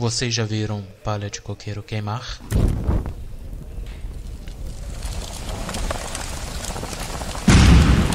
Vocês 0.00 0.32
já 0.32 0.44
viram 0.44 0.82
palha 1.04 1.28
de 1.28 1.42
coqueiro 1.42 1.82
queimar? 1.82 2.40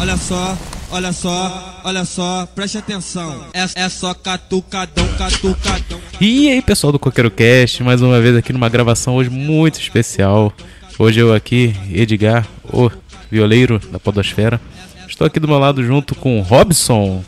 Olha 0.02 0.18
só, 0.18 0.58
olha 0.90 1.14
só, 1.14 1.82
olha 1.84 2.04
só, 2.04 2.48
preste 2.56 2.80
atenção. 2.80 3.46
É, 3.54 3.84
é 3.84 3.88
só 3.88 4.16
catucadão, 4.16 5.08
catucadão. 5.16 6.02
E 6.20 6.50
aí, 6.50 6.60
pessoal 6.64 6.92
do 6.92 6.98
Coqueiro 6.98 7.30
Cast, 7.30 7.84
mais 7.84 8.02
uma 8.02 8.20
vez 8.20 8.36
aqui 8.36 8.52
numa 8.52 8.68
gravação 8.68 9.18
hoje 9.18 9.30
muito 9.30 9.80
especial. 9.80 10.52
Hoje 10.98 11.20
eu 11.20 11.36
aqui, 11.36 11.76
Edgar, 11.94 12.48
o 12.64 12.90
violeiro 13.30 13.78
da 13.92 14.00
Podosfera. 14.00 14.60
Estou 15.08 15.28
aqui 15.28 15.40
do 15.40 15.48
meu 15.48 15.60
lado 15.60 15.84
junto 15.84 16.16
com 16.16 16.42
Robson. 16.42 17.24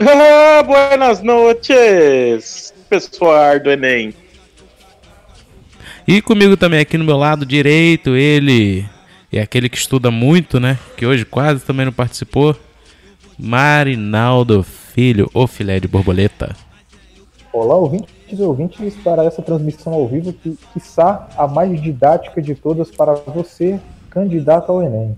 Ah, 0.00 0.62
buenas 0.64 1.22
noches, 1.22 2.72
pessoal 2.88 3.58
do 3.60 3.70
Enem. 3.70 4.14
E 6.06 6.22
comigo 6.22 6.56
também 6.56 6.80
aqui 6.80 6.96
no 6.96 7.04
meu 7.04 7.16
lado 7.16 7.44
direito, 7.44 8.14
ele 8.14 8.86
é 9.32 9.40
aquele 9.40 9.68
que 9.68 9.76
estuda 9.76 10.10
muito, 10.10 10.60
né? 10.60 10.78
Que 10.96 11.04
hoje 11.04 11.24
quase 11.24 11.64
também 11.64 11.84
não 11.84 11.92
participou. 11.92 12.56
Marinaldo 13.38 14.62
Filho, 14.62 15.28
o 15.34 15.46
filé 15.46 15.80
de 15.80 15.88
borboleta. 15.88 16.54
Olá, 17.52 17.74
ouvintes 17.74 18.08
e 18.32 18.42
ouvintes, 18.42 18.94
para 19.02 19.24
essa 19.24 19.42
transmissão 19.42 19.92
ao 19.92 20.06
vivo, 20.06 20.32
que, 20.32 20.56
quiçá 20.72 21.28
a 21.36 21.48
mais 21.48 21.80
didática 21.82 22.40
de 22.40 22.54
todas 22.54 22.90
para 22.90 23.14
você, 23.14 23.80
candidato 24.08 24.70
ao 24.70 24.82
Enem. 24.82 25.16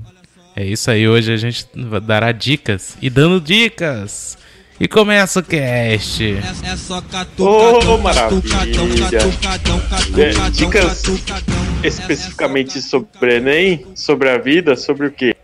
É 0.57 0.65
isso 0.65 0.91
aí, 0.91 1.07
hoje 1.07 1.33
a 1.33 1.37
gente 1.37 1.69
dará 2.03 2.33
dicas 2.33 2.97
e 3.03 3.11
dando 3.11 3.41
dicas. 3.41 4.38
E 4.81 4.87
começa 4.87 5.41
o 5.41 5.43
cast. 5.43 6.23
É, 6.25 6.73
é 6.73 6.77
só 6.77 7.01
catucadão, 7.01 7.95
Oh, 7.95 7.99
maravilha. 7.99 8.43
catucadão, 8.43 8.89
catucadão, 8.89 9.77
É, 9.77 10.33
catucadão, 10.33 10.51
dicas 10.51 11.03
catucadão. 11.03 11.59
Especificamente 11.83 12.81
sobre 12.81 13.37
Enem, 13.37 13.87
sobre 13.95 14.29
a 14.31 14.39
vida, 14.39 14.77
sobre 14.77 15.07
o 15.09 15.11
quê? 15.13 15.35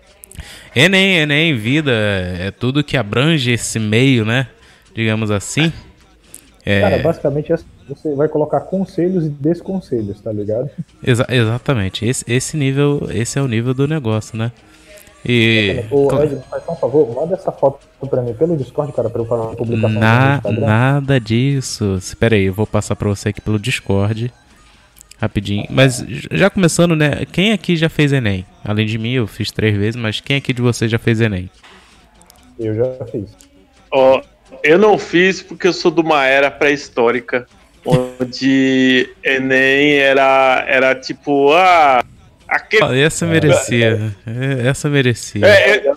Enem, 0.74 1.18
Enem, 1.18 1.56
vida, 1.56 1.92
é 1.92 2.50
tudo 2.50 2.82
que 2.84 2.96
abrange 2.96 3.50
esse 3.52 3.78
meio, 3.78 4.24
né? 4.24 4.48
Digamos 4.94 5.30
assim. 5.30 5.72
É, 6.66 6.80
Cara, 6.80 6.98
basicamente 6.98 7.52
é- 7.52 7.58
você 7.88 8.14
vai 8.14 8.26
colocar 8.28 8.60
conselhos 8.60 9.26
e 9.26 9.28
desconselhos, 9.28 10.20
tá 10.20 10.32
ligado? 10.32 10.70
exa- 11.06 11.26
exatamente. 11.28 12.04
Esse, 12.06 12.24
esse 12.26 12.56
nível, 12.56 13.08
esse 13.12 13.38
é 13.38 13.42
o 13.42 13.46
nível 13.48 13.74
do 13.74 13.86
negócio, 13.86 14.36
né? 14.38 14.50
E 15.26 15.84
Ô, 15.90 16.06
cla- 16.08 16.24
Ed, 16.26 16.38
faz 16.50 16.64
só 16.64 16.72
um 16.72 16.76
favor, 16.76 17.14
manda 17.14 17.34
essa 17.34 17.50
foto 17.50 17.78
pra 18.10 18.20
mim 18.22 18.34
pelo 18.34 18.56
Discord, 18.56 18.92
cara, 18.92 19.08
pra 19.08 19.22
eu 19.22 19.26
fazer 19.26 19.42
uma 19.42 19.56
publicação 19.56 19.88
no 19.94 20.00
na- 20.00 20.34
Instagram. 20.36 20.66
nada 20.66 21.20
disso. 21.20 21.94
Espera 21.98 22.36
aí, 22.36 22.44
eu 22.44 22.52
vou 22.52 22.66
passar 22.66 22.94
pra 22.94 23.08
você 23.08 23.30
aqui 23.30 23.40
pelo 23.40 23.58
Discord. 23.58 24.30
Rapidinho. 25.18 25.64
Mas 25.70 26.04
já 26.32 26.50
começando, 26.50 26.94
né? 26.94 27.24
Quem 27.32 27.52
aqui 27.52 27.76
já 27.76 27.88
fez 27.88 28.12
Enem? 28.12 28.44
Além 28.62 28.84
de 28.84 28.98
mim, 28.98 29.12
eu 29.12 29.26
fiz 29.26 29.50
três 29.50 29.74
vezes, 29.76 29.96
mas 29.96 30.20
quem 30.20 30.36
aqui 30.36 30.52
de 30.52 30.60
vocês 30.60 30.90
já 30.90 30.98
fez 30.98 31.20
Enem? 31.20 31.48
Eu 32.58 32.74
já 32.74 33.06
fiz. 33.10 33.30
Ó, 33.90 34.20
eu 34.62 34.78
não 34.78 34.98
fiz 34.98 35.40
porque 35.40 35.66
eu 35.68 35.72
sou 35.72 35.90
de 35.90 36.00
uma 36.00 36.26
era 36.26 36.50
pré-histórica, 36.50 37.46
onde 37.86 39.08
Enem 39.24 39.94
era, 39.94 40.64
era 40.68 40.94
tipo, 40.94 41.52
ah, 41.52 42.04
aquele. 42.48 43.00
Essa 43.00 43.26
merecia. 43.26 44.14
É, 44.26 44.66
Essa 44.68 44.88
merecia. 44.88 45.46
É, 45.46 45.76
é, 45.88 45.92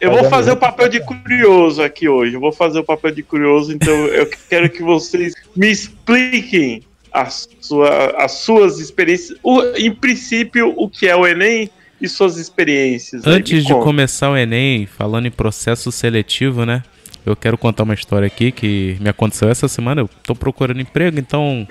eu 0.00 0.10
vou 0.12 0.24
fazer 0.30 0.52
o 0.52 0.56
papel 0.56 0.88
de 0.88 1.00
curioso 1.00 1.82
aqui 1.82 2.08
hoje. 2.08 2.34
Eu 2.34 2.40
vou 2.40 2.52
fazer 2.52 2.78
o 2.78 2.84
papel 2.84 3.10
de 3.10 3.22
curioso, 3.22 3.72
então 3.72 3.92
eu 4.06 4.28
quero 4.48 4.68
que 4.70 4.82
vocês 4.82 5.34
me 5.56 5.70
expliquem 5.70 6.82
as, 7.12 7.48
sua, 7.60 8.10
as 8.22 8.32
suas 8.32 8.78
experiências. 8.78 9.36
O- 9.42 9.62
em 9.76 9.92
princípio, 9.92 10.72
o 10.76 10.88
que 10.88 11.08
é 11.08 11.16
o 11.16 11.26
Enem 11.26 11.68
e 12.00 12.08
suas 12.08 12.36
experiências. 12.36 13.26
Antes 13.26 13.64
de 13.64 13.72
conta. 13.72 13.84
começar 13.84 14.30
o 14.30 14.36
Enem, 14.36 14.86
falando 14.86 15.26
em 15.26 15.30
processo 15.32 15.90
seletivo, 15.90 16.64
né? 16.64 16.82
Eu 17.26 17.34
quero 17.34 17.58
contar 17.58 17.82
uma 17.82 17.92
história 17.94 18.26
aqui 18.26 18.52
que 18.52 18.96
me 19.00 19.08
aconteceu 19.08 19.48
essa 19.48 19.66
semana. 19.68 20.00
Eu 20.02 20.08
tô 20.22 20.34
procurando 20.34 20.80
emprego, 20.80 21.18
então 21.18 21.66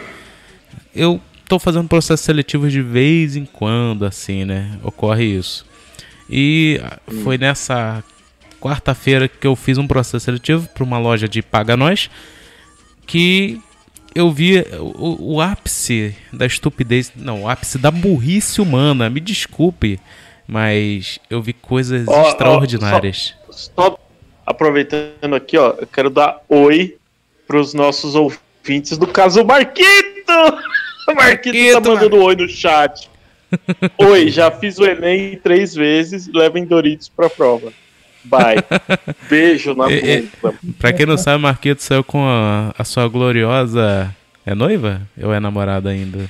eu 0.94 1.20
tô 1.48 1.60
fazendo 1.60 1.88
processo 1.88 2.24
seletivo 2.24 2.70
de 2.70 2.82
vez 2.82 3.36
em 3.36 3.46
quando, 3.46 4.06
assim, 4.06 4.46
né? 4.46 4.78
Ocorre 4.84 5.24
isso. 5.24 5.66
E 6.30 6.80
ah, 6.84 7.00
foi 7.24 7.38
nessa 7.38 8.04
quarta-feira 8.60 9.28
que 9.28 9.48
eu 9.48 9.56
fiz 9.56 9.78
um 9.78 9.88
processo 9.88 10.26
seletivo 10.26 10.68
para 10.70 10.84
uma 10.84 10.98
loja 10.98 11.28
de 11.28 11.42
Paga 11.42 11.78
Nós 11.78 12.10
que 13.06 13.62
eu 14.14 14.32
vi 14.32 14.60
o, 14.80 15.36
o 15.36 15.42
ápice 15.42 16.16
da 16.34 16.46
estupidez, 16.46 17.12
não, 17.16 17.44
o 17.44 17.50
ápice 17.50 17.78
da 17.78 17.90
burrice 17.90 18.60
humana. 18.60 19.10
Me 19.10 19.20
desculpe, 19.20 20.00
mas 20.46 21.20
eu 21.30 21.42
vi 21.42 21.54
coisas 21.54 22.08
ó, 22.08 22.28
extraordinárias. 22.28 23.36
Só 23.50 23.98
aproveitando 24.46 25.36
aqui, 25.36 25.58
ó, 25.58 25.76
eu 25.80 25.88
quero 25.88 26.10
dar 26.10 26.42
oi 26.50 26.98
pros 27.48 27.74
nossos 27.74 28.16
ouvintes 28.16 28.98
do 28.98 29.08
caso 29.08 29.46
Marquito! 29.46 29.88
O 31.12 31.16
Marquito, 31.16 31.82
tá 31.82 31.90
mandando 31.90 32.18
oi 32.18 32.36
no 32.36 32.50
chat. 32.50 33.10
Oi, 33.98 34.30
já 34.30 34.52
fiz 34.52 34.78
o 34.78 34.86
Enem 34.86 35.38
três 35.38 35.74
vezes, 35.74 36.28
levem 36.28 36.66
Doritos 36.66 37.08
pra 37.08 37.30
prova. 37.30 37.72
Bye. 38.26 38.58
Beijo 39.30 39.74
na 39.74 39.90
É, 39.90 40.18
é. 40.18 40.24
bunda. 40.42 40.58
Pra 40.78 40.92
quem 40.92 41.06
não 41.06 41.18
sabe, 41.18 41.42
Marquito 41.42 41.82
saiu 41.82 42.04
com 42.04 42.26
a, 42.28 42.74
a 42.78 42.84
sua 42.84 43.08
gloriosa. 43.08 44.14
É 44.46 44.54
noiva? 44.54 45.02
Ou 45.22 45.34
é 45.34 45.40
namorada 45.40 45.90
ainda? 45.90 46.30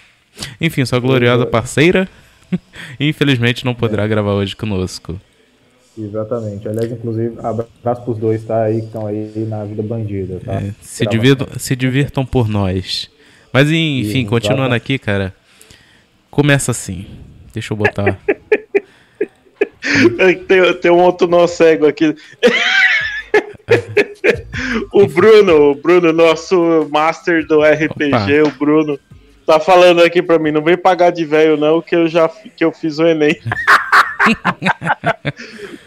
Enfim, 0.61 0.85
sua 0.85 0.99
gloriosa 0.99 1.45
parceira. 1.45 2.07
Infelizmente 2.99 3.65
não 3.65 3.73
poderá 3.73 4.05
gravar 4.07 4.33
hoje 4.33 4.55
conosco. 4.55 5.19
Exatamente. 5.97 6.67
Aliás, 6.67 6.91
inclusive, 6.91 7.35
abraço 7.39 8.03
pros 8.03 8.19
dois, 8.19 8.43
tá? 8.43 8.63
Aí 8.63 8.81
que 8.81 8.85
estão 8.85 9.07
aí 9.07 9.31
na 9.47 9.63
vida 9.65 9.81
bandida, 9.81 10.39
tá? 10.45 10.53
É, 10.53 10.71
se, 10.81 11.05
divirtam, 11.07 11.47
se 11.57 11.75
divirtam 11.75 12.23
por 12.23 12.47
nós. 12.47 13.09
Mas 13.51 13.71
enfim, 13.71 14.25
continuando 14.25 14.69
tá. 14.69 14.75
aqui, 14.75 14.97
cara. 14.97 15.33
Começa 16.29 16.71
assim. 16.71 17.05
Deixa 17.53 17.73
eu 17.73 17.77
botar. 17.77 18.19
Tem, 20.47 20.73
tem 20.73 20.91
um 20.91 20.99
outro 20.99 21.27
nó 21.27 21.47
cego 21.47 21.87
aqui. 21.87 22.13
o 24.91 25.07
Bruno, 25.07 25.71
o 25.71 25.75
Bruno, 25.75 26.11
nosso 26.11 26.87
master 26.91 27.45
do 27.45 27.61
RPG, 27.61 28.41
o 28.45 28.51
Bruno, 28.51 28.99
tá 29.45 29.59
falando 29.59 30.03
aqui 30.03 30.21
pra 30.21 30.37
mim, 30.37 30.51
não 30.51 30.61
vem 30.61 30.77
pagar 30.77 31.11
de 31.11 31.25
velho 31.25 31.57
não, 31.57 31.81
que 31.81 31.95
eu 31.95 32.07
já 32.07 32.27
que 32.27 32.63
eu 32.63 32.71
fiz 32.71 32.99
o 32.99 33.07
Enem. 33.07 33.39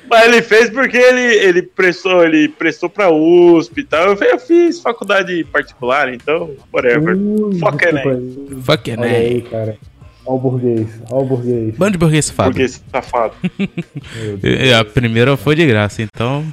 Mas 0.08 0.24
ele 0.24 0.42
fez 0.42 0.70
porque 0.70 0.96
ele, 0.96 1.20
ele 1.36 1.62
prestou, 1.62 2.24
ele 2.24 2.48
prestou 2.48 2.88
pra 2.90 3.10
USP 3.10 3.80
e 3.80 3.84
tal. 3.84 4.08
Eu, 4.08 4.14
eu 4.16 4.38
fiz 4.38 4.80
faculdade 4.80 5.44
particular, 5.44 6.12
então, 6.12 6.50
whatever. 6.72 7.16
Ui, 7.16 7.58
Fuck 7.58 7.84
aí. 7.86 8.60
Fuck 8.62 8.90
Olha 8.90 9.04
aí, 9.04 9.26
Enem. 9.30 9.40
cara. 9.42 9.78
Ó 10.26 10.34
o 10.34 10.38
burguês, 10.38 11.00
ó 11.10 11.22
o 11.22 11.24
burguês. 11.24 11.74
Bando 11.76 11.92
de 11.92 11.98
burguês 11.98 12.26
safado. 12.26 12.60
Esse 12.60 12.82
safado. 12.90 13.34
A 14.78 14.84
primeira 14.84 15.36
foi 15.36 15.54
de 15.54 15.66
graça, 15.66 16.02
então. 16.02 16.44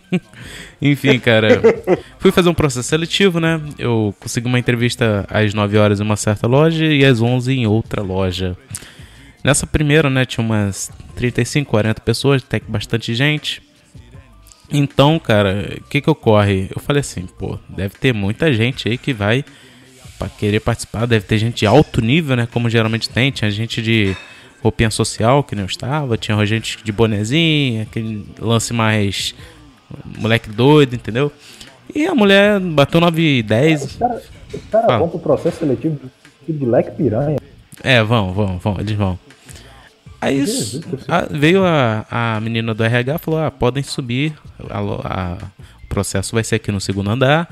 Enfim, 0.80 1.18
cara. 1.18 1.60
Fui 2.18 2.30
fazer 2.30 2.48
um 2.48 2.54
processo 2.54 2.88
seletivo, 2.88 3.40
né? 3.40 3.60
Eu 3.78 4.14
consegui 4.20 4.46
uma 4.46 4.58
entrevista 4.58 5.26
às 5.28 5.54
9 5.54 5.76
horas 5.76 6.00
em 6.00 6.02
uma 6.02 6.16
certa 6.16 6.46
loja 6.46 6.84
e 6.84 7.04
às 7.04 7.20
11 7.20 7.52
em 7.52 7.66
outra 7.66 8.02
loja. 8.02 8.56
Nessa 9.44 9.66
primeira, 9.66 10.08
né, 10.08 10.24
tinha 10.24 10.42
umas 10.42 10.90
35, 11.14 11.70
40 11.70 12.00
pessoas, 12.00 12.42
até 12.42 12.58
que 12.58 12.70
bastante 12.70 13.14
gente. 13.14 13.62
Então, 14.72 15.18
cara, 15.18 15.76
o 15.78 15.84
que 15.84 16.00
que 16.00 16.08
ocorre? 16.08 16.70
Eu 16.74 16.80
falei 16.80 17.00
assim, 17.00 17.26
pô, 17.38 17.58
deve 17.68 17.94
ter 17.96 18.14
muita 18.14 18.50
gente 18.54 18.88
aí 18.88 18.96
que 18.96 19.12
vai 19.12 19.44
pra 20.18 20.30
querer 20.30 20.60
participar, 20.60 21.06
deve 21.06 21.26
ter 21.26 21.36
gente 21.36 21.58
de 21.58 21.66
alto 21.66 22.00
nível, 22.00 22.34
né, 22.34 22.48
como 22.50 22.70
geralmente 22.70 23.10
tem, 23.10 23.30
tinha 23.30 23.50
gente 23.50 23.82
de 23.82 24.16
roupinha 24.62 24.90
social, 24.90 25.44
que 25.44 25.54
nem 25.54 25.62
eu 25.62 25.68
estava, 25.68 26.16
tinha 26.16 26.42
gente 26.46 26.82
de 26.82 26.90
bonezinha, 26.90 27.82
aquele 27.82 28.26
lance 28.38 28.72
mais 28.72 29.34
moleque 30.18 30.48
doido, 30.48 30.94
entendeu? 30.94 31.30
E 31.94 32.06
a 32.06 32.14
mulher 32.14 32.58
bateu 32.58 32.98
9 32.98 33.20
e 33.20 33.42
10. 33.42 33.84
Os 33.84 33.96
caras 33.96 34.22
cara 34.70 34.98
vão 34.98 35.08
pro 35.08 35.18
processo 35.18 35.58
seletivo 35.58 36.00
de 36.48 36.64
leque 36.64 36.92
piranha. 36.92 37.38
É, 37.82 38.02
vão, 38.02 38.32
vão, 38.32 38.58
vão, 38.58 38.76
eles 38.80 38.92
vão. 38.92 39.18
Aí 40.24 40.46
sei. 40.46 40.80
a- 41.08 41.26
veio 41.30 41.64
a, 41.64 42.06
a 42.10 42.40
menina 42.40 42.74
do 42.74 42.82
RH 42.84 43.14
e 43.14 43.18
falou: 43.18 43.40
ah, 43.40 43.50
podem 43.50 43.82
subir, 43.82 44.32
a 44.70 45.38
o 45.82 45.86
processo 45.88 46.34
vai 46.34 46.42
ser 46.42 46.56
aqui 46.56 46.72
no 46.72 46.80
segundo 46.80 47.10
andar. 47.10 47.48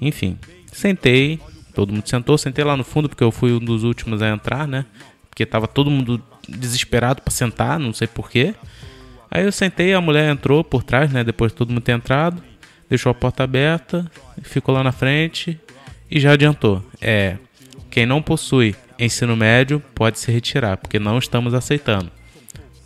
Enfim, 0.00 0.38
sentei, 0.72 1.38
todo 1.74 1.92
mundo 1.92 2.08
sentou, 2.08 2.38
sentei 2.38 2.64
lá 2.64 2.76
no 2.76 2.84
fundo, 2.84 3.08
porque 3.08 3.22
eu 3.22 3.30
fui 3.30 3.52
um 3.52 3.58
dos 3.58 3.84
últimos 3.84 4.22
a 4.22 4.28
entrar, 4.30 4.66
né? 4.66 4.84
Porque 5.28 5.44
tava 5.44 5.66
todo 5.68 5.90
mundo 5.90 6.22
desesperado 6.48 7.22
pra 7.22 7.30
sentar, 7.32 7.78
não 7.78 7.92
sei 7.92 8.06
porquê. 8.06 8.54
Aí 9.30 9.44
eu 9.44 9.52
sentei, 9.52 9.94
a 9.94 10.00
mulher 10.00 10.30
entrou 10.30 10.62
por 10.64 10.82
trás, 10.82 11.10
né? 11.12 11.22
Depois 11.24 11.52
de 11.52 11.56
todo 11.56 11.68
mundo 11.70 11.80
ter 11.82 11.92
entrado, 11.92 12.42
deixou 12.88 13.10
a 13.10 13.14
porta 13.14 13.42
aberta, 13.44 14.10
ficou 14.42 14.74
lá 14.74 14.82
na 14.82 14.92
frente 14.92 15.58
e 16.10 16.18
já 16.20 16.32
adiantou. 16.32 16.82
É, 17.00 17.36
quem 17.90 18.04
não 18.06 18.20
possui 18.22 18.74
ensino 19.04 19.36
médio 19.36 19.82
pode 19.94 20.18
se 20.18 20.30
retirar, 20.30 20.76
porque 20.76 20.98
não 20.98 21.18
estamos 21.18 21.54
aceitando. 21.54 22.10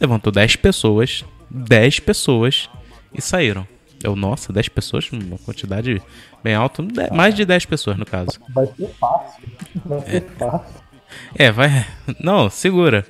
Levantou 0.00 0.32
10 0.32 0.56
pessoas, 0.56 1.24
10 1.50 2.00
pessoas 2.00 2.68
e 3.14 3.20
saíram. 3.20 3.66
Eu, 4.02 4.14
nossa, 4.14 4.52
10 4.52 4.68
pessoas, 4.68 5.10
uma 5.10 5.38
quantidade 5.38 6.02
bem 6.44 6.54
alta, 6.54 6.84
mais 7.12 7.34
de 7.34 7.44
10 7.44 7.66
pessoas 7.66 7.96
no 7.96 8.04
caso. 8.04 8.38
Vai 8.50 8.66
ser 8.66 8.88
fácil. 9.00 9.42
Vai 9.84 10.00
ser 10.02 10.26
fácil. 10.38 10.86
É, 11.34 11.50
vai. 11.50 11.86
Não, 12.20 12.50
segura. 12.50 13.06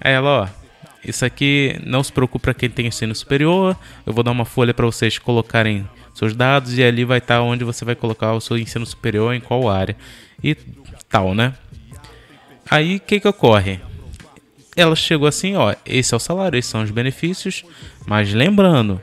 Aí 0.00 0.12
ela, 0.12 0.42
ó. 0.42 0.66
Isso 1.04 1.24
aqui 1.24 1.80
não 1.86 2.02
se 2.02 2.10
preocupe 2.10 2.42
pra 2.42 2.54
quem 2.54 2.68
tem 2.68 2.86
ensino 2.86 3.14
superior. 3.14 3.76
Eu 4.04 4.12
vou 4.12 4.24
dar 4.24 4.32
uma 4.32 4.44
folha 4.44 4.74
pra 4.74 4.84
vocês 4.86 5.18
colocarem 5.18 5.88
seus 6.12 6.34
dados 6.34 6.76
e 6.76 6.82
ali 6.82 7.04
vai 7.04 7.18
estar 7.18 7.42
onde 7.42 7.62
você 7.62 7.84
vai 7.84 7.94
colocar 7.94 8.32
o 8.32 8.40
seu 8.40 8.58
ensino 8.58 8.84
superior 8.84 9.32
em 9.34 9.40
qual 9.40 9.68
área 9.68 9.96
e 10.42 10.56
tal, 11.08 11.34
né? 11.34 11.54
Aí 12.70 12.96
o 12.96 13.00
que 13.00 13.20
que 13.20 13.28
ocorre? 13.28 13.80
Ela 14.76 14.94
chegou 14.94 15.26
assim, 15.26 15.54
ó, 15.56 15.74
esse 15.86 16.12
é 16.12 16.16
o 16.16 16.20
salário, 16.20 16.58
esses 16.58 16.70
são 16.70 16.82
os 16.82 16.90
benefícios, 16.90 17.64
mas 18.06 18.32
lembrando, 18.34 19.00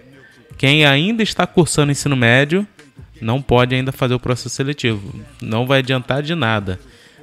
quem 0.58 0.86
ainda 0.86 1.24
está 1.24 1.48
cursando 1.48 1.92
ensino 1.92 2.16
médio 2.16 2.68
não 3.20 3.42
pode 3.42 3.74
ainda 3.74 3.92
fazer 3.92 4.14
o 4.14 4.20
processo 4.20 4.50
seletivo, 4.50 5.14
não 5.42 5.66
vai 5.66 5.80
adiantar 5.80 6.22
de 6.22 6.36
nada. 6.36 6.80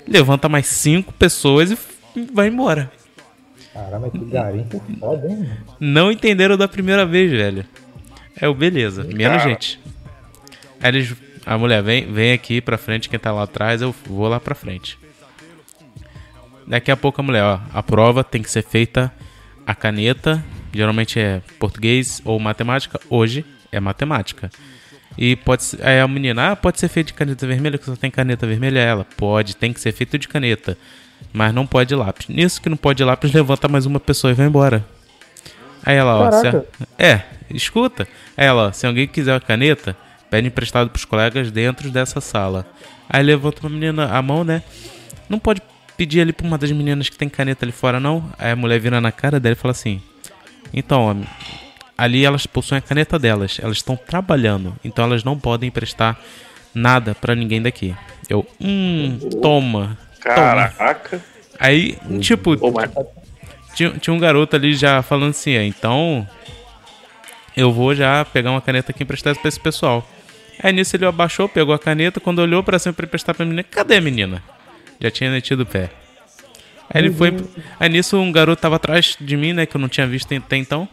Levanta 0.08 0.48
mais 0.48 0.66
cinco 0.66 1.12
pessoas 1.12 1.70
e 1.70 1.78
vai 2.32 2.48
embora. 2.48 2.90
Caramba, 3.72 4.10
que 4.10 4.19
garimpo 4.19 4.82
foda, 4.98 5.28
hein? 5.28 5.48
Não 5.78 6.10
entenderam 6.10 6.56
da 6.56 6.66
primeira 6.66 7.06
vez, 7.06 7.31
velho. 7.31 7.64
É 8.34 8.48
o 8.48 8.54
beleza, 8.54 9.04
menos 9.04 9.42
gente. 9.42 9.78
Aí 10.82 10.88
eles, 10.88 11.14
a 11.46 11.56
mulher 11.56 11.82
vem, 11.82 12.10
vem 12.10 12.32
aqui 12.32 12.60
pra 12.60 12.78
frente, 12.78 13.08
quem 13.08 13.19
tá 13.19 13.31
lá 13.31 13.44
atrás, 13.44 13.81
eu 13.82 13.94
vou 14.06 14.26
lá 14.26 14.40
pra 14.40 14.54
frente. 14.54 14.98
Daqui 16.70 16.88
a 16.88 16.96
pouco 16.96 17.20
a 17.20 17.25
mulher, 17.25 17.43
ó, 17.43 17.58
a 17.75 17.82
prova 17.82 18.22
tem 18.22 18.40
que 18.40 18.49
ser 18.50 18.62
feita 18.62 19.12
a 19.67 19.75
caneta, 19.75 20.40
geralmente 20.72 21.19
é 21.19 21.43
português 21.58 22.22
ou 22.25 22.38
matemática, 22.38 23.00
hoje 23.11 23.44
é 23.72 23.81
matemática. 23.81 24.49
E 25.19 25.34
pode 25.34 25.64
ser, 25.64 25.84
aí 25.84 25.99
a 25.99 26.06
menina, 26.06 26.52
ah, 26.52 26.56
pode 26.56 26.78
ser 26.78 26.87
feito 26.88 27.08
de 27.08 27.14
caneta 27.14 27.44
vermelha, 27.44 27.76
que 27.76 27.84
só 27.84 27.96
tem 27.96 28.08
caneta 28.08 28.46
vermelha, 28.46 28.78
ela, 28.78 29.05
pode, 29.17 29.56
tem 29.56 29.72
que 29.72 29.81
ser 29.81 29.90
feito 29.90 30.17
de 30.17 30.28
caneta, 30.28 30.78
mas 31.32 31.52
não 31.52 31.67
pode 31.67 31.93
lápis. 31.93 32.28
Nisso 32.28 32.62
que 32.62 32.69
não 32.69 32.76
pode 32.76 33.02
lápis, 33.02 33.32
levanta 33.32 33.66
mais 33.66 33.84
uma 33.84 33.99
pessoa 33.99 34.31
e 34.31 34.34
vai 34.34 34.46
embora. 34.46 34.87
Aí 35.84 35.96
ela, 35.96 36.14
ó, 36.20 36.31
Caraca. 36.31 36.64
a- 36.81 37.02
é, 37.05 37.23
escuta. 37.50 38.06
Aí 38.37 38.46
ela, 38.46 38.69
ó, 38.69 38.73
se 38.73 38.87
alguém 38.87 39.08
quiser 39.08 39.32
uma 39.32 39.40
caneta, 39.40 39.96
pede 40.31 40.46
emprestado 40.46 40.88
pros 40.88 41.05
colegas 41.05 41.50
dentro 41.50 41.90
dessa 41.90 42.20
sala. 42.20 42.64
Aí 43.08 43.25
levanta 43.25 43.61
uma 43.66 43.70
menina 43.70 44.06
a 44.16 44.23
mão, 44.23 44.44
né? 44.44 44.62
Não 45.28 45.40
pode 45.40 45.61
pedir 46.00 46.23
ali 46.23 46.32
pra 46.32 46.47
uma 46.47 46.56
das 46.56 46.73
meninas 46.73 47.11
que 47.11 47.17
tem 47.19 47.29
caneta 47.29 47.62
ali 47.62 47.73
fora, 47.73 48.00
não. 48.00 48.32
Aí 48.38 48.52
a 48.52 48.56
mulher 48.56 48.81
vira 48.81 49.02
na 49.02 49.12
cara 49.12 49.38
dela 49.38 49.52
e 49.52 49.56
fala 49.56 49.73
assim: 49.73 50.00
Então, 50.73 51.02
ó, 51.02 51.14
ali 51.99 52.25
elas 52.25 52.47
possuem 52.47 52.79
a 52.79 52.81
caneta 52.81 53.19
delas, 53.19 53.58
elas 53.62 53.76
estão 53.76 53.97
trabalhando, 53.97 54.75
então 54.82 55.05
elas 55.05 55.23
não 55.23 55.38
podem 55.38 55.69
emprestar 55.69 56.19
nada 56.75 57.14
pra 57.14 57.35
ninguém 57.35 57.61
daqui. 57.61 57.94
Eu, 58.31 58.47
hum, 58.58 59.19
toma. 59.43 59.99
Caraca. 60.20 61.20
Aí, 61.58 61.99
tipo, 62.19 62.56
mas 62.73 62.91
tinha, 63.75 63.91
tinha 63.91 64.14
um 64.14 64.19
garoto 64.19 64.56
ali 64.56 64.73
já 64.73 65.02
falando 65.02 65.31
assim, 65.31 65.52
é, 65.52 65.67
então 65.67 66.26
eu 67.55 67.70
vou 67.70 67.94
já 67.94 68.25
pegar 68.25 68.52
uma 68.52 68.62
caneta 68.62 68.91
aqui 68.91 69.02
emprestada 69.02 69.38
pra 69.38 69.49
esse 69.50 69.61
pessoal. 69.61 70.08
Aí 70.62 70.73
nisso 70.73 70.97
ele 70.97 71.05
abaixou, 71.05 71.47
pegou 71.47 71.75
a 71.75 71.79
caneta, 71.79 72.20
quando 72.20 72.38
olhou 72.38 72.62
pra 72.62 72.79
cima 72.79 72.94
pra 72.94 73.05
emprestar 73.05 73.35
pra 73.35 73.44
menina, 73.44 73.62
cadê 73.62 73.97
a 73.97 74.00
menina? 74.00 74.43
Já 75.00 75.11
tinha 75.11 75.31
metido 75.31 75.62
o 75.62 75.67
pé. 75.67 75.91
Aí 76.93 77.02
ele 77.02 77.12
foi. 77.12 77.35
Aí 77.79 77.88
nisso 77.88 78.17
um 78.19 78.32
garoto 78.32 78.61
tava 78.61 78.76
atrás 78.76 79.17
de 79.20 79.37
mim, 79.37 79.52
né? 79.52 79.64
Que 79.64 79.76
eu 79.76 79.81
não 79.81 79.88
tinha 79.88 80.06
visto 80.06 80.35
até 80.35 80.56
então. 80.56 80.88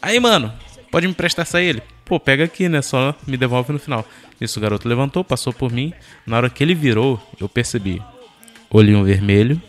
Aí, 0.00 0.18
mano, 0.20 0.52
pode 0.90 1.06
me 1.06 1.12
emprestar 1.12 1.42
essa 1.42 1.58
aí? 1.58 1.66
Ele, 1.66 1.82
pô, 2.04 2.20
pega 2.20 2.44
aqui, 2.44 2.68
né? 2.68 2.80
Só 2.82 3.14
me 3.26 3.36
devolve 3.36 3.72
no 3.72 3.78
final. 3.78 4.06
Isso 4.40 4.58
o 4.58 4.62
garoto 4.62 4.88
levantou, 4.88 5.24
passou 5.24 5.52
por 5.52 5.72
mim. 5.72 5.92
Na 6.26 6.36
hora 6.36 6.50
que 6.50 6.62
ele 6.62 6.74
virou, 6.74 7.20
eu 7.40 7.48
percebi. 7.48 8.00
Olhinho 8.70 9.04
vermelho, 9.04 9.60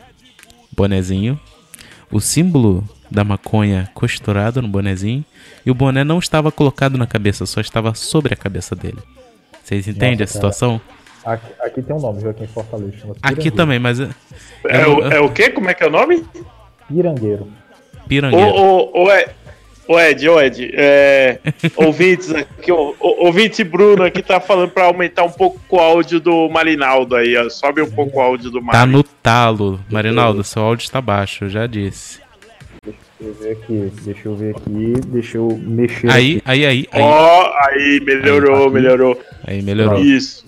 bonezinho, 0.71 1.39
o 2.11 2.19
símbolo 2.19 2.87
da 3.09 3.23
maconha 3.23 3.89
costurado 3.93 4.61
no 4.61 4.67
bonezinho 4.67 5.23
e 5.65 5.71
o 5.71 5.75
boné 5.75 6.03
não 6.03 6.19
estava 6.19 6.51
colocado 6.51 6.97
na 6.97 7.05
cabeça, 7.05 7.45
só 7.45 7.61
estava 7.61 7.93
sobre 7.93 8.33
a 8.33 8.37
cabeça 8.37 8.75
dele. 8.75 8.97
Vocês 9.63 9.87
entendem 9.87 10.13
a 10.13 10.27
cara. 10.27 10.81
Aqui, 11.25 11.47
aqui 11.59 11.81
tem 11.81 11.95
um 11.95 11.99
nome, 11.99 12.19
viu, 12.21 12.29
aqui 12.29 12.43
em 12.43 12.47
Fortaleza. 12.47 12.93
chama 13.01 13.15
Aqui 13.21 13.49
também, 13.49 13.79
mas 13.79 13.99
é 13.99 14.09
é, 14.65 14.87
o, 14.87 15.01
é 15.13 15.19
o 15.19 15.29
quê? 15.29 15.49
Como 15.49 15.69
é 15.69 15.73
que 15.73 15.83
é 15.83 15.87
o 15.87 15.91
nome? 15.91 16.23
Pirangueiro. 16.87 17.47
Pirangueiro. 18.07 18.47
ô, 18.55 19.03
ô, 19.05 19.11
Ed, 19.11 19.31
ô, 19.87 19.99
Ed, 19.99 20.29
ô, 20.29 20.39
Ed, 20.41 20.71
é, 20.75 21.39
ouvintes 21.75 22.31
aqui, 22.33 22.71
ô, 22.71 22.95
ô, 22.99 23.25
ouvinte 23.25 23.63
Bruno 23.63 24.03
aqui 24.03 24.21
tá 24.21 24.39
falando 24.39 24.69
pra 24.69 24.83
aumentar 24.85 25.23
um 25.23 25.31
pouco 25.31 25.59
o 25.69 25.79
áudio 25.79 26.19
do 26.19 26.47
Marinaldo 26.49 27.15
aí, 27.15 27.35
ó. 27.35 27.49
Sobe 27.49 27.81
um 27.81 27.89
pouco 27.89 28.19
o 28.19 28.21
áudio 28.21 28.51
do 28.51 28.59
Tá 28.59 28.65
Marinaldo. 28.65 28.97
no 28.97 29.03
talo. 29.03 29.79
Marinaldo, 29.89 30.43
seu 30.43 30.61
áudio 30.61 30.83
está 30.83 31.01
baixo, 31.01 31.45
eu 31.45 31.49
já 31.49 31.65
disse. 31.65 32.19
Deixa 32.85 32.99
eu 33.21 33.33
ver 33.33 33.51
aqui, 33.53 33.91
deixa 34.03 34.27
eu 34.27 34.35
ver 34.35 34.55
aqui, 34.55 34.93
deixa 35.07 35.37
eu 35.37 35.47
mexer 35.63 36.11
Aí, 36.11 36.37
aqui. 36.37 36.41
aí, 36.45 36.65
aí, 36.67 36.87
aí. 36.91 37.01
Ó, 37.01 37.51
aí, 37.69 37.99
melhorou, 38.05 38.65
Aí, 38.67 38.69
melhorou. 38.71 39.21
Aí 39.43 39.61
melhorou. 39.63 39.99
Isso. 39.99 40.44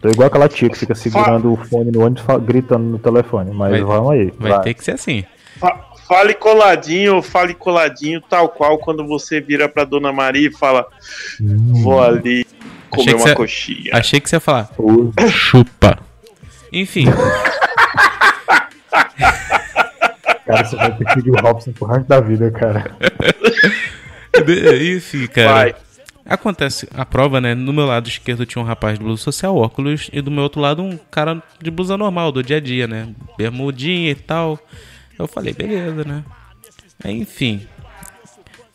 Tô 0.00 0.08
igual 0.08 0.26
aquela 0.28 0.48
tia 0.48 0.68
que 0.68 0.78
fica 0.78 0.94
segurando 0.94 1.52
o 1.52 1.56
fone 1.56 1.90
no 1.90 2.04
ônibus 2.04 2.22
gritando 2.44 2.84
no 2.84 2.98
telefone, 2.98 3.50
mas 3.52 3.70
Vai- 3.72 3.80
vamos 3.82 4.10
aí. 4.12 4.32
Vai 4.38 4.60
ter 4.60 4.74
que 4.74 4.84
ser 4.84 4.92
assim. 4.92 5.24
Fa- 5.58 5.84
Fale 6.06 6.34
coladinho, 6.34 7.20
fale 7.20 7.52
coladinho, 7.52 8.20
tal 8.20 8.48
qual 8.48 8.78
quando 8.78 9.04
você 9.04 9.40
vira 9.40 9.68
pra 9.68 9.82
Dona 9.84 10.12
Maria 10.12 10.48
e 10.48 10.52
fala: 10.56 10.86
Vou 11.82 12.00
ali 12.00 12.46
comer 12.90 13.14
uma 13.14 13.18
você- 13.26 13.34
coxinha. 13.34 13.90
Achei 13.92 14.20
que 14.20 14.30
você 14.30 14.36
ia 14.36 14.40
falar. 14.40 14.70
Ô, 14.78 15.10
Chupa. 15.28 15.98
Enfim, 16.72 17.06
Cara, 20.46 20.64
você 20.64 20.76
vai 20.76 20.96
ter 20.96 21.04
que 21.04 21.12
seguir 21.14 21.30
o 21.30 21.40
Robson 21.40 21.72
pro 21.72 21.86
resto 21.88 22.06
da 22.06 22.20
vida, 22.20 22.50
cara. 22.52 22.96
enfim, 24.96 25.26
cara. 25.26 25.52
Vai. 25.52 25.74
Acontece 26.28 26.88
a 26.92 27.06
prova, 27.06 27.40
né? 27.40 27.54
No 27.54 27.72
meu 27.72 27.86
lado 27.86 28.08
esquerdo 28.08 28.44
tinha 28.44 28.60
um 28.60 28.66
rapaz 28.66 28.98
de 28.98 29.04
blusa 29.04 29.22
social, 29.22 29.56
óculos, 29.56 30.10
e 30.12 30.20
do 30.20 30.30
meu 30.30 30.42
outro 30.42 30.60
lado 30.60 30.82
um 30.82 30.98
cara 31.10 31.40
de 31.62 31.70
blusa 31.70 31.96
normal, 31.96 32.32
do 32.32 32.42
dia 32.42 32.56
a 32.56 32.60
dia, 32.60 32.88
né? 32.88 33.14
Bermudinha 33.38 34.10
e 34.10 34.14
tal. 34.14 34.58
Eu 35.16 35.28
falei, 35.28 35.54
beleza, 35.54 36.04
né? 36.04 36.24
Enfim. 37.04 37.66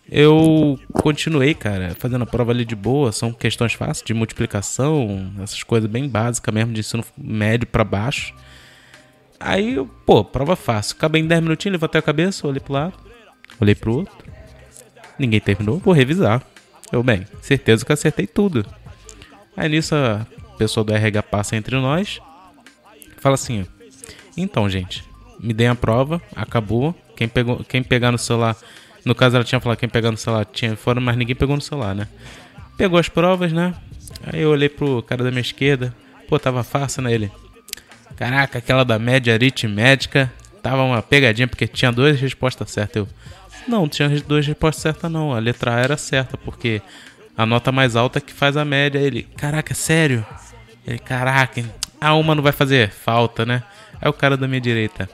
Eu 0.09 0.79
continuei, 0.93 1.53
cara, 1.53 1.95
fazendo 1.97 2.23
a 2.23 2.25
prova 2.25 2.51
ali 2.51 2.65
de 2.65 2.75
boa. 2.75 3.11
São 3.11 3.33
questões 3.33 3.73
fáceis 3.73 4.05
de 4.05 4.13
multiplicação, 4.13 5.31
essas 5.41 5.63
coisas 5.63 5.89
bem 5.89 6.07
básicas 6.07 6.53
mesmo, 6.53 6.73
de 6.73 6.79
ensino 6.79 7.03
médio 7.17 7.67
pra 7.67 7.83
baixo. 7.83 8.33
Aí, 9.39 9.77
pô, 10.05 10.23
prova 10.23 10.55
fácil. 10.55 10.95
Acabei 10.97 11.21
em 11.21 11.27
10 11.27 11.41
minutinhos, 11.41 11.73
levantei 11.73 11.99
a 11.99 12.01
cabeça, 12.01 12.47
olhei 12.47 12.59
pro 12.59 12.73
lado, 12.73 12.93
olhei 13.59 13.75
pro 13.75 13.95
outro. 13.97 14.31
Ninguém 15.17 15.39
terminou, 15.39 15.79
vou 15.79 15.93
revisar. 15.93 16.43
Eu, 16.91 17.01
bem, 17.01 17.25
certeza 17.41 17.85
que 17.85 17.93
acertei 17.93 18.27
tudo. 18.27 18.65
Aí 19.55 19.69
nisso 19.69 19.95
a 19.95 20.25
pessoa 20.57 20.83
do 20.83 20.93
RH 20.93 21.23
passa 21.23 21.55
entre 21.55 21.75
nós. 21.77 22.19
Fala 23.17 23.35
assim: 23.35 23.65
Então, 24.35 24.69
gente, 24.69 25.03
me 25.39 25.53
deem 25.53 25.69
a 25.69 25.75
prova, 25.75 26.21
acabou. 26.35 26.95
Quem, 27.15 27.27
pegou, 27.27 27.63
quem 27.63 27.81
pegar 27.83 28.11
no 28.11 28.17
celular. 28.17 28.55
No 29.05 29.15
caso, 29.15 29.35
ela 29.35 29.45
tinha 29.45 29.59
falado 29.59 29.77
quem 29.77 29.89
pegar 29.89 30.11
no 30.11 30.17
celular 30.17 30.45
tinha 30.45 30.75
fora, 30.75 30.99
mas 30.99 31.15
ninguém 31.17 31.35
pegou 31.35 31.55
no 31.55 31.61
celular, 31.61 31.95
né? 31.95 32.07
Pegou 32.77 32.99
as 32.99 33.09
provas, 33.09 33.51
né? 33.51 33.73
Aí 34.23 34.41
eu 34.41 34.49
olhei 34.49 34.69
pro 34.69 35.01
cara 35.03 35.23
da 35.23 35.31
minha 35.31 35.41
esquerda. 35.41 35.95
Pô, 36.27 36.37
tava 36.37 36.63
fácil, 36.63 37.01
né? 37.03 37.13
Ele. 37.13 37.31
Caraca, 38.15 38.59
aquela 38.59 38.83
da 38.83 38.99
média 38.99 39.33
aritmética 39.33 40.31
tava 40.61 40.83
uma 40.83 41.01
pegadinha 41.01 41.47
porque 41.47 41.67
tinha 41.67 41.91
duas 41.91 42.19
respostas 42.19 42.69
certas. 42.71 42.97
Eu, 42.97 43.07
não, 43.67 43.87
tinha 43.87 44.07
as 44.07 44.21
duas 44.21 44.45
respostas 44.45 44.81
certas 44.81 45.11
não. 45.11 45.33
A 45.33 45.39
letra 45.39 45.75
A 45.75 45.79
era 45.79 45.97
certa 45.97 46.37
porque 46.37 46.81
a 47.37 47.45
nota 47.45 47.71
mais 47.71 47.95
alta 47.95 48.19
é 48.19 48.21
que 48.21 48.33
faz 48.33 48.57
a 48.57 48.65
média. 48.65 48.99
Ele, 48.99 49.23
caraca, 49.35 49.73
sério? 49.73 50.25
Ele, 50.85 50.99
caraca, 50.99 51.63
a 51.99 52.15
uma 52.15 52.35
não 52.35 52.43
vai 52.43 52.51
fazer 52.51 52.89
falta, 52.89 53.45
né? 53.45 53.63
Aí 54.01 54.09
o 54.09 54.13
cara 54.13 54.35
da 54.35 54.47
minha 54.47 54.61
direita, 54.61 55.07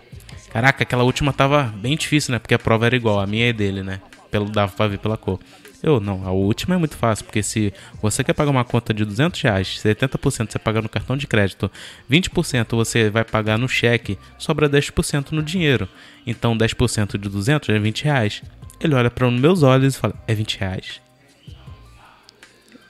caraca, 0.51 0.83
aquela 0.83 1.03
última 1.03 1.33
tava 1.33 1.63
bem 1.63 1.97
difícil, 1.97 2.31
né? 2.31 2.39
Porque 2.39 2.53
a 2.53 2.59
prova 2.59 2.85
era 2.85 2.95
igual, 2.95 3.19
a 3.19 3.27
minha 3.27 3.49
é 3.49 3.53
dele, 3.53 3.83
né? 3.83 3.99
Pelo 4.31 4.45
dava 4.49 4.71
pra 4.71 4.87
ver 4.87 4.99
pela 4.99 5.17
cor. 5.17 5.39
Eu, 5.81 5.99
não, 5.99 6.25
a 6.25 6.31
última 6.31 6.75
é 6.75 6.77
muito 6.77 6.97
fácil, 6.97 7.23
porque 7.25 7.43
se 7.43 7.71
você 8.01 8.23
quer 8.23 8.33
pagar 8.33 8.49
uma 8.49 8.65
conta 8.65 8.93
de 8.93 9.05
200 9.05 9.39
reais, 9.41 9.79
70% 9.83 10.51
você 10.51 10.57
paga 10.57 10.81
no 10.81 10.89
cartão 10.89 11.15
de 11.15 11.27
crédito, 11.27 11.71
20% 12.09 12.75
você 12.75 13.09
vai 13.09 13.23
pagar 13.23 13.59
no 13.59 13.69
cheque, 13.69 14.17
sobra 14.39 14.67
10% 14.67 15.31
no 15.31 15.43
dinheiro. 15.43 15.87
Então 16.25 16.57
10% 16.57 17.17
de 17.19 17.29
200 17.29 17.69
é 17.69 17.79
20 17.79 18.03
reais. 18.03 18.41
Ele 18.79 18.95
olha 18.95 19.11
para 19.11 19.27
os 19.27 19.39
meus 19.39 19.63
olhos 19.63 19.95
e 19.95 19.99
fala, 19.99 20.15
é 20.27 20.33
20 20.33 20.57
reais. 20.57 21.01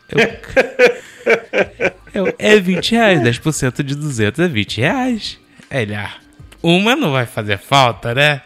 Eu, 0.09 0.19
eu, 2.25 2.35
é 2.39 2.59
20 2.59 2.91
reais, 2.91 3.21
10% 3.21 3.83
de 3.83 3.95
200 3.95 4.39
é 4.39 4.47
20 4.47 4.77
reais. 4.81 5.39
Ele, 5.69 5.93
ah, 5.93 6.15
uma 6.63 6.95
não 6.95 7.11
vai 7.11 7.25
fazer 7.25 7.57
falta, 7.57 8.15
né? 8.15 8.41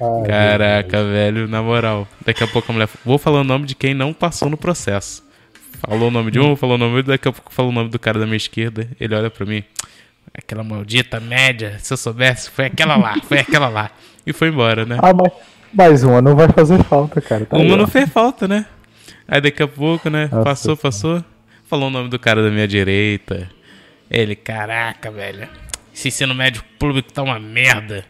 Ai, 0.00 0.26
Caraca, 0.26 1.04
velho, 1.04 1.48
na 1.48 1.62
moral. 1.62 2.06
Daqui 2.24 2.42
a 2.42 2.46
pouco 2.46 2.70
a 2.70 2.74
mulher. 2.74 2.88
Vou 3.04 3.18
falar 3.18 3.40
o 3.40 3.44
nome 3.44 3.66
de 3.66 3.74
quem 3.74 3.94
não 3.94 4.12
passou 4.12 4.50
no 4.50 4.56
processo. 4.56 5.22
Falou 5.86 6.08
o 6.08 6.10
nome 6.10 6.30
de 6.30 6.40
um, 6.40 6.56
falou 6.56 6.76
o 6.76 6.78
nome 6.78 7.02
do 7.02 7.08
daqui 7.08 7.28
a 7.28 7.32
pouco 7.32 7.52
falou 7.52 7.70
o 7.70 7.74
nome 7.74 7.90
do 7.90 7.98
cara 7.98 8.18
da 8.18 8.24
minha 8.24 8.36
esquerda. 8.36 8.88
Ele 8.98 9.14
olha 9.14 9.30
pra 9.30 9.44
mim. 9.44 9.62
Aquela 10.36 10.64
maldita 10.64 11.20
média, 11.20 11.76
se 11.78 11.92
eu 11.92 11.96
soubesse, 11.96 12.50
foi 12.50 12.66
aquela 12.66 12.96
lá, 12.96 13.14
foi 13.22 13.38
aquela 13.38 13.68
lá. 13.68 13.90
E 14.26 14.32
foi 14.32 14.48
embora, 14.48 14.84
né? 14.84 14.98
Ah, 15.00 15.12
mas, 15.14 15.32
mas 15.72 16.02
uma 16.02 16.20
não 16.20 16.34
vai 16.34 16.48
fazer 16.48 16.82
falta, 16.82 17.20
cara. 17.20 17.44
Tá 17.44 17.56
Uma 17.56 17.76
não 17.76 17.86
fez 17.86 18.08
falta, 18.10 18.48
né? 18.48 18.66
Aí 19.28 19.40
daqui 19.40 19.62
a 19.62 19.68
pouco, 19.68 20.10
né? 20.10 20.28
Nossa 20.32 20.42
passou, 20.44 20.76
passou. 20.76 21.24
Falou 21.66 21.88
o 21.88 21.90
nome 21.90 22.08
do 22.08 22.18
cara 22.18 22.42
da 22.42 22.50
minha 22.50 22.66
direita. 22.66 23.48
Ele, 24.10 24.34
caraca, 24.34 25.10
velho. 25.10 25.48
Esse 25.94 26.08
ensino 26.08 26.34
médio 26.34 26.62
público 26.78 27.12
tá 27.12 27.22
uma 27.22 27.38
merda. 27.38 28.04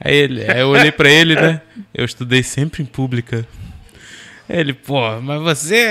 Aí, 0.00 0.14
ele, 0.14 0.44
aí 0.50 0.60
eu 0.60 0.68
olhei 0.68 0.92
pra 0.92 1.08
ele, 1.10 1.34
né? 1.34 1.60
Eu 1.94 2.04
estudei 2.04 2.42
sempre 2.42 2.82
em 2.82 2.86
pública. 2.86 3.46
Ele, 4.48 4.72
pô, 4.72 5.20
mas 5.20 5.40
você. 5.40 5.86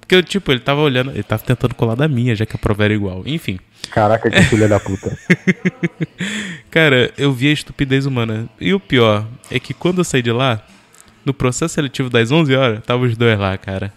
Porque 0.00 0.14
eu, 0.14 0.22
tipo, 0.22 0.52
ele 0.52 0.60
tava 0.60 0.80
olhando, 0.80 1.10
ele 1.10 1.22
tava 1.22 1.42
tentando 1.42 1.74
colar 1.74 1.94
da 1.94 2.06
minha, 2.06 2.34
já 2.36 2.44
que 2.44 2.54
a 2.54 2.58
prova 2.58 2.84
era 2.84 2.92
igual. 2.94 3.22
Enfim. 3.26 3.58
Caraca, 3.90 4.30
que 4.30 4.42
filha 4.44 4.68
da 4.68 4.78
puta. 4.78 5.16
Cara, 6.70 7.10
eu 7.18 7.32
vi 7.32 7.48
a 7.48 7.52
estupidez 7.52 8.06
humana. 8.06 8.48
E 8.60 8.72
o 8.72 8.80
pior 8.80 9.26
é 9.50 9.58
que 9.58 9.74
quando 9.74 9.98
eu 9.98 10.04
saí 10.04 10.22
de 10.22 10.32
lá, 10.32 10.64
no 11.24 11.34
processo 11.34 11.74
seletivo 11.74 12.08
das 12.10 12.30
11 12.30 12.54
horas, 12.54 12.84
tava 12.84 13.04
os 13.04 13.16
dois 13.16 13.38
lá, 13.38 13.56
cara. 13.58 13.92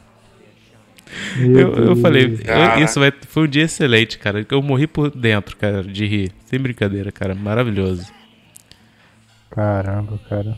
Eu, 1.37 1.73
eu 1.89 1.95
falei, 1.97 2.23
eu- 2.79 2.83
isso 2.83 2.99
vai, 2.99 3.11
foi 3.29 3.43
um 3.43 3.47
dia 3.47 3.63
excelente, 3.63 4.17
cara. 4.17 4.45
Eu 4.49 4.61
morri 4.61 4.87
por 4.87 5.11
dentro, 5.15 5.55
cara, 5.55 5.83
de 5.83 6.05
rir. 6.05 6.31
Sem 6.45 6.59
brincadeira, 6.59 7.11
cara. 7.11 7.35
Maravilhoso. 7.35 8.05
Caramba, 9.55 10.19
cara. 10.29 10.55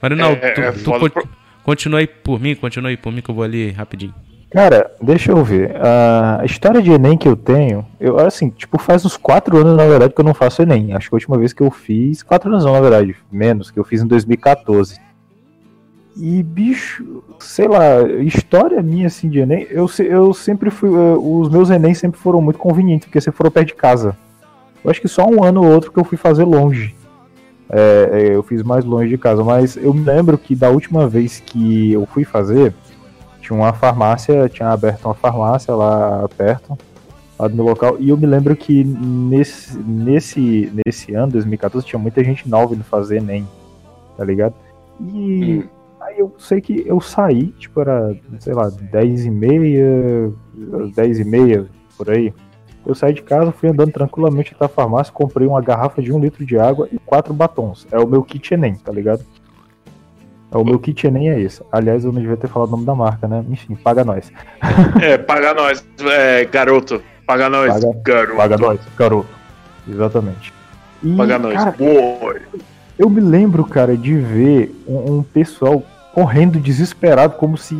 Marinaldo, 0.00 0.38
É, 0.44 0.50
tu, 0.52 0.60
é 0.60 0.72
tu 0.72 0.90
con- 0.92 1.08
pro- 1.10 1.28
continua 1.64 2.00
aí 2.00 2.06
por 2.06 2.38
mim, 2.40 2.54
continua 2.54 2.90
aí 2.90 2.96
por 2.96 3.10
mim 3.12 3.22
que 3.22 3.30
eu 3.30 3.34
vou 3.34 3.42
ali 3.44 3.70
rapidinho. 3.70 4.14
Cara, 4.52 4.92
deixa 5.02 5.32
eu 5.32 5.42
ver. 5.42 5.74
A 5.82 6.44
história 6.44 6.80
de 6.80 6.90
Enem 6.92 7.16
que 7.18 7.26
eu 7.26 7.34
tenho, 7.36 7.84
eu 7.98 8.18
assim, 8.20 8.50
tipo, 8.50 8.78
faz 8.78 9.04
uns 9.04 9.16
quatro 9.16 9.56
anos, 9.56 9.76
na 9.76 9.84
verdade, 9.86 10.14
que 10.14 10.20
eu 10.20 10.24
não 10.24 10.34
faço 10.34 10.62
Enem. 10.62 10.92
Acho 10.92 11.08
que 11.08 11.14
a 11.14 11.16
última 11.16 11.36
vez 11.38 11.52
que 11.52 11.62
eu 11.62 11.70
fiz, 11.72 12.22
quatro 12.22 12.50
anos 12.50 12.64
não, 12.64 12.72
na 12.74 12.80
verdade, 12.80 13.16
menos, 13.32 13.70
que 13.72 13.78
eu 13.80 13.84
fiz 13.84 14.00
em 14.02 14.06
2014. 14.06 15.00
E, 16.16 16.44
bicho, 16.44 17.24
sei 17.40 17.66
lá, 17.66 18.02
história 18.22 18.80
minha, 18.80 19.08
assim, 19.08 19.28
de 19.28 19.40
Enem, 19.40 19.66
eu, 19.70 19.90
eu 19.98 20.32
sempre 20.32 20.70
fui, 20.70 20.88
eh, 20.90 21.16
os 21.18 21.48
meus 21.48 21.70
Enem 21.70 21.92
sempre 21.92 22.20
foram 22.20 22.40
muito 22.40 22.58
convenientes, 22.58 23.06
porque 23.06 23.20
sempre 23.20 23.36
foram 23.38 23.50
perto 23.50 23.68
de 23.68 23.74
casa. 23.74 24.16
Eu 24.84 24.90
acho 24.92 25.00
que 25.00 25.08
só 25.08 25.26
um 25.26 25.42
ano 25.42 25.64
ou 25.64 25.72
outro 25.72 25.90
que 25.90 25.98
eu 25.98 26.04
fui 26.04 26.16
fazer 26.16 26.44
longe. 26.44 26.94
É, 27.70 28.10
é, 28.12 28.36
eu 28.36 28.42
fiz 28.42 28.62
mais 28.62 28.84
longe 28.84 29.08
de 29.08 29.18
casa, 29.18 29.42
mas 29.42 29.76
eu 29.76 29.92
me 29.94 30.04
lembro 30.04 30.36
que 30.36 30.54
da 30.54 30.68
última 30.70 31.08
vez 31.08 31.40
que 31.40 31.92
eu 31.92 32.04
fui 32.06 32.24
fazer, 32.24 32.74
tinha 33.40 33.56
uma 33.58 33.72
farmácia, 33.72 34.48
tinha 34.48 34.70
aberto 34.70 35.04
uma 35.06 35.14
farmácia 35.14 35.74
lá 35.74 36.28
perto, 36.36 36.76
lá 37.38 37.48
do 37.48 37.54
meu 37.56 37.64
local, 37.64 37.96
e 37.98 38.10
eu 38.10 38.16
me 38.16 38.26
lembro 38.26 38.54
que 38.54 38.84
nesse, 38.84 39.76
nesse, 39.78 40.70
nesse 40.84 41.14
ano, 41.14 41.32
2014, 41.32 41.86
tinha 41.86 41.98
muita 41.98 42.22
gente 42.22 42.48
nova 42.48 42.74
indo 42.74 42.84
fazer 42.84 43.16
Enem, 43.16 43.48
tá 44.16 44.24
ligado? 44.24 44.54
E 45.00 45.64
Hum. 45.64 45.68
aí 46.00 46.18
eu 46.18 46.32
sei 46.38 46.60
que 46.60 46.84
eu 46.86 47.00
saí, 47.00 47.46
tipo, 47.58 47.80
era, 47.80 48.14
sei 48.38 48.54
lá, 48.54 48.70
10 48.70 49.26
e 49.26 49.30
meia, 49.30 50.32
10 50.94 51.18
e 51.20 51.24
meia, 51.24 51.66
por 51.96 52.10
aí. 52.10 52.32
Eu 52.86 52.94
saí 52.94 53.12
de 53.14 53.22
casa, 53.22 53.50
fui 53.52 53.68
andando 53.68 53.92
tranquilamente 53.92 54.52
até 54.54 54.64
a 54.66 54.68
farmácia, 54.68 55.12
comprei 55.12 55.46
uma 55.46 55.60
garrafa 55.62 56.02
de 56.02 56.12
um 56.12 56.18
litro 56.18 56.44
de 56.44 56.58
água 56.58 56.88
e 56.92 56.98
quatro 56.98 57.32
batons. 57.32 57.86
É 57.90 57.98
o 57.98 58.06
meu 58.06 58.22
kit 58.22 58.52
Enem, 58.52 58.74
tá 58.74 58.92
ligado? 58.92 59.24
É 60.52 60.56
o 60.56 60.64
meu 60.64 60.78
kit 60.78 61.06
Enem 61.06 61.30
é 61.30 61.40
esse. 61.40 61.62
Aliás, 61.72 62.04
eu 62.04 62.12
não 62.12 62.20
devia 62.20 62.36
ter 62.36 62.46
falado 62.48 62.68
o 62.68 62.72
nome 62.72 62.84
da 62.84 62.94
marca, 62.94 63.26
né? 63.26 63.44
Enfim, 63.48 63.74
paga 63.74 64.04
nós. 64.04 64.30
É, 65.02 65.16
paga 65.18 65.54
nós, 65.54 65.84
é, 66.10 66.44
garoto. 66.44 67.02
Paga 67.26 67.48
nós, 67.48 67.72
Paga- 67.72 68.00
garoto. 68.04 68.36
Paga 68.36 68.58
nós, 68.58 68.80
garoto. 68.98 69.28
Exatamente. 69.88 70.52
E, 71.02 71.16
Paga 71.16 71.38
nós, 71.38 71.54
cara, 71.54 71.70
boy. 71.72 72.40
eu 72.98 73.08
me 73.10 73.20
lembro, 73.20 73.64
cara, 73.64 73.96
de 73.96 74.14
ver 74.14 74.74
um, 74.86 75.16
um 75.18 75.22
pessoal 75.22 75.82
correndo 76.14 76.60
desesperado, 76.60 77.34
como 77.36 77.56
se 77.56 77.74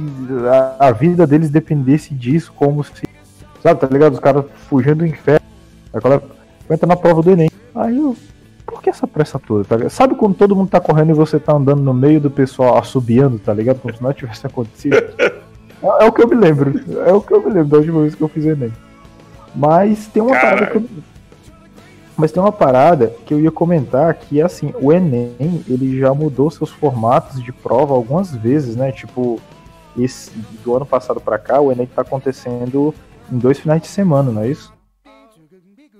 a, 0.78 0.88
a 0.88 0.92
vida 0.92 1.26
deles 1.26 1.50
dependesse 1.50 2.12
disso, 2.14 2.52
como 2.56 2.82
se. 2.82 3.04
Sabe, 3.64 3.80
tá 3.80 3.86
ligado? 3.86 4.12
Os 4.12 4.20
caras 4.20 4.44
fugindo 4.68 4.96
do 4.96 5.06
inferno. 5.06 5.46
Agora 5.90 6.22
entra 6.70 6.86
na 6.86 6.96
prova 6.96 7.22
do 7.22 7.30
Enem. 7.30 7.50
Aí 7.74 7.96
eu. 7.96 8.14
Por 8.66 8.82
que 8.82 8.90
essa 8.90 9.06
pressa 9.06 9.38
toda? 9.38 9.64
Tá? 9.64 9.88
Sabe 9.88 10.14
quando 10.14 10.34
todo 10.34 10.54
mundo 10.54 10.68
tá 10.68 10.80
correndo 10.80 11.10
e 11.10 11.14
você 11.14 11.38
tá 11.38 11.54
andando 11.54 11.82
no 11.82 11.94
meio 11.94 12.20
do 12.20 12.30
pessoal 12.30 12.76
assobiando, 12.76 13.38
tá 13.38 13.54
ligado? 13.54 13.80
Como 13.80 13.94
se 13.94 14.02
nada 14.02 14.14
tivesse 14.14 14.46
acontecido. 14.46 14.96
É, 14.96 15.32
é 15.82 16.04
o 16.04 16.12
que 16.12 16.22
eu 16.22 16.28
me 16.28 16.34
lembro. 16.34 16.78
É 17.06 17.12
o 17.12 17.22
que 17.22 17.32
eu 17.32 17.40
me 17.40 17.46
lembro 17.46 17.68
da 17.68 17.78
última 17.78 18.02
vez 18.02 18.14
que 18.14 18.20
eu 18.20 18.28
fiz 18.28 18.44
Enem. 18.44 18.72
Mas 19.54 20.08
tem 20.08 20.22
uma 20.22 20.32
Cara. 20.32 20.56
parada 20.56 20.66
que 20.70 20.76
eu. 20.76 20.84
Mas 22.18 22.32
tem 22.32 22.42
uma 22.42 22.52
parada 22.52 23.14
que 23.24 23.32
eu 23.32 23.40
ia 23.40 23.50
comentar 23.50 24.12
que 24.12 24.42
assim, 24.42 24.74
o 24.78 24.92
Enem, 24.92 25.64
ele 25.66 25.98
já 25.98 26.12
mudou 26.12 26.50
seus 26.50 26.70
formatos 26.70 27.42
de 27.42 27.50
prova 27.50 27.94
algumas 27.94 28.30
vezes, 28.34 28.76
né? 28.76 28.92
Tipo, 28.92 29.40
esse 29.98 30.30
do 30.62 30.76
ano 30.76 30.84
passado 30.84 31.18
pra 31.18 31.38
cá, 31.38 31.60
o 31.60 31.72
Enem 31.72 31.86
tá 31.86 32.02
acontecendo 32.02 32.94
em 33.30 33.38
dois 33.38 33.58
finais 33.58 33.82
de 33.82 33.88
semana, 33.88 34.30
não 34.30 34.42
é 34.42 34.48
isso? 34.48 34.72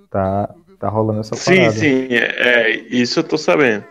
Tá, 0.09 0.53
tá 0.79 0.89
rolando 0.89 1.19
essa 1.21 1.35
Sim, 1.35 1.55
parada. 1.55 1.71
sim, 1.71 2.07
é, 2.11 2.71
é, 2.71 2.71
isso 2.89 3.19
eu 3.19 3.23
tô 3.23 3.37
sabendo. 3.37 3.83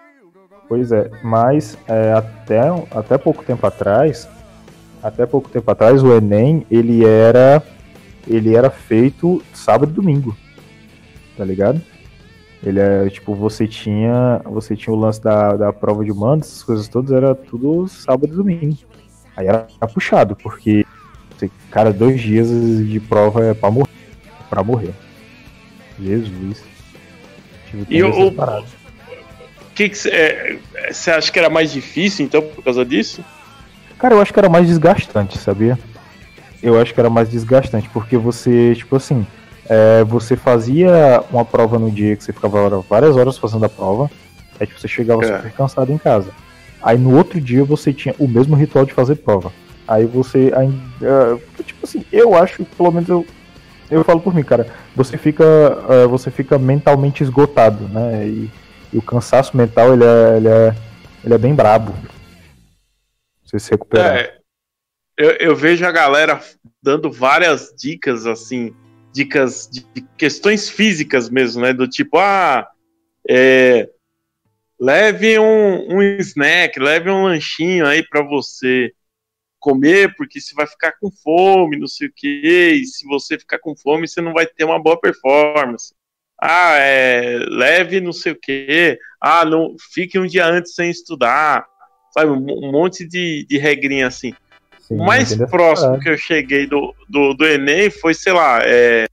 Pois 0.68 0.92
é, 0.92 1.10
mas 1.22 1.76
é, 1.86 2.12
até, 2.12 2.60
até 2.90 3.18
pouco 3.18 3.44
tempo 3.44 3.66
atrás, 3.66 4.26
até 5.02 5.26
pouco 5.26 5.50
tempo 5.50 5.70
atrás, 5.70 6.02
o 6.02 6.16
Enem 6.16 6.66
ele 6.70 7.04
era 7.04 7.62
ele 8.26 8.56
era 8.56 8.70
feito 8.70 9.42
sábado 9.52 9.90
e 9.90 9.94
domingo, 9.94 10.34
tá 11.36 11.44
ligado? 11.44 11.80
Ele 12.62 12.80
é 12.80 13.10
tipo 13.10 13.34
você 13.34 13.68
tinha 13.68 14.40
você 14.46 14.74
tinha 14.74 14.94
o 14.94 14.98
lance 14.98 15.22
da, 15.22 15.54
da 15.54 15.72
prova 15.72 16.02
de 16.02 16.10
humanos, 16.10 16.46
essas 16.46 16.62
coisas 16.62 16.88
todas 16.88 17.12
era 17.12 17.34
tudo 17.34 17.86
sábado 17.86 18.32
e 18.32 18.36
domingo. 18.36 18.78
Aí 19.36 19.46
era 19.46 19.66
puxado 19.92 20.34
porque 20.34 20.86
cara 21.70 21.92
dois 21.92 22.20
dias 22.20 22.48
de 22.48 23.00
prova 23.00 23.44
é 23.46 23.54
para 23.54 23.70
morrer, 23.70 23.90
para 24.50 24.62
morrer. 24.62 24.90
Jesus. 26.00 26.62
E 27.88 28.02
o- 28.02 28.32
que 29.74 29.90
você 29.94 31.10
acha 31.10 31.32
que 31.32 31.38
era 31.38 31.50
mais 31.50 31.72
difícil, 31.72 32.24
então, 32.24 32.40
por 32.42 32.62
causa 32.62 32.84
disso? 32.84 33.24
Cara, 33.98 34.14
eu 34.14 34.20
acho 34.20 34.32
que 34.32 34.38
era 34.38 34.48
mais 34.48 34.66
desgastante, 34.66 35.38
sabia? 35.38 35.78
Eu 36.62 36.80
acho 36.80 36.94
que 36.94 37.00
era 37.00 37.10
mais 37.10 37.28
desgastante, 37.28 37.88
porque 37.92 38.16
você, 38.16 38.74
tipo 38.74 38.96
assim, 38.96 39.26
é, 39.68 40.04
você 40.04 40.36
fazia 40.36 41.22
uma 41.30 41.44
prova 41.44 41.78
no 41.78 41.90
dia 41.90 42.14
que 42.16 42.22
você 42.24 42.32
ficava 42.32 42.80
várias 42.88 43.16
horas 43.16 43.36
fazendo 43.36 43.64
a 43.64 43.68
prova, 43.68 44.10
aí 44.60 44.66
tipo, 44.66 44.78
você 44.80 44.88
chegava 44.88 45.24
É. 45.24 45.36
super 45.36 45.52
cansado 45.52 45.92
em 45.92 45.98
casa. 45.98 46.30
Aí 46.82 46.96
no 46.98 47.16
outro 47.16 47.40
dia 47.40 47.64
você 47.64 47.92
tinha 47.92 48.14
o 48.18 48.28
mesmo 48.28 48.54
ritual 48.54 48.84
de 48.84 48.92
fazer 48.92 49.16
prova. 49.16 49.52
Aí 49.86 50.06
você 50.06 50.52
ainda. 50.54 51.38
Tipo 51.64 51.84
assim, 51.84 52.04
eu 52.10 52.34
acho, 52.34 52.64
pelo 52.64 52.90
menos 52.90 53.08
eu. 53.08 53.26
Eu 53.90 54.02
falo 54.02 54.20
por 54.20 54.34
mim, 54.34 54.42
cara, 54.42 54.66
você 54.96 55.18
fica, 55.18 55.44
é, 55.90 56.06
você 56.06 56.30
fica 56.30 56.58
mentalmente 56.58 57.22
esgotado, 57.22 57.86
né? 57.88 58.26
E, 58.26 58.50
e 58.92 58.98
o 58.98 59.02
cansaço 59.02 59.56
mental 59.56 59.92
ele 59.92 60.04
é, 60.04 60.36
ele 60.36 60.48
é, 60.48 60.74
ele 61.22 61.34
é 61.34 61.38
bem 61.38 61.54
brabo. 61.54 61.94
Você 63.44 63.58
se 63.58 63.70
recuperar. 63.70 64.16
É, 64.16 64.38
eu, 65.18 65.30
eu 65.32 65.56
vejo 65.56 65.84
a 65.84 65.92
galera 65.92 66.40
dando 66.82 67.12
várias 67.12 67.74
dicas, 67.78 68.26
assim, 68.26 68.74
dicas 69.12 69.68
de 69.70 69.84
questões 70.16 70.68
físicas 70.68 71.28
mesmo, 71.28 71.60
né? 71.60 71.74
Do 71.74 71.86
tipo, 71.86 72.18
ah, 72.18 72.66
é, 73.28 73.88
leve 74.80 75.38
um, 75.38 75.96
um 75.96 76.02
snack, 76.18 76.80
leve 76.80 77.10
um 77.10 77.24
lanchinho 77.24 77.86
aí 77.86 78.02
pra 78.02 78.22
você 78.22 78.92
comer, 79.64 80.14
porque 80.14 80.38
você 80.38 80.54
vai 80.54 80.66
ficar 80.66 80.92
com 81.00 81.10
fome, 81.10 81.78
não 81.78 81.86
sei 81.86 82.08
o 82.08 82.12
que, 82.14 82.82
e 82.82 82.84
se 82.84 83.06
você 83.06 83.38
ficar 83.38 83.58
com 83.58 83.74
fome, 83.74 84.06
você 84.06 84.20
não 84.20 84.34
vai 84.34 84.46
ter 84.46 84.62
uma 84.62 84.78
boa 84.78 85.00
performance. 85.00 85.94
Ah, 86.38 86.74
é, 86.76 87.38
leve 87.48 87.98
não 87.98 88.12
sei 88.12 88.32
o 88.32 88.38
que, 88.38 88.98
ah, 89.18 89.42
não, 89.42 89.74
fique 89.94 90.18
um 90.18 90.26
dia 90.26 90.44
antes 90.46 90.74
sem 90.74 90.90
estudar, 90.90 91.64
sabe, 92.12 92.30
um, 92.30 92.70
monte 92.70 93.08
de, 93.08 93.46
de 93.48 93.56
regrinha 93.56 94.06
assim. 94.06 94.34
Sim, 94.80 94.96
O 94.96 95.06
mais 95.06 95.34
próximo 95.48 95.94
É. 95.94 95.98
que 95.98 96.10
eu 96.10 96.18
cheguei 96.18 96.66
do, 96.66 96.94
do, 97.08 97.32
do 97.32 97.46
Enem 97.46 97.88
foi, 97.88 98.12
sei 98.12 98.34
lá, 98.34 98.58
é, 98.62 99.06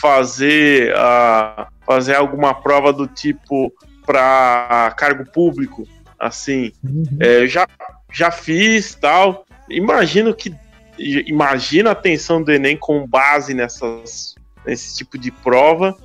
fazer, 0.00 0.94
ah, 0.94 1.66
fazer 1.84 2.14
alguma 2.14 2.54
prova 2.54 2.92
do 2.92 3.08
tipo 3.08 3.72
para 4.04 4.94
cargo 4.96 5.28
público, 5.32 5.82
assim. 6.16 6.70
Uhum. 6.84 7.02
É, 7.18 7.48
já, 7.48 7.66
já 8.12 8.30
fiz 8.30 8.94
tal. 8.94 9.45
Imagino 9.68 10.34
que 10.34 10.54
i- 10.98 11.24
imagino 11.28 11.88
a 11.88 11.92
atenção 11.92 12.42
do 12.42 12.52
Enem 12.52 12.76
com 12.76 13.06
base 13.06 13.52
nessas, 13.54 14.34
nesse 14.64 14.96
tipo 14.96 15.18
de 15.18 15.30
prova, 15.30 15.96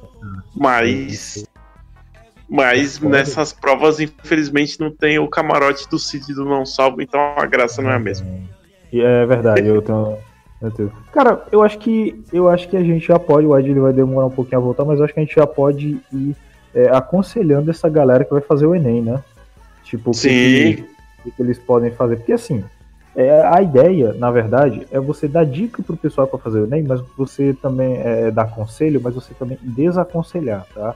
mas, 0.55 1.45
mas 2.49 2.99
nessas 3.09 3.53
provas, 3.53 3.99
infelizmente, 3.99 4.79
não 4.79 4.91
tem 4.91 5.17
o 5.19 5.27
camarote 5.27 5.87
do 5.89 5.97
Cid 5.97 6.33
do 6.33 6.45
Não 6.45 6.65
Salvo, 6.65 7.01
então 7.01 7.19
a 7.37 7.45
graça 7.45 7.81
não 7.81 7.91
é 7.91 7.95
a 7.95 7.99
mesma. 7.99 8.27
E 8.91 8.99
É 9.01 9.25
verdade, 9.25 9.61
eu 10.61 10.69
tenho. 10.71 10.91
Cara, 11.11 11.43
eu 11.51 11.63
acho 11.63 11.79
que 11.79 12.21
eu 12.31 12.47
acho 12.49 12.67
que 12.69 12.77
a 12.77 12.83
gente 12.83 13.07
já 13.07 13.17
pode, 13.17 13.47
o 13.47 13.57
Ed 13.57 13.69
ele 13.69 13.79
vai 13.79 13.93
demorar 13.93 14.27
um 14.27 14.31
pouquinho 14.31 14.57
a 14.59 14.63
voltar, 14.63 14.85
mas 14.85 14.99
eu 14.99 15.05
acho 15.05 15.13
que 15.13 15.19
a 15.19 15.23
gente 15.23 15.33
já 15.35 15.47
pode 15.47 15.97
ir 16.13 16.35
é, 16.75 16.89
aconselhando 16.89 17.71
essa 17.71 17.89
galera 17.89 18.23
que 18.25 18.31
vai 18.31 18.41
fazer 18.41 18.65
o 18.65 18.75
Enem, 18.75 19.01
né? 19.01 19.23
Tipo, 19.83 20.11
o 20.11 20.13
que, 21.23 21.31
que 21.31 21.41
eles 21.41 21.57
podem 21.57 21.91
fazer. 21.91 22.17
Porque 22.17 22.33
assim, 22.33 22.63
é, 23.15 23.41
a 23.41 23.61
ideia, 23.61 24.13
na 24.13 24.31
verdade, 24.31 24.87
é 24.91 24.99
você 24.99 25.27
dar 25.27 25.45
dica 25.45 25.83
pro 25.83 25.97
pessoal 25.97 26.27
para 26.27 26.39
fazer 26.39 26.61
o 26.61 26.65
Enem, 26.65 26.83
mas 26.83 27.01
você 27.17 27.53
também 27.53 27.97
é, 27.97 28.31
dar 28.31 28.49
conselho, 28.49 29.01
mas 29.03 29.13
você 29.13 29.33
também 29.33 29.57
desaconselhar, 29.61 30.65
tá? 30.73 30.95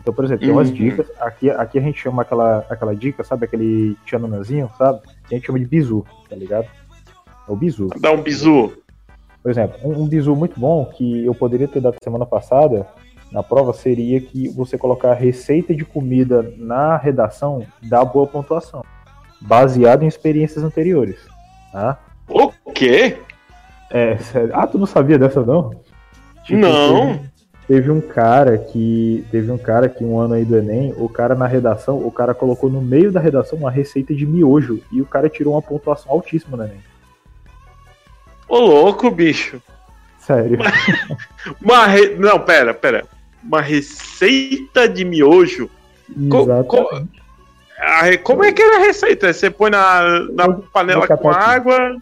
Então, 0.00 0.14
por 0.14 0.24
exemplo, 0.24 0.44
tem 0.44 0.52
umas 0.52 0.68
Uhum. 0.68 0.74
dicas. 0.74 1.10
Aqui, 1.20 1.50
aqui 1.50 1.78
a 1.78 1.82
gente 1.82 2.00
chama 2.00 2.22
aquela, 2.22 2.58
aquela 2.70 2.94
dica, 2.94 3.24
sabe? 3.24 3.46
Aquele 3.46 3.96
tchananazinho, 4.06 4.70
sabe? 4.78 5.00
A 5.28 5.34
gente 5.34 5.46
chama 5.46 5.58
de 5.58 5.66
bizu, 5.66 6.04
tá 6.30 6.36
ligado? 6.36 6.68
É 7.48 7.52
o 7.52 7.56
bizu. 7.56 7.88
Dá 8.00 8.12
um 8.12 8.22
bizu. 8.22 8.72
Por 9.42 9.50
exemplo, 9.50 9.76
um, 9.82 10.02
um 10.02 10.06
bizu 10.06 10.36
muito 10.36 10.58
bom 10.60 10.84
que 10.84 11.24
eu 11.24 11.34
poderia 11.34 11.66
ter 11.66 11.80
dado 11.80 11.96
semana 12.02 12.24
passada 12.26 12.86
na 13.32 13.42
prova 13.42 13.72
seria 13.72 14.20
que 14.20 14.48
você 14.48 14.78
colocar 14.78 15.12
receita 15.14 15.74
de 15.74 15.84
comida 15.84 16.54
na 16.56 16.96
redação 16.96 17.66
dá 17.82 18.04
boa 18.04 18.26
pontuação, 18.26 18.84
baseado 19.40 20.02
em 20.02 20.06
experiências 20.06 20.64
anteriores. 20.64 21.18
Tá? 21.72 21.98
O 22.28 22.50
quê? 22.74 23.18
É, 23.90 24.16
sério. 24.18 24.50
Ah, 24.54 24.66
tu 24.66 24.78
não 24.78 24.86
sabia 24.86 25.18
dessa 25.18 25.42
não? 25.42 25.70
Tipo, 26.44 26.58
Não. 26.60 27.12
Teve, 27.12 27.28
teve 27.68 27.90
um 27.90 28.00
cara 28.00 28.58
que 28.58 29.24
teve 29.30 29.50
um 29.50 29.58
cara 29.58 29.88
que 29.88 30.04
um 30.04 30.18
ano 30.18 30.34
aí 30.34 30.44
do 30.44 30.56
Enem, 30.56 30.94
o 30.96 31.08
cara 31.08 31.34
na 31.34 31.46
redação, 31.46 31.98
o 31.98 32.10
cara 32.10 32.34
colocou 32.34 32.68
no 32.70 32.80
meio 32.80 33.10
da 33.12 33.20
redação 33.20 33.58
uma 33.58 33.70
receita 33.70 34.14
de 34.14 34.26
miojo 34.26 34.80
e 34.92 35.00
o 35.00 35.06
cara 35.06 35.28
tirou 35.28 35.54
uma 35.54 35.62
pontuação 35.62 36.12
altíssima 36.12 36.56
no 36.56 36.64
Enem. 36.64 36.80
Ô 38.48 38.58
louco, 38.58 39.10
bicho. 39.10 39.60
Sério. 40.18 40.58
Uma 41.62 41.86
re... 41.86 42.14
Não, 42.16 42.38
pera, 42.40 42.72
pera. 42.74 43.04
Uma 43.42 43.60
receita 43.60 44.88
de 44.88 45.04
miojo. 45.04 45.70
Co- 46.30 46.42
Exatamente. 46.42 47.17
A 47.78 48.18
Como 48.18 48.44
é 48.44 48.52
que 48.52 48.60
é 48.62 48.76
a 48.76 48.80
receita? 48.80 49.32
Você 49.32 49.50
põe 49.50 49.70
na, 49.70 50.20
na 50.32 50.52
panela 50.52 51.06
com 51.06 51.30
aqui. 51.30 51.40
água. 51.40 51.96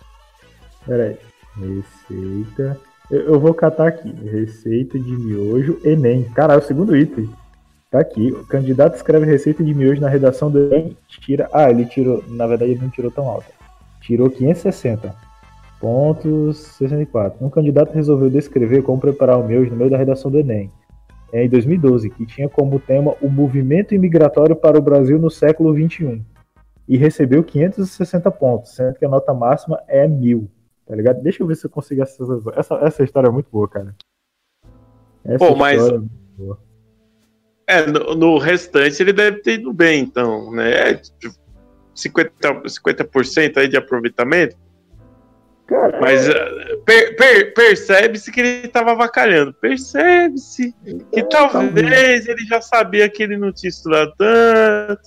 Peraí. 0.86 1.16
Receita. 1.54 2.80
Eu, 3.10 3.20
eu 3.20 3.40
vou 3.40 3.52
catar 3.54 3.88
aqui. 3.88 4.10
Receita 4.24 4.98
de 4.98 5.12
miojo 5.12 5.78
Enem. 5.84 6.24
Caralho, 6.34 6.60
o 6.60 6.64
segundo 6.64 6.96
item. 6.96 7.28
Tá 7.90 8.00
aqui. 8.00 8.32
O 8.32 8.46
candidato 8.46 8.96
escreve 8.96 9.26
receita 9.26 9.62
de 9.62 9.74
miojo 9.74 10.00
na 10.00 10.08
redação 10.08 10.50
do 10.50 10.58
Enem. 10.72 10.96
Tira. 11.08 11.48
Ah, 11.52 11.70
ele 11.70 11.84
tirou. 11.84 12.24
Na 12.28 12.46
verdade, 12.46 12.72
ele 12.72 12.80
não 12.80 12.90
tirou 12.90 13.10
tão 13.10 13.28
alto. 13.28 13.46
Tirou 14.00 14.30
560. 14.30 15.14
Pontos 15.78 16.58
64. 16.78 17.44
Um 17.44 17.50
candidato 17.50 17.92
resolveu 17.92 18.30
descrever 18.30 18.82
como 18.82 19.00
preparar 19.00 19.38
o 19.38 19.44
miojo 19.44 19.70
no 19.70 19.76
meio 19.76 19.90
da 19.90 19.98
redação 19.98 20.30
do 20.30 20.38
Enem. 20.38 20.70
É 21.32 21.44
em 21.44 21.48
2012, 21.48 22.10
que 22.10 22.24
tinha 22.24 22.48
como 22.48 22.78
tema 22.78 23.14
o 23.20 23.28
movimento 23.28 23.94
imigratório 23.94 24.54
para 24.54 24.78
o 24.78 24.82
Brasil 24.82 25.18
no 25.18 25.30
século 25.30 25.74
XXI. 25.74 26.22
E 26.88 26.96
recebeu 26.96 27.42
560 27.42 28.30
pontos, 28.30 28.74
sendo 28.74 28.94
que 28.94 29.04
a 29.04 29.08
nota 29.08 29.34
máxima 29.34 29.82
é 29.88 30.06
1000. 30.06 30.48
Tá 30.86 30.94
ligado? 30.94 31.20
Deixa 31.20 31.42
eu 31.42 31.46
ver 31.46 31.56
se 31.56 31.66
eu 31.66 31.70
consigo 31.70 32.02
essa, 32.02 32.22
essa, 32.54 32.74
essa 32.76 33.02
história 33.02 33.26
é 33.26 33.30
muito 33.30 33.50
boa, 33.50 33.68
cara. 33.68 33.94
Essa 35.24 35.38
Pô, 35.38 35.56
mas- 35.56 35.84
é 35.84 35.98
boa. 36.38 36.58
É, 37.66 37.84
no, 37.84 38.14
no 38.14 38.38
restante 38.38 39.02
ele 39.02 39.12
deve 39.12 39.38
ter 39.38 39.54
ido 39.54 39.72
bem, 39.72 40.04
então, 40.04 40.52
né? 40.52 40.90
É, 40.90 40.94
tipo, 40.94 41.34
50%, 41.96 42.62
50% 42.66 43.56
aí 43.56 43.66
de 43.66 43.76
aproveitamento. 43.76 44.56
Cara, 45.66 45.98
Mas 46.00 46.28
eh, 46.28 46.76
per- 46.84 47.16
per- 47.16 47.52
percebe-se 47.54 48.30
que 48.30 48.40
ele 48.40 48.68
tava 48.68 48.92
avacalhando. 48.92 49.52
Percebe-se 49.54 50.72
que 51.12 51.22
talvez 51.24 52.28
ele 52.28 52.44
já 52.46 52.60
sabia 52.60 53.08
que 53.08 53.22
ele 53.22 53.36
não 53.36 53.52
tinha 53.52 53.70
estudado 53.70 54.12
tanto, 54.16 55.02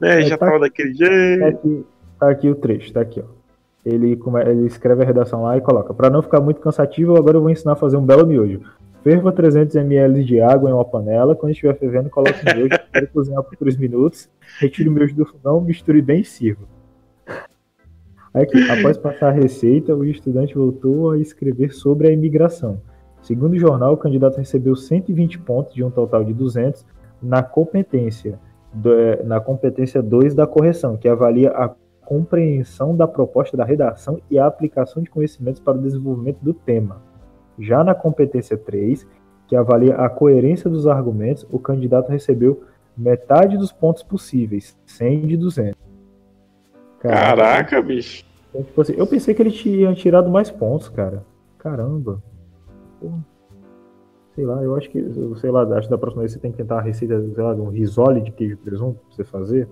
né? 0.00 0.20
É, 0.20 0.22
já 0.22 0.36
tá- 0.36 0.46
tava 0.46 0.58
daquele 0.58 0.96
tá 0.98 1.04
jeito. 1.06 1.44
aqui, 1.46 1.86
tá 2.18 2.30
aqui 2.30 2.48
o 2.50 2.54
trecho, 2.56 2.92
tá 2.92 3.00
aqui, 3.02 3.20
ó. 3.20 3.34
Ele, 3.86 4.18
ele 4.46 4.66
escreve 4.66 5.02
a 5.02 5.06
redação 5.06 5.42
lá 5.42 5.56
e 5.56 5.60
coloca: 5.60 5.92
Para 5.94 6.10
não 6.10 6.22
ficar 6.22 6.40
muito 6.40 6.60
cansativo, 6.60 7.16
agora 7.16 7.36
eu 7.36 7.40
vou 7.42 7.50
ensinar 7.50 7.72
a 7.74 7.76
fazer 7.76 7.96
um 7.96 8.04
belo 8.04 8.26
miojo. 8.26 8.62
Ferva 9.04 9.30
300 9.30 9.76
ml 9.76 10.24
de 10.24 10.40
água 10.40 10.70
em 10.70 10.72
uma 10.72 10.84
panela. 10.84 11.36
Quando 11.36 11.52
estiver 11.52 11.76
fervendo, 11.78 12.08
coloque 12.08 12.40
o 12.40 12.56
miojo, 12.56 12.74
espere 12.82 13.06
cozinhar 13.08 13.42
por 13.42 13.54
3 13.56 13.76
minutos. 13.76 14.28
Retire 14.58 14.88
o 14.88 14.92
miojo 14.92 15.14
do 15.14 15.26
fogão, 15.26 15.60
misture 15.60 16.00
bem 16.00 16.20
e 16.20 16.24
sirva. 16.24 16.64
Aqui, 18.34 18.68
após 18.68 18.98
passar 18.98 19.28
a 19.28 19.30
receita, 19.30 19.94
o 19.94 20.04
estudante 20.04 20.56
voltou 20.56 21.12
a 21.12 21.18
escrever 21.18 21.72
sobre 21.72 22.08
a 22.08 22.10
imigração. 22.10 22.80
Segundo 23.22 23.52
o 23.52 23.58
jornal, 23.58 23.94
o 23.94 23.96
candidato 23.96 24.38
recebeu 24.38 24.74
120 24.74 25.38
pontos 25.38 25.72
de 25.72 25.84
um 25.84 25.90
total 25.90 26.24
de 26.24 26.34
200 26.34 26.84
na 27.22 27.44
competência, 27.44 28.40
eh, 28.84 29.22
na 29.24 29.38
competência 29.38 30.02
2 30.02 30.34
da 30.34 30.48
correção, 30.48 30.96
que 30.96 31.08
avalia 31.08 31.50
a 31.52 31.72
compreensão 32.04 32.96
da 32.96 33.06
proposta 33.06 33.56
da 33.56 33.64
redação 33.64 34.20
e 34.28 34.36
a 34.36 34.46
aplicação 34.46 35.00
de 35.00 35.08
conhecimentos 35.08 35.60
para 35.60 35.78
o 35.78 35.80
desenvolvimento 35.80 36.40
do 36.42 36.52
tema. 36.52 37.00
Já 37.56 37.84
na 37.84 37.94
competência 37.94 38.58
3, 38.58 39.06
que 39.46 39.54
avalia 39.54 39.94
a 39.94 40.08
coerência 40.08 40.68
dos 40.68 40.88
argumentos, 40.88 41.46
o 41.52 41.58
candidato 41.60 42.10
recebeu 42.10 42.64
metade 42.98 43.56
dos 43.56 43.70
pontos 43.70 44.02
possíveis, 44.02 44.76
100 44.86 45.20
de 45.28 45.36
200. 45.36 45.83
Caraca, 47.08 47.82
bicho. 47.82 48.24
Então, 48.50 48.62
tipo 48.62 48.80
assim, 48.80 48.94
eu 48.96 49.06
pensei 49.06 49.34
que 49.34 49.42
ele 49.42 49.50
tinha 49.50 49.94
tirado 49.94 50.30
mais 50.30 50.50
pontos, 50.50 50.88
cara. 50.88 51.24
Caramba. 51.58 52.22
Pô. 53.00 53.10
Sei 54.34 54.44
lá, 54.44 54.60
eu 54.62 54.74
acho 54.74 54.90
que, 54.90 55.00
sei 55.40 55.50
lá, 55.50 55.62
acho 55.76 55.86
que 55.86 55.90
da 55.90 55.98
próxima 55.98 56.22
vez 56.22 56.32
você 56.32 56.38
tem 56.40 56.50
que 56.50 56.56
tentar 56.56 56.78
a 56.78 56.82
receita, 56.82 57.20
sei 57.34 57.44
lá, 57.44 57.54
de 57.54 57.60
um 57.60 57.68
risole 57.68 58.20
de 58.20 58.32
queijo 58.32 58.54
e 58.54 58.56
presunto 58.56 58.98
pra 59.06 59.14
você 59.16 59.24
fazer. 59.24 59.68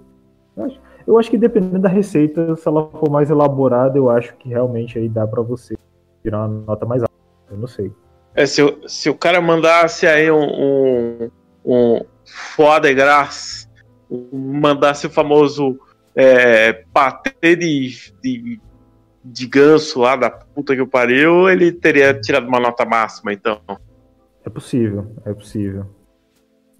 Eu 0.57 0.65
acho, 0.65 0.81
eu 1.07 1.19
acho 1.19 1.31
que 1.31 1.39
dependendo 1.39 1.81
da 1.81 1.89
receita, 1.89 2.55
se 2.55 2.69
ela 2.69 2.89
for 2.91 3.11
mais 3.11 3.29
elaborada, 3.31 3.99
eu 3.99 4.09
acho 4.09 4.37
que 4.37 4.49
realmente 4.51 4.99
aí 4.99 5.09
dá 5.09 5.27
pra 5.27 5.43
você 5.43 5.75
tirar 6.23 6.47
uma 6.47 6.65
nota 6.67 6.87
mais 6.87 7.03
alta. 7.03 7.15
Eu 7.51 7.57
não 7.59 7.67
sei. 7.67 7.91
É, 8.35 8.47
se, 8.47 8.63
o- 8.63 8.89
se 8.89 9.11
o 9.11 9.15
cara 9.17 9.41
mandasse 9.41 10.07
aí 10.07 10.31
um, 10.31 10.45
um, 10.45 11.31
um 11.65 12.01
foie 12.55 12.81
de 12.81 12.95
graça, 12.95 13.67
mandasse 14.33 15.07
o 15.07 15.11
famoso 15.11 15.79
é, 16.15 16.85
patê 16.93 17.57
de, 17.57 18.13
de, 18.23 18.61
de 19.25 19.47
ganso 19.47 20.01
lá 20.01 20.17
da 20.17 20.31
puta 20.31 20.75
que 20.75 20.81
eu 20.81 20.87
pariu, 20.87 21.49
ele 21.49 21.73
teria 21.73 22.19
tirado 22.19 22.47
uma 22.47 22.61
nota 22.61 22.85
máxima, 22.85 23.33
então. 23.33 23.61
É 24.45 24.51
possível, 24.51 25.15
é 25.25 25.33
possível. 25.33 25.87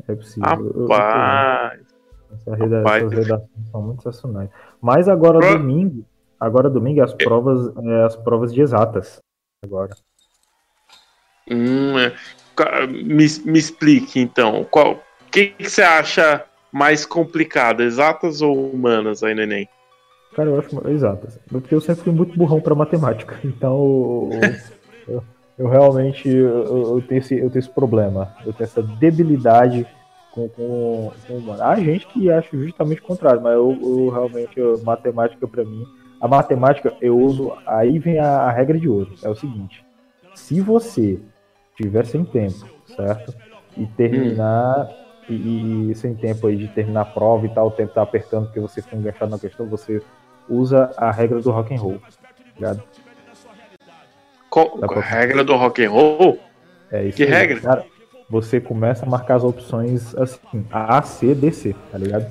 É 0.09 0.15
possível. 0.15 0.87
Rapaz. 0.89 1.81
Essas 2.33 2.59
redações 2.59 3.71
são 3.71 3.83
muito 3.83 4.03
sensacionais. 4.03 4.51
Mas 4.81 5.09
agora 5.09 5.39
Pro- 5.39 5.59
domingo, 5.59 6.05
agora 6.41 6.71
domingo 6.71 7.01
é 7.01 7.05
as 7.05 7.15
provas, 7.15 7.77
é 7.77 8.05
as 8.05 8.17
provas 8.17 8.53
de 8.53 8.61
exatas. 8.61 9.21
Agora. 9.63 9.95
Hum, 11.51 11.99
é. 11.99 12.13
Me, 12.87 13.27
me 13.45 13.59
explique 13.59 14.21
então. 14.21 14.65
Qual 14.71 15.03
que, 15.31 15.49
que 15.49 15.69
você 15.69 15.83
acha 15.83 16.45
mais 16.73 17.05
complicado, 17.05 17.83
exatas 17.83 18.41
ou 18.41 18.71
humanas 18.71 19.23
aí 19.23 19.35
no 19.35 19.43
Enem? 19.43 19.69
Cara, 20.35 20.49
eu 20.49 20.59
acho 20.59 20.89
exatas. 20.89 21.39
Porque 21.51 21.75
eu 21.75 21.81
sempre 21.81 22.05
fui 22.05 22.13
muito 22.13 22.35
burrão 22.37 22.61
pra 22.61 22.75
matemática. 22.75 23.39
Então 23.45 23.77
eu, 25.07 25.15
eu- 25.15 25.23
eu 25.59 25.69
realmente 25.69 26.27
eu, 26.29 26.95
eu 26.97 27.03
tenho 27.07 27.19
esse, 27.19 27.35
eu 27.39 27.51
tenho 27.51 27.61
esse 27.61 27.69
problema. 27.71 28.35
Eu 28.47 28.53
tenho 28.55 28.65
essa 28.67 28.83
debilidade 28.83 29.87
com, 30.33 30.49
com, 30.49 31.13
com 31.27 31.35
humano. 31.35 31.63
Há 31.63 31.77
gente 31.79 32.07
que 32.07 32.31
acha 32.31 32.49
justamente 32.57 33.01
o 33.03 33.05
contrário, 33.05 33.43
mas 33.43 33.53
eu, 33.53 33.79
eu 33.83 34.09
realmente, 34.09 34.59
matemática 34.83 35.47
pra 35.47 35.63
mim. 35.63 35.85
A 36.21 36.27
matemática 36.27 36.95
eu 37.03 37.19
uso. 37.19 37.53
Aí 37.67 37.99
vem 37.99 38.19
a, 38.19 38.45
a 38.45 38.51
regra 38.51 38.79
de 38.79 38.89
ouro. 38.89 39.11
É 39.23 39.29
o 39.29 39.35
seguinte: 39.35 39.85
se 40.35 40.59
você 40.61 41.21
tiver 41.77 42.07
sem 42.07 42.25
tempo, 42.25 42.67
certo? 42.97 43.35
E 43.77 43.87
terminar. 43.87 44.89
E, 44.89 45.02
e- 45.35 45.91
e 45.91 45.95
sem 45.95 46.15
tempo 46.15 46.47
aí 46.47 46.57
de 46.57 46.69
terminar 46.69 47.01
a 47.03 47.05
prova 47.05 47.47
e 47.47 47.49
tal, 47.49 47.69
o 47.69 47.71
tempo 47.71 47.93
tá 47.95 48.03
apertando 48.03 48.47
porque 48.47 48.61
você 48.61 48.81
foi 48.83 48.99
enganchado 48.99 49.31
na 49.31 49.39
questão, 49.39 49.67
você 49.67 50.01
usa 50.49 50.91
a 50.97 51.11
regra 51.11 51.41
do 51.41 51.51
rock 51.51 51.75
and 51.75 51.79
roll, 51.81 51.99
tá 51.99 52.09
ligado? 52.57 52.83
Qual, 54.51 54.79
Dá 54.79 54.87
qual 54.87 54.99
a 55.01 55.03
pra- 55.03 55.11
regra 55.19 55.43
do 55.45 55.57
rock 55.57 55.85
and 55.85 55.91
roll? 55.91 56.39
É 56.91 57.05
isso 57.05 57.17
Que 57.17 57.23
aí, 57.25 57.31
regra? 57.31 57.61
Cara, 57.61 57.85
você 58.29 58.61
começa 58.61 59.07
a 59.07 59.09
marcar 59.09 59.37
as 59.37 59.45
opções 59.45 60.15
assim, 60.17 60.67
A, 60.71 61.01
C, 61.03 61.35
D, 61.35 61.51
C, 61.53 61.75
tá 61.91 61.97
ligado? 61.99 62.27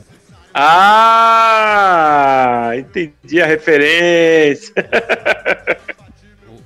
Ah, 1.33 2.71
entendi 2.77 3.41
a 3.41 3.45
referência. 3.45 4.73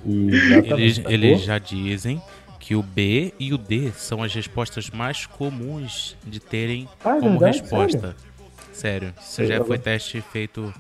Exatamente, 0.08 0.74
Eles, 0.74 1.02
eles 1.08 1.42
já 1.42 1.58
dizem 1.58 2.22
que 2.66 2.76
o 2.76 2.82
B 2.82 3.32
e 3.40 3.54
o 3.54 3.60
D 3.60 3.92
são 3.92 4.24
as 4.24 4.34
respostas 4.34 4.90
mais 4.90 5.28
comuns 5.28 6.18
de 6.26 6.40
terem 6.40 6.90
Ah, 7.04 7.18
é 7.18 7.20
como 7.20 7.38
verdade? 7.40 7.60
resposta. 7.62 8.16
Sério, 8.74 9.14
isso 9.22 9.46
já 9.46 9.58
Eu- 9.58 9.66
foi 9.66 9.78
teste 9.78 10.20
feito 10.20 10.74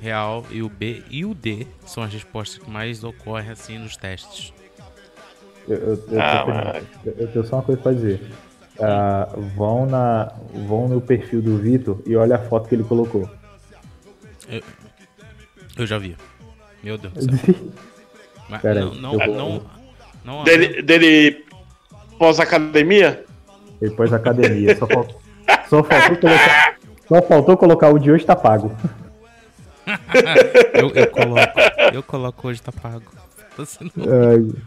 real 0.00 0.46
e 0.50 0.62
o 0.62 0.68
B 0.70 1.02
e 1.10 1.26
o 1.26 1.34
D 1.34 1.66
são 1.84 2.02
as 2.02 2.10
respostas 2.10 2.58
que 2.64 2.70
mais 2.70 3.04
ocorrem 3.04 3.50
assim 3.50 3.76
nos 3.76 3.98
testes. 3.98 4.54
Eu, 5.68 5.76
eu, 5.76 6.04
eu, 6.08 6.20
Ah, 6.22 6.42
terminando. 6.44 6.86
Eu- 7.04 7.12
eu 7.18 7.28
tenho 7.32 7.46
só 7.46 7.56
uma 7.56 7.62
coisa 7.62 7.82
pra 7.82 7.92
dizer. 7.92 8.30
Ah, 8.80 9.28
vão, 9.54 9.84
na, 9.84 10.32
vão 10.66 10.88
no 10.88 11.02
perfil 11.02 11.42
do 11.42 11.58
Vitor 11.58 12.00
e 12.06 12.16
olha 12.16 12.36
a 12.36 12.38
foto 12.38 12.66
que 12.66 12.74
ele 12.74 12.84
colocou. 12.84 13.28
Eu 15.76 15.86
já 15.86 15.98
vi. 15.98 16.16
Meu 16.82 16.96
Deus 16.96 17.12
do 17.26 17.36
céu. 17.36 17.54
Mas 18.48 18.62
Pera 18.62 18.80
não, 18.84 18.92
aí, 18.92 19.00
não, 19.00 19.12
eu 19.12 19.26
vou- 19.26 19.36
não, 19.36 19.75
não, 20.26 20.44
Dele, 20.44 20.82
dele 20.82 21.44
pós-academia? 22.18 23.24
Ele 23.80 23.90
pôs 23.94 24.12
academia. 24.12 24.74
Só 24.76 24.86
faltou, 24.86 25.20
só 25.68 25.82
faltou 25.84 26.16
colocar. 26.16 26.76
Só 27.08 27.22
faltou 27.22 27.56
colocar 27.56 27.88
o 27.90 27.98
de 27.98 28.10
hoje 28.10 28.24
tá 28.26 28.34
pago. 28.34 28.74
eu, 30.74 30.90
eu 30.94 31.06
coloco. 31.10 31.60
Eu 31.92 32.02
coloco 32.02 32.48
hoje 32.48 32.62
tá 32.62 32.72
pago. 32.72 33.04
Você 33.56 33.84
não- 33.84 33.90
Ai, 34.30 34.62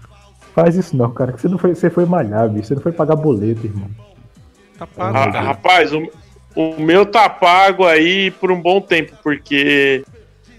faz 0.53 0.75
isso 0.75 0.95
não, 0.95 1.11
cara. 1.11 1.33
Que 1.33 1.41
você 1.41 1.47
não 1.47 1.57
foi, 1.57 1.75
você 1.75 1.89
foi 1.89 2.05
malhar, 2.05 2.47
bicho. 2.49 2.67
Você 2.67 2.75
não 2.75 2.81
foi 2.81 2.91
pagar 2.91 3.15
boleto, 3.15 3.65
irmão. 3.65 3.89
Tá 4.77 4.87
pago. 4.87 5.17
Ah, 5.17 5.31
cara. 5.31 5.41
rapaz, 5.45 5.91
o, 5.93 6.09
o 6.55 6.79
meu 6.81 7.05
tá 7.05 7.29
pago 7.29 7.85
aí 7.85 8.31
por 8.31 8.51
um 8.51 8.61
bom 8.61 8.79
tempo, 8.79 9.13
porque 9.21 10.03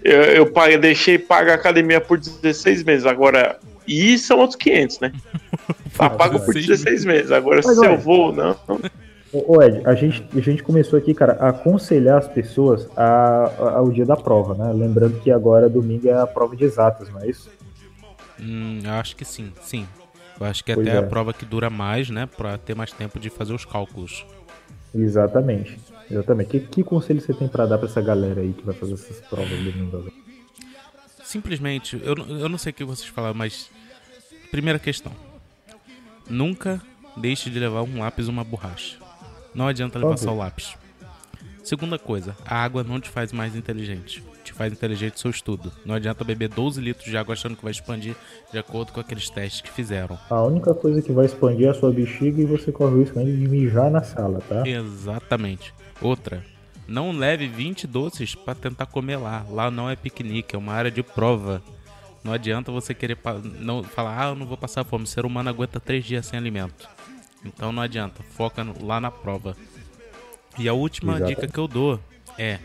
eu, 0.03 0.21
eu 0.23 0.51
paguei- 0.51 0.77
deixei 0.77 1.17
paga 1.17 1.53
a 1.53 1.55
academia 1.55 1.99
por 1.99 2.19
16 2.19 2.83
meses. 2.83 3.05
Agora, 3.05 3.57
e 3.87 4.17
são 4.17 4.39
outros 4.39 4.55
500, 4.57 4.99
né? 4.99 5.11
Tá 5.97 6.09
pago 6.09 6.39
por 6.39 6.53
16 6.53 7.03
meses. 7.05 7.31
Agora, 7.31 7.59
Mas, 7.63 7.75
se 7.75 7.79
olha, 7.81 7.89
eu 7.93 7.97
vou 7.99 8.27
ou 8.27 8.33
não. 8.33 8.55
Ô, 9.33 9.61
Ed, 9.61 9.81
a 9.85 9.93
gente, 9.93 10.25
a 10.35 10.39
gente 10.41 10.63
começou 10.63 10.97
aqui, 10.97 11.13
cara, 11.13 11.33
a 11.33 11.49
aconselhar 11.49 12.17
as 12.17 12.27
pessoas 12.27 12.87
a, 12.97 13.03
a- 13.45 13.77
ao 13.77 13.89
dia 13.91 14.05
da 14.05 14.15
prova, 14.15 14.55
né? 14.55 14.71
Lembrando 14.73 15.19
que 15.19 15.29
agora 15.29 15.69
domingo 15.69 16.07
é 16.07 16.13
a 16.13 16.25
prova 16.25 16.55
de 16.55 16.63
exatas, 16.63 17.09
não 17.09 17.21
é 17.21 17.29
isso? 17.29 17.49
Hum, 18.39 18.79
eu 18.83 18.91
acho 18.91 19.15
que 19.15 19.23
sim, 19.25 19.51
sim. 19.61 19.85
Eu 20.39 20.45
acho 20.47 20.63
que 20.63 20.73
Pois 20.73 20.87
até 20.87 20.95
é. 20.97 20.99
a 20.99 21.03
prova 21.03 21.33
que 21.33 21.45
dura 21.45 21.69
mais, 21.69 22.09
né? 22.09 22.25
Pra 22.37 22.57
ter 22.57 22.75
mais 22.75 22.91
tempo 22.91 23.19
de 23.19 23.29
fazer 23.29 23.53
os 23.53 23.63
cálculos. 23.65 24.25
Exatamente. 24.95 25.77
Exatamente. 26.09 26.49
Que, 26.49 26.59
que 26.59 26.83
conselho 26.83 27.21
você 27.21 27.33
tem 27.33 27.47
pra 27.47 27.65
dar 27.65 27.77
pra 27.77 27.87
essa 27.87 28.01
galera 28.01 28.41
aí 28.41 28.53
que 28.53 28.65
vai 28.65 28.73
fazer 28.75 28.93
essas 28.93 29.19
provas 29.21 29.49
domingo? 29.49 29.97
agora? 29.97 30.11
Simplesmente, 31.31 31.97
eu, 32.03 32.13
não- 32.13 32.39
eu 32.39 32.49
não 32.49 32.57
sei 32.57 32.71
o 32.71 32.73
que 32.73 32.83
vocês 32.83 33.07
falaram, 33.09 33.35
mas. 33.35 33.69
Primeira 34.51 34.77
questão. 34.77 35.13
Nunca 36.29 36.81
deixe 37.15 37.49
de 37.49 37.57
levar 37.57 37.83
um 37.83 37.99
lápis 37.99 38.27
ou 38.27 38.33
uma 38.33 38.43
borracha. 38.43 38.97
Não 39.55 39.65
adianta 39.65 39.97
levar 39.97 40.11
Óbvio. 40.11 40.25
só 40.25 40.33
o 40.33 40.37
lápis. 40.37 40.73
Segunda 41.63 41.97
coisa, 41.97 42.35
a 42.45 42.55
água 42.61 42.83
não 42.83 42.99
te 42.99 43.07
faz 43.09 43.31
mais 43.31 43.55
inteligente. 43.55 44.21
Te 44.43 44.51
faz 44.51 44.73
inteligente 44.73 45.15
o 45.15 45.19
seu 45.19 45.31
estudo. 45.31 45.71
Não 45.85 45.95
adianta 45.95 46.25
beber 46.25 46.49
12 46.49 46.81
litros 46.81 47.05
de 47.05 47.15
água 47.15 47.33
achando 47.33 47.55
que 47.55 47.63
vai 47.63 47.71
expandir 47.71 48.13
de 48.51 48.57
acordo 48.59 48.91
com 48.91 48.99
aqueles 48.99 49.29
testes 49.29 49.61
que 49.61 49.69
fizeram. 49.71 50.19
A 50.29 50.41
única 50.41 50.73
coisa 50.73 51.01
que 51.01 51.13
vai 51.13 51.27
expandir 51.27 51.67
é 51.67 51.69
a 51.69 51.73
sua 51.73 51.93
bexiga 51.93 52.41
e 52.41 52.45
você 52.45 52.73
corre 52.73 52.95
o 52.95 52.99
risco 52.99 53.19
de 53.23 53.31
mijar 53.47 53.89
na 53.89 54.03
sala, 54.03 54.39
tá? 54.49 54.67
Exatamente. 54.67 55.73
Outra, 56.01 56.43
não 56.91 57.11
leve 57.11 57.47
20 57.47 57.87
doces 57.87 58.35
pra 58.35 58.53
tentar 58.53 58.85
comer 58.85 59.15
lá. 59.17 59.45
Lá 59.49 59.71
não 59.71 59.89
é 59.89 59.95
piquenique, 59.95 60.55
é 60.55 60.59
uma 60.59 60.73
área 60.73 60.91
de 60.91 61.01
prova. 61.01 61.61
Não 62.23 62.33
adianta 62.33 62.71
você 62.71 62.93
querer 62.93 63.15
pa- 63.15 63.39
não 63.59 63.81
falar, 63.83 64.19
ah, 64.25 64.29
eu 64.29 64.35
não 64.35 64.45
vou 64.45 64.57
passar 64.57 64.83
fome. 64.83 65.05
O 65.05 65.07
ser 65.07 65.25
humano 65.25 65.49
aguenta 65.49 65.79
3 65.79 66.03
dias 66.05 66.25
sem 66.25 66.37
alimento. 66.37 66.87
Então 67.43 67.71
não 67.71 67.81
adianta, 67.81 68.21
foca 68.35 68.63
no- 68.63 68.85
lá 68.85 68.99
na 68.99 69.09
prova. 69.09 69.55
E 70.59 70.67
a 70.69 70.73
última 70.73 71.15
Exato. 71.15 71.29
dica 71.29 71.47
que 71.47 71.57
eu 71.57 71.67
dou 71.67 71.99
é: 72.37 72.59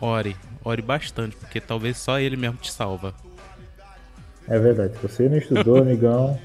ore, 0.00 0.36
ore 0.64 0.82
bastante, 0.82 1.36
porque 1.36 1.60
talvez 1.60 1.96
só 1.98 2.18
ele 2.20 2.36
mesmo 2.36 2.58
te 2.58 2.70
salva. 2.72 3.14
É 4.46 4.58
verdade. 4.58 4.94
Se 4.96 5.02
você 5.02 5.28
não 5.28 5.36
estudou, 5.38 5.78
amigão, 5.78 6.38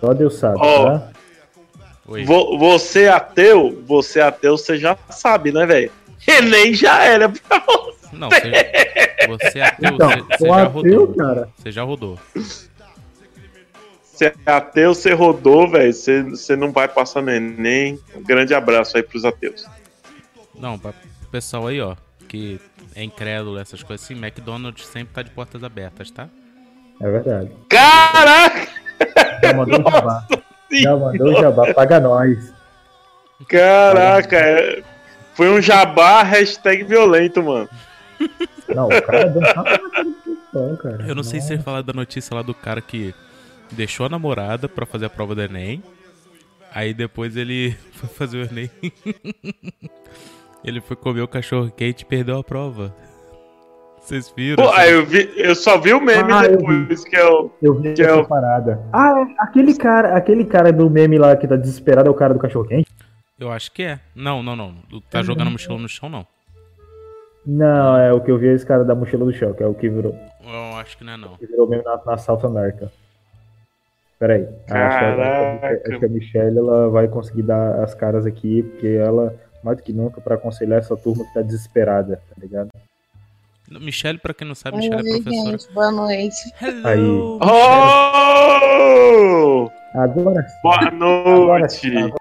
só 0.00 0.14
Deus 0.14 0.34
sabe, 0.36 0.58
Ó. 0.60 0.98
tá? 0.98 1.12
Vo- 2.24 2.58
Você 2.58 3.08
ateu, 3.08 3.82
você 3.86 4.20
ateu, 4.20 4.56
você 4.58 4.76
já 4.78 4.96
sabe, 5.10 5.52
né, 5.52 5.64
velho? 5.66 5.90
Enem 6.26 6.72
já 6.74 7.02
era 7.04 7.28
pra 7.28 7.58
você. 7.66 7.92
Não, 8.12 8.28
você, 8.28 8.50
você 9.26 9.58
é 9.58 9.64
ateu, 9.64 9.94
Então, 9.94 10.08
você, 10.10 10.22
você 10.38 10.44
o 10.44 10.54
já 10.54 10.62
ateu, 10.62 10.70
rodou. 10.70 11.14
cara, 11.14 11.48
Você 11.56 11.72
já 11.72 11.82
rodou. 11.82 12.18
Você 14.02 14.26
é 14.46 14.52
ateu, 14.52 14.94
você 14.94 15.12
rodou, 15.14 15.68
velho. 15.70 15.92
Você, 15.92 16.22
você 16.22 16.54
não 16.56 16.70
vai 16.70 16.86
passar 16.86 17.22
no 17.22 17.30
Enem. 17.30 17.98
Um 18.14 18.22
grande 18.22 18.54
abraço 18.54 18.96
aí 18.96 19.02
pros 19.02 19.24
ateus. 19.24 19.66
Não, 20.54 20.78
pra 20.78 20.92
pro 20.92 21.08
pessoal 21.30 21.66
aí, 21.66 21.80
ó, 21.80 21.96
que 22.28 22.60
é 22.94 23.02
incrédulo, 23.02 23.58
essas 23.58 23.82
coisas 23.82 24.04
assim, 24.04 24.14
McDonald's 24.14 24.86
sempre 24.86 25.14
tá 25.14 25.22
de 25.22 25.30
portas 25.30 25.64
abertas, 25.64 26.10
tá? 26.10 26.28
é 27.00 27.10
verdade. 27.10 27.50
Caraca! 27.68 28.68
Já 29.42 29.54
mandou 29.54 29.80
o 29.80 29.90
jabá. 29.90 30.26
Já 30.80 30.96
mandou 30.96 31.28
o 31.28 31.40
jabá, 31.40 31.74
paga 31.74 32.00
nós. 32.00 32.52
Caraca! 33.48 34.36
é- 34.36 34.82
Foi 35.34 35.48
um 35.50 35.60
jabá 35.60 36.22
hashtag 36.22 36.84
violento, 36.84 37.42
mano. 37.42 37.68
Não, 38.68 38.86
o 38.88 39.02
cara 39.02 39.24
deu 39.28 39.40
um 39.42 39.44
tapa 39.44 39.80
na 40.52 40.76
cara. 40.76 41.04
Eu 41.08 41.14
não 41.14 41.22
sei 41.22 41.40
se 41.40 41.48
você 41.48 41.58
falar 41.58 41.82
da 41.82 41.92
notícia 41.92 42.34
lá 42.34 42.42
do 42.42 42.54
cara 42.54 42.80
que 42.80 43.14
deixou 43.72 44.06
a 44.06 44.08
namorada 44.08 44.68
pra 44.68 44.84
fazer 44.86 45.06
a 45.06 45.10
prova 45.10 45.34
do 45.34 45.42
Enem. 45.42 45.82
Aí 46.74 46.94
depois 46.94 47.36
ele 47.36 47.76
foi 47.94 48.08
fazer 48.08 48.38
o 48.38 48.44
Enem. 48.50 48.70
ele 50.62 50.80
foi 50.80 50.96
comer 50.96 51.22
o 51.22 51.28
cachorro 51.28 51.70
quente 51.70 52.02
e 52.02 52.06
perdeu 52.06 52.38
a 52.38 52.44
prova. 52.44 52.94
Vocês 54.02 54.32
viram? 54.36 54.64
Pô, 54.64 54.70
aí 54.72 54.92
eu, 54.92 55.06
vi, 55.06 55.32
eu 55.36 55.54
só 55.54 55.78
vi 55.78 55.92
o 55.94 56.00
meme 56.00 56.32
Ah, 56.32 56.44
eu 56.46 56.56
depois, 56.58 57.04
que 57.04 57.16
é 57.16 57.24
o. 57.24 57.50
Eu 57.62 57.74
vi 57.74 57.94
Que 57.94 58.02
essa 58.02 58.10
é 58.10 58.14
o- 58.14 58.26
parada. 58.26 58.80
Ah, 58.92 59.14
é, 59.20 59.34
aquele 59.42 59.74
cara, 59.76 60.16
aquele 60.16 60.44
cara 60.44 60.72
do 60.72 60.90
meme 60.90 61.18
lá 61.18 61.36
que 61.36 61.46
tá 61.46 61.54
desesperado 61.56 62.08
é 62.08 62.10
o 62.10 62.14
cara 62.14 62.34
do 62.34 62.40
cachorro 62.40 62.66
quente? 62.66 62.90
Eu 63.38 63.50
acho 63.50 63.70
que 63.72 63.82
é. 63.84 64.00
Não, 64.14 64.42
não, 64.42 64.56
não. 64.56 64.74
Tá 65.08 65.22
jogando 65.22 65.50
mochila 65.52 65.78
no 65.78 65.88
chão, 65.88 66.08
não. 66.08 66.26
Não, 67.46 67.96
é 67.96 68.12
o 68.12 68.20
que 68.20 68.30
eu 68.30 68.38
vi 68.38 68.48
é 68.48 68.52
esse 68.52 68.66
cara 68.66 68.84
da 68.84 68.94
mochila 68.94 69.24
do 69.24 69.32
chão, 69.32 69.52
que 69.52 69.62
é 69.62 69.66
o 69.66 69.74
que 69.74 69.88
virou, 69.88 70.14
Eu 70.44 70.76
acho 70.78 70.96
que 70.96 71.02
não 71.04 71.12
é, 71.12 71.16
não. 71.16 71.36
que 71.36 71.46
virou 71.46 71.68
meme 71.68 71.82
na, 71.84 72.00
na 72.04 72.16
South 72.18 72.44
America. 72.44 72.90
Pera 74.18 74.34
aí. 74.34 74.42
Acho 74.42 74.66
que 74.66 74.72
a- 74.74 75.16
Caraca. 75.16 75.82
Acho 75.88 75.98
que 75.98 76.04
a 76.04 76.08
Michelle 76.08 76.58
ela 76.58 76.88
vai 76.88 77.08
conseguir 77.08 77.42
dar 77.42 77.82
as 77.82 77.94
caras 77.94 78.26
aqui, 78.26 78.62
porque 78.62 78.86
ela, 78.88 79.34
mais 79.64 79.76
do 79.76 79.82
que 79.82 79.92
nunca, 79.92 80.20
pra 80.20 80.36
aconselhar 80.36 80.78
essa 80.78 80.96
turma 80.96 81.24
que 81.24 81.34
tá 81.34 81.42
desesperada, 81.42 82.16
tá 82.28 82.34
ligado? 82.40 82.68
Michelle, 83.80 84.18
pra 84.18 84.32
quem 84.34 84.46
não 84.46 84.54
sabe, 84.54 84.76
Michelle 84.78 84.96
é 85.08 85.20
professora. 85.22 85.50
gente, 85.58 85.72
boa 85.72 85.90
noite. 85.90 86.52
Hello, 86.60 87.38
Oh! 88.72 89.70
Agora 89.94 90.42
sim. 90.48 90.54
Boa 90.62 90.90
noite! 90.90 91.96
agora, 91.98 92.14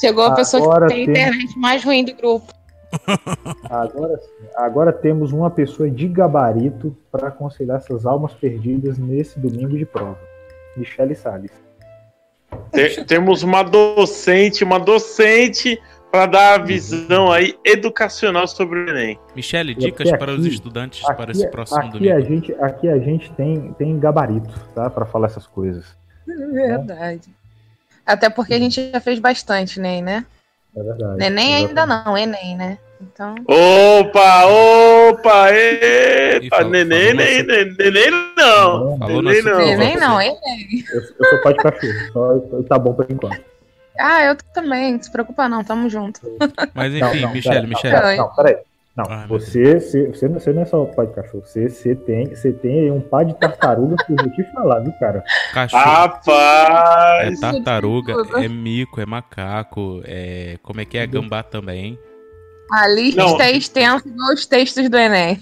Chegou 0.00 0.24
a 0.24 0.34
pessoa 0.34 0.62
Agora 0.62 0.86
que 0.88 0.94
tem 0.94 1.02
a 1.02 1.06
tem- 1.06 1.12
internet 1.14 1.58
mais 1.58 1.84
ruim 1.84 2.04
do 2.04 2.14
grupo. 2.14 2.52
agora. 3.70 4.20
Agora 4.56 4.92
temos 4.92 5.32
uma 5.32 5.50
pessoa 5.50 5.90
de 5.90 6.06
gabarito 6.08 6.96
pra 7.12 7.28
aconselhar 7.28 7.76
essas 7.78 8.04
almas 8.06 8.32
perdidas 8.34 8.98
nesse 8.98 9.38
domingo 9.38 9.76
de 9.76 9.84
prova. 9.86 10.18
Michelle 10.76 11.14
Salles. 11.14 11.52
Te- 12.72 13.04
temos 13.04 13.42
uma 13.42 13.62
docente, 13.62 14.62
uma 14.64 14.78
docente 14.78 15.80
para 16.14 16.26
dar 16.26 16.60
a 16.60 16.62
visão 16.62 17.32
aí 17.32 17.58
educacional 17.64 18.46
sobre 18.46 18.78
o 18.84 18.88
Enem. 18.88 19.18
Michelle, 19.34 19.72
E 19.72 19.74
dicas 19.74 20.06
até 20.08 20.16
para 20.16 20.30
os 20.30 20.44
aqui- 20.46 20.54
estudantes 20.54 21.00
para 21.02 21.24
Aqui, 21.24 21.32
esse 21.32 21.48
próximo 21.48 21.80
aqui 21.80 22.08
a 22.08 22.14
domingo. 22.20 22.28
gente, 22.28 22.54
aqui 22.62 22.88
a 22.88 22.98
gente 23.00 23.32
tem, 23.32 23.72
tem 23.76 23.98
gabarito, 23.98 24.48
tá? 24.76 24.88
Pra 24.88 25.04
falar 25.06 25.26
essas 25.26 25.48
coisas. 25.48 25.84
Verdade. 26.24 27.28
Até 28.06 28.30
porque 28.30 28.54
a 28.54 28.58
gente 28.60 28.92
já 28.92 29.00
fez 29.00 29.18
bastante, 29.18 29.80
Enem, 29.80 30.02
né? 30.02 30.24
É 30.76 30.82
verdade. 30.84 31.16
Neném 31.18 31.54
ainda 31.56 31.82
Exatamente. 31.82 32.06
não, 32.06 32.16
Enem, 32.16 32.56
né? 32.56 32.78
Então, 33.02 33.34
Opa, 33.48 34.44
opa, 34.46 35.50
epa, 35.50 36.56
falou- 36.58 36.70
neném, 36.70 37.10
falou 37.10 37.24
neném, 37.26 37.42
nosso- 37.42 37.76
neném 37.76 38.10
não, 38.36 38.98
Falou 38.98 39.20
neném 39.22 39.42
não. 39.42 39.60
Enem 39.60 39.96
não. 39.96 40.20
Enem. 40.20 40.38
Eu, 40.92 41.00
eu 41.00 41.24
sou 41.28 41.42
pai 41.42 41.54
de 41.54 41.58
cachorro, 41.58 42.48
só 42.50 42.62
tá 42.68 42.78
bom 42.78 42.94
por 42.94 43.04
enquanto. 43.10 43.42
Ah, 43.98 44.24
eu 44.24 44.36
também, 44.52 44.92
não 44.94 45.02
se 45.02 45.10
preocupa 45.10 45.48
não, 45.48 45.62
tamo 45.64 45.88
junto. 45.88 46.20
Mas 46.74 46.92
enfim, 46.94 47.20
não, 47.20 47.32
Michelle, 47.32 47.66
pera, 47.66 47.66
Michelle. 47.66 47.94
Não, 47.94 48.00
pera, 48.02 48.16
não, 48.16 48.34
peraí. 48.34 48.56
Não, 48.96 49.04
meu 49.08 49.28
você, 49.28 49.80
você, 49.80 50.06
você, 50.06 50.28
não, 50.28 50.38
você 50.38 50.52
não 50.52 50.62
é 50.62 50.64
só 50.66 50.84
pai 50.84 51.06
de 51.08 51.14
cachorro, 51.14 51.42
você, 51.44 51.68
você, 51.68 51.96
tem, 51.96 52.26
você 52.32 52.52
tem 52.52 52.78
aí 52.80 52.90
um 52.92 53.00
par 53.00 53.24
de 53.24 53.34
tartarugas 53.34 54.00
que 54.06 54.12
eu 54.12 54.16
vou 54.16 54.30
te 54.30 54.44
falar, 54.52 54.78
viu, 54.80 54.92
cara? 55.00 55.24
Cachorro. 55.52 55.82
É 55.82 55.84
Rapaz, 55.84 57.40
tartaruga, 57.40 58.14
tudo. 58.14 58.38
é 58.38 58.48
mico, 58.48 59.00
é 59.00 59.06
macaco, 59.06 60.00
é. 60.04 60.58
Como 60.62 60.80
é 60.80 60.84
que 60.84 60.96
é? 60.96 61.06
Gambá 61.06 61.42
também. 61.42 61.98
A 62.70 62.86
lista 62.88 63.22
Não. 63.22 63.40
é 63.40 63.52
extensa 63.52 64.08
igual 64.08 64.32
os 64.32 64.46
textos 64.46 64.88
do 64.88 64.96
Enem. 64.96 65.40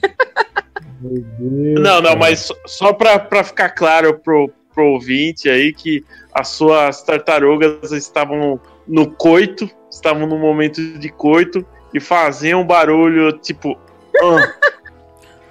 Meu 1.01 1.23
Deus, 1.39 1.81
Não, 1.81 1.97
não, 1.97 2.03
cara. 2.11 2.19
mas 2.19 2.39
só- 2.41 2.55
só 2.67 2.93
pra, 2.93 3.19
pra 3.19 3.45
ficar 3.45 3.69
claro 3.71 4.19
pro, 4.19 4.51
pro 4.75 4.85
ouvinte 4.93 5.49
aí 5.51 5.73
que 5.73 6.05
as 6.35 6.49
suas 6.49 7.03
tartarugas 7.03 7.93
estavam 7.93 8.61
no 8.87 9.11
coito, 9.11 9.69
estavam 9.91 10.27
no 10.27 10.39
momento 10.39 10.81
de 10.99 11.09
coito 11.11 11.65
e 11.95 12.01
faziam 12.01 12.65
barulho 12.67 13.33
tipo. 13.39 13.79
"Ah, 14.23 14.53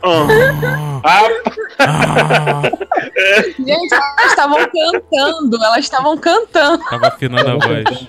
ah". 0.04 1.02
Ah, 1.04 1.28
Ah, 1.84 2.62
Gente, 3.58 3.94
elas 3.94 4.26
estavam 4.30 4.58
cantando, 4.60 5.64
elas 5.64 5.80
estavam 5.80 6.18
cantando. 6.18 6.84
tava 6.90 7.08
afinando 7.08 7.50
a 7.50 7.54
voz. 7.54 8.08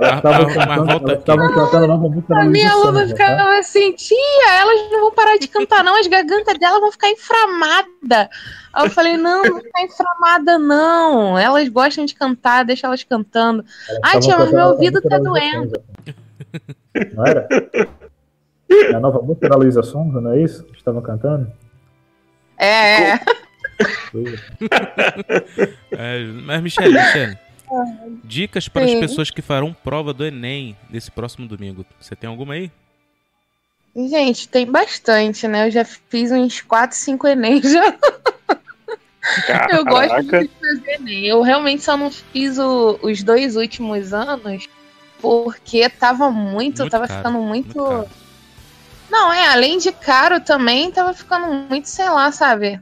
Ah, 0.00 0.16
estavam 0.16 0.46
ah, 0.48 0.66
mas 0.66 1.54
cantando, 1.54 1.84
a 1.84 1.86
nova 1.86 2.08
música 2.08 2.36
A 2.36 2.44
minha 2.44 2.70
aluna 2.70 3.00
Sonza, 3.00 3.14
tá? 3.14 3.24
ficava 3.26 3.58
assim, 3.58 3.92
tia, 3.92 4.52
elas 4.58 4.90
não 4.90 5.00
vão 5.00 5.12
parar 5.12 5.38
de 5.38 5.46
cantar, 5.46 5.84
não. 5.84 5.98
As 5.98 6.06
gargantas 6.06 6.58
delas 6.58 6.80
vão 6.80 6.90
ficar 6.90 7.10
inflamadas. 7.10 8.28
Aí 8.72 8.86
eu 8.86 8.90
falei, 8.90 9.16
não, 9.16 9.42
não 9.42 9.60
tá 9.60 9.82
inflamada, 9.82 10.58
não. 10.58 11.38
Elas 11.38 11.68
gostam 11.68 12.04
de 12.04 12.14
cantar, 12.14 12.64
deixa 12.64 12.86
elas 12.86 13.04
cantando. 13.04 13.64
Elas 13.88 14.00
Ah, 14.02 14.20
tia, 14.20 14.38
mas 14.38 14.52
meu 14.52 14.66
ouvido 14.68 15.00
tá 15.00 15.18
doendo. 15.18 15.80
Não 17.14 17.26
era? 17.26 17.48
É 18.70 18.94
a 18.94 19.00
nova 19.00 19.20
música 19.22 19.48
da 19.48 19.56
Luísa 19.56 19.82
Sonza, 19.82 20.20
não 20.20 20.32
é 20.32 20.42
isso? 20.42 20.64
que 20.64 20.76
Estavam 20.76 21.02
cantando? 21.02 21.50
É, 22.56 23.12
é. 23.12 23.20
É. 25.92 26.24
Mas, 26.44 26.62
Michele, 26.62 26.92
Michele. 26.94 27.38
Dicas 28.24 28.68
para 28.68 28.84
as 28.84 28.90
Sim. 28.90 29.00
pessoas 29.00 29.30
que 29.30 29.42
farão 29.42 29.72
prova 29.72 30.12
do 30.12 30.24
Enem 30.24 30.76
nesse 30.90 31.10
próximo 31.10 31.46
domingo. 31.46 31.84
Você 32.00 32.14
tem 32.16 32.28
alguma 32.28 32.54
aí? 32.54 32.70
Gente, 33.96 34.48
tem 34.48 34.64
bastante, 34.70 35.48
né? 35.48 35.66
Eu 35.66 35.70
já 35.70 35.84
fiz 35.84 36.30
uns 36.30 36.60
4, 36.60 36.96
5 36.96 37.26
Enem 37.26 37.60
já. 37.62 37.96
Eu 39.70 39.84
gosto 39.84 40.08
caraca. 40.08 40.42
de 40.42 40.48
fazer 40.60 40.90
Enem. 41.00 41.26
Eu 41.26 41.42
realmente 41.42 41.82
só 41.82 41.96
não 41.96 42.10
fiz 42.10 42.58
o- 42.58 42.98
os 43.02 43.22
dois 43.22 43.56
últimos 43.56 44.12
anos 44.14 44.68
porque 45.20 45.88
tava 45.88 46.30
muito, 46.30 46.80
Muito 46.82 46.90
tava 46.90 47.08
caro, 47.08 47.18
ficando 47.18 47.38
muito. 47.40 47.76
Muito. 47.78 48.10
Não, 49.10 49.32
é, 49.32 49.48
além 49.48 49.78
de 49.78 49.90
caro 49.90 50.38
também, 50.40 50.90
tava 50.90 51.12
ficando 51.14 51.46
muito, 51.68 51.88
sei 51.88 52.08
lá, 52.08 52.30
sabe? 52.30 52.80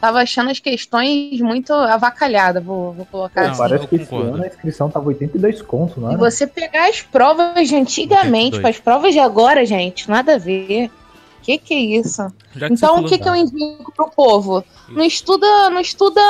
Tava 0.00 0.20
achando 0.20 0.50
as 0.50 0.60
questões 0.60 1.40
muito 1.40 1.72
avacalhadas, 1.72 2.62
vou, 2.62 2.92
vou 2.92 3.06
colocar 3.06 3.42
Não, 3.42 3.50
assim. 3.50 3.58
Parece 3.58 3.86
que 3.88 3.96
esse 3.96 4.14
ano 4.14 4.42
a 4.42 4.46
inscrição 4.46 4.88
tava 4.88 5.08
82 5.08 5.62
contos, 5.62 5.96
não 5.96 6.10
E 6.10 6.14
era? 6.14 6.18
você 6.18 6.46
pegar 6.46 6.88
as 6.88 7.02
provas 7.02 7.68
de 7.68 7.74
antigamente 7.74 8.56
82. 8.56 8.62
com 8.62 8.68
as 8.68 8.78
provas 8.78 9.12
de 9.12 9.18
agora, 9.18 9.66
gente, 9.66 10.08
nada 10.08 10.36
a 10.36 10.38
ver. 10.38 10.90
Que 11.42 11.56
que 11.56 11.74
é 11.74 11.78
isso? 11.98 12.30
Já 12.54 12.68
que 12.68 12.74
Então, 12.74 13.00
o 13.00 13.08
que, 13.08 13.18
que 13.18 13.28
eu 13.28 13.34
indico 13.34 13.90
pro 13.92 14.10
povo? 14.10 14.62
Não 14.88 15.02
estuda, 15.02 15.70
não 15.70 15.80
estuda, 15.80 16.20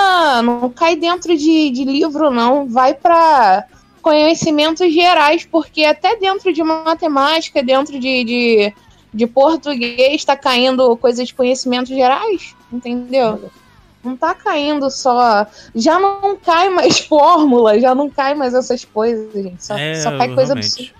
não 0.42 0.70
cai 0.70 0.96
dentro 0.96 1.36
de, 1.36 1.70
de 1.70 1.84
livro, 1.84 2.30
não. 2.30 2.68
Vai 2.68 2.94
para 2.94 3.66
conhecimentos 4.00 4.92
gerais, 4.92 5.44
porque 5.44 5.84
até 5.84 6.16
dentro 6.16 6.52
de 6.52 6.62
matemática, 6.62 7.62
dentro 7.62 7.98
de, 7.98 8.24
de, 8.24 8.74
de 9.12 9.26
português, 9.26 10.24
tá 10.24 10.36
caindo 10.36 10.96
coisas 10.96 11.26
de 11.26 11.34
conhecimentos 11.34 11.88
gerais, 11.88 12.54
entendeu? 12.72 13.50
Não 14.04 14.16
tá 14.16 14.34
caindo 14.34 14.90
só. 14.90 15.46
Já 15.74 15.98
não 15.98 16.36
cai 16.36 16.70
mais 16.70 17.00
fórmula, 17.06 17.78
já 17.80 17.94
não 17.94 18.08
cai 18.08 18.34
mais 18.34 18.54
essas 18.54 18.84
coisas, 18.84 19.32
gente. 19.32 19.64
Só, 19.64 19.76
É, 19.76 19.94
só 19.96 20.16
cai 20.16 20.28
coisa 20.28 20.54
realmente. 20.54 20.66
absurda. 20.66 20.98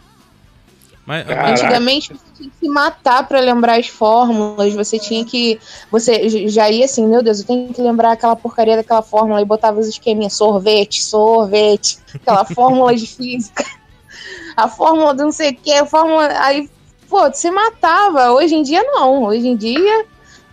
Mas. 1.06 1.24
Antigamente 1.26 2.12
você 2.12 2.24
tinha 2.36 2.50
que 2.50 2.56
se 2.58 2.68
matar 2.68 3.26
pra 3.26 3.40
lembrar 3.40 3.78
as 3.78 3.88
fórmulas, 3.88 4.74
você 4.74 4.98
tinha 4.98 5.24
que. 5.24 5.58
Você 5.90 6.48
já 6.48 6.68
ia 6.70 6.84
assim, 6.84 7.06
meu 7.06 7.22
Deus, 7.22 7.40
eu 7.40 7.46
tenho 7.46 7.72
que 7.72 7.80
lembrar 7.80 8.12
aquela 8.12 8.36
porcaria 8.36 8.76
daquela 8.76 9.00
fórmula 9.00 9.40
e 9.40 9.44
botava 9.44 9.80
os 9.80 9.86
esqueminhas, 9.88 10.34
sorvete, 10.34 11.02
sorvete, 11.02 11.98
aquela 12.14 12.44
fórmula 12.44 12.94
de 12.94 13.06
física, 13.06 13.64
a 14.54 14.68
fórmula 14.68 15.14
do 15.14 15.22
não 15.24 15.32
sei 15.32 15.52
o 15.52 15.56
que, 15.56 15.72
a 15.72 15.86
fórmula. 15.86 16.28
Aí, 16.42 16.68
pô, 17.08 17.32
se 17.32 17.50
matava. 17.50 18.32
Hoje 18.32 18.54
em 18.54 18.62
dia 18.62 18.82
não. 18.82 19.24
Hoje 19.24 19.46
em 19.48 19.56
dia, 19.56 20.04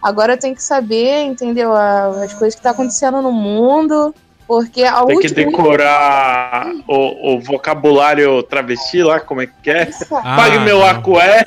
agora 0.01 0.33
eu 0.33 0.37
tenho 0.39 0.55
que 0.55 0.63
saber, 0.63 1.23
entendeu? 1.23 1.73
a- 1.73 2.23
As 2.23 2.33
coisas 2.33 2.55
que 2.55 2.61
tá 2.61 2.71
acontecendo 2.71 3.21
no 3.21 3.31
mundo. 3.31 4.13
Porque 4.47 4.83
a 4.83 5.03
Tem 5.05 5.17
que 5.21 5.29
decorar 5.33 6.67
o, 6.87 7.33
o 7.33 7.39
vocabulário 7.39 8.43
travesti 8.43 9.01
lá, 9.01 9.19
como 9.19 9.41
é 9.41 9.47
que 9.47 9.71
é? 9.71 9.89
Ah, 10.11 10.35
Pague 10.35 10.59
meu 10.59 10.77
não. 10.81 10.85
acué. 10.85 11.43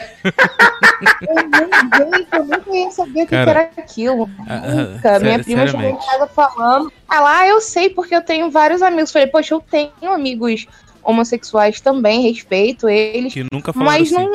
Eu 1.23 1.35
nem, 1.49 1.71
gente, 2.17 2.29
eu 2.33 2.45
nunca 2.45 2.71
ia 2.77 2.91
saber 2.91 3.23
o 3.23 3.27
que, 3.29 3.35
era 3.37 3.61
aquilo. 3.61 4.29
ah, 4.49 4.57
Nunca. 4.67 5.15
ah, 5.15 5.19
Minha 5.21 5.31
sério- 5.31 5.45
prima 5.45 5.67
chegou 5.69 5.83
em 5.83 5.97
casa 5.97 6.27
falando. 6.27 6.93
Ela, 7.09 7.39
ah, 7.39 7.47
eu 7.47 7.61
sei, 7.61 7.89
porque 7.89 8.17
eu 8.17 8.21
tenho 8.21 8.51
vários 8.51 8.83
amigos. 8.83 9.13
Falei, 9.13 9.29
poxa, 9.29 9.55
eu 9.55 9.61
tenho 9.61 9.93
amigos 10.13 10.67
homossexuais 11.05 11.81
também, 11.81 12.23
respeito 12.29 12.89
eles. 12.89 13.33
Que 13.33 13.47
nunca 13.53 13.73
falaram 13.73 13.93
Mas 14.01 14.13
assim. 14.13 14.25
não, 14.25 14.31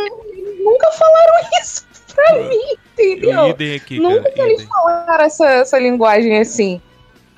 nunca 0.64 0.92
falaram 0.92 1.34
isso 1.62 1.86
pra 2.14 2.34
mim, 2.44 2.60
Eu 2.98 3.14
entendeu? 3.14 3.48
idem 3.50 3.76
aqui, 3.76 4.00
Nunca 4.00 4.30
cara. 4.32 4.48
eles 4.50 4.62
idem. 4.62 4.68
falaram 4.68 5.24
essa, 5.26 5.46
essa 5.48 5.80
linguagem 5.80 6.40
assim. 6.40 6.82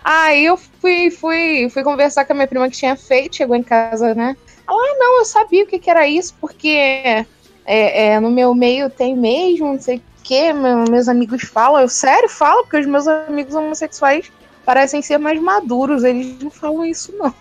Aí 0.03 0.45
eu 0.45 0.57
fui, 0.57 1.09
fui, 1.09 1.67
fui 1.69 1.83
conversar 1.83 2.25
com 2.25 2.33
a 2.33 2.35
minha 2.35 2.47
prima 2.47 2.69
que 2.69 2.77
tinha 2.77 2.95
feito, 2.95 3.37
chegou 3.37 3.55
em 3.55 3.63
casa, 3.63 4.13
né? 4.13 4.35
Ela, 4.67 4.77
ah, 4.77 4.95
não, 4.99 5.19
eu 5.19 5.25
sabia 5.25 5.63
o 5.63 5.67
que, 5.67 5.79
que 5.79 5.89
era 5.89 6.07
isso, 6.07 6.35
porque 6.39 6.69
é, 6.69 7.25
é, 7.65 8.19
no 8.19 8.29
meu 8.29 8.53
meio 8.53 8.89
tem 8.89 9.15
mesmo, 9.15 9.67
não 9.73 9.79
sei 9.81 9.97
o 9.97 10.01
que, 10.23 10.53
meus 10.53 11.07
amigos 11.07 11.43
falam. 11.43 11.81
Eu, 11.81 11.89
sério, 11.89 12.29
falo, 12.29 12.63
porque 12.63 12.77
os 12.77 12.85
meus 12.85 13.07
amigos 13.07 13.55
homossexuais 13.55 14.31
parecem 14.63 15.01
ser 15.01 15.17
mais 15.17 15.39
maduros, 15.41 16.03
eles 16.03 16.39
não 16.41 16.51
falam 16.51 16.85
isso, 16.85 17.13
não. 17.17 17.33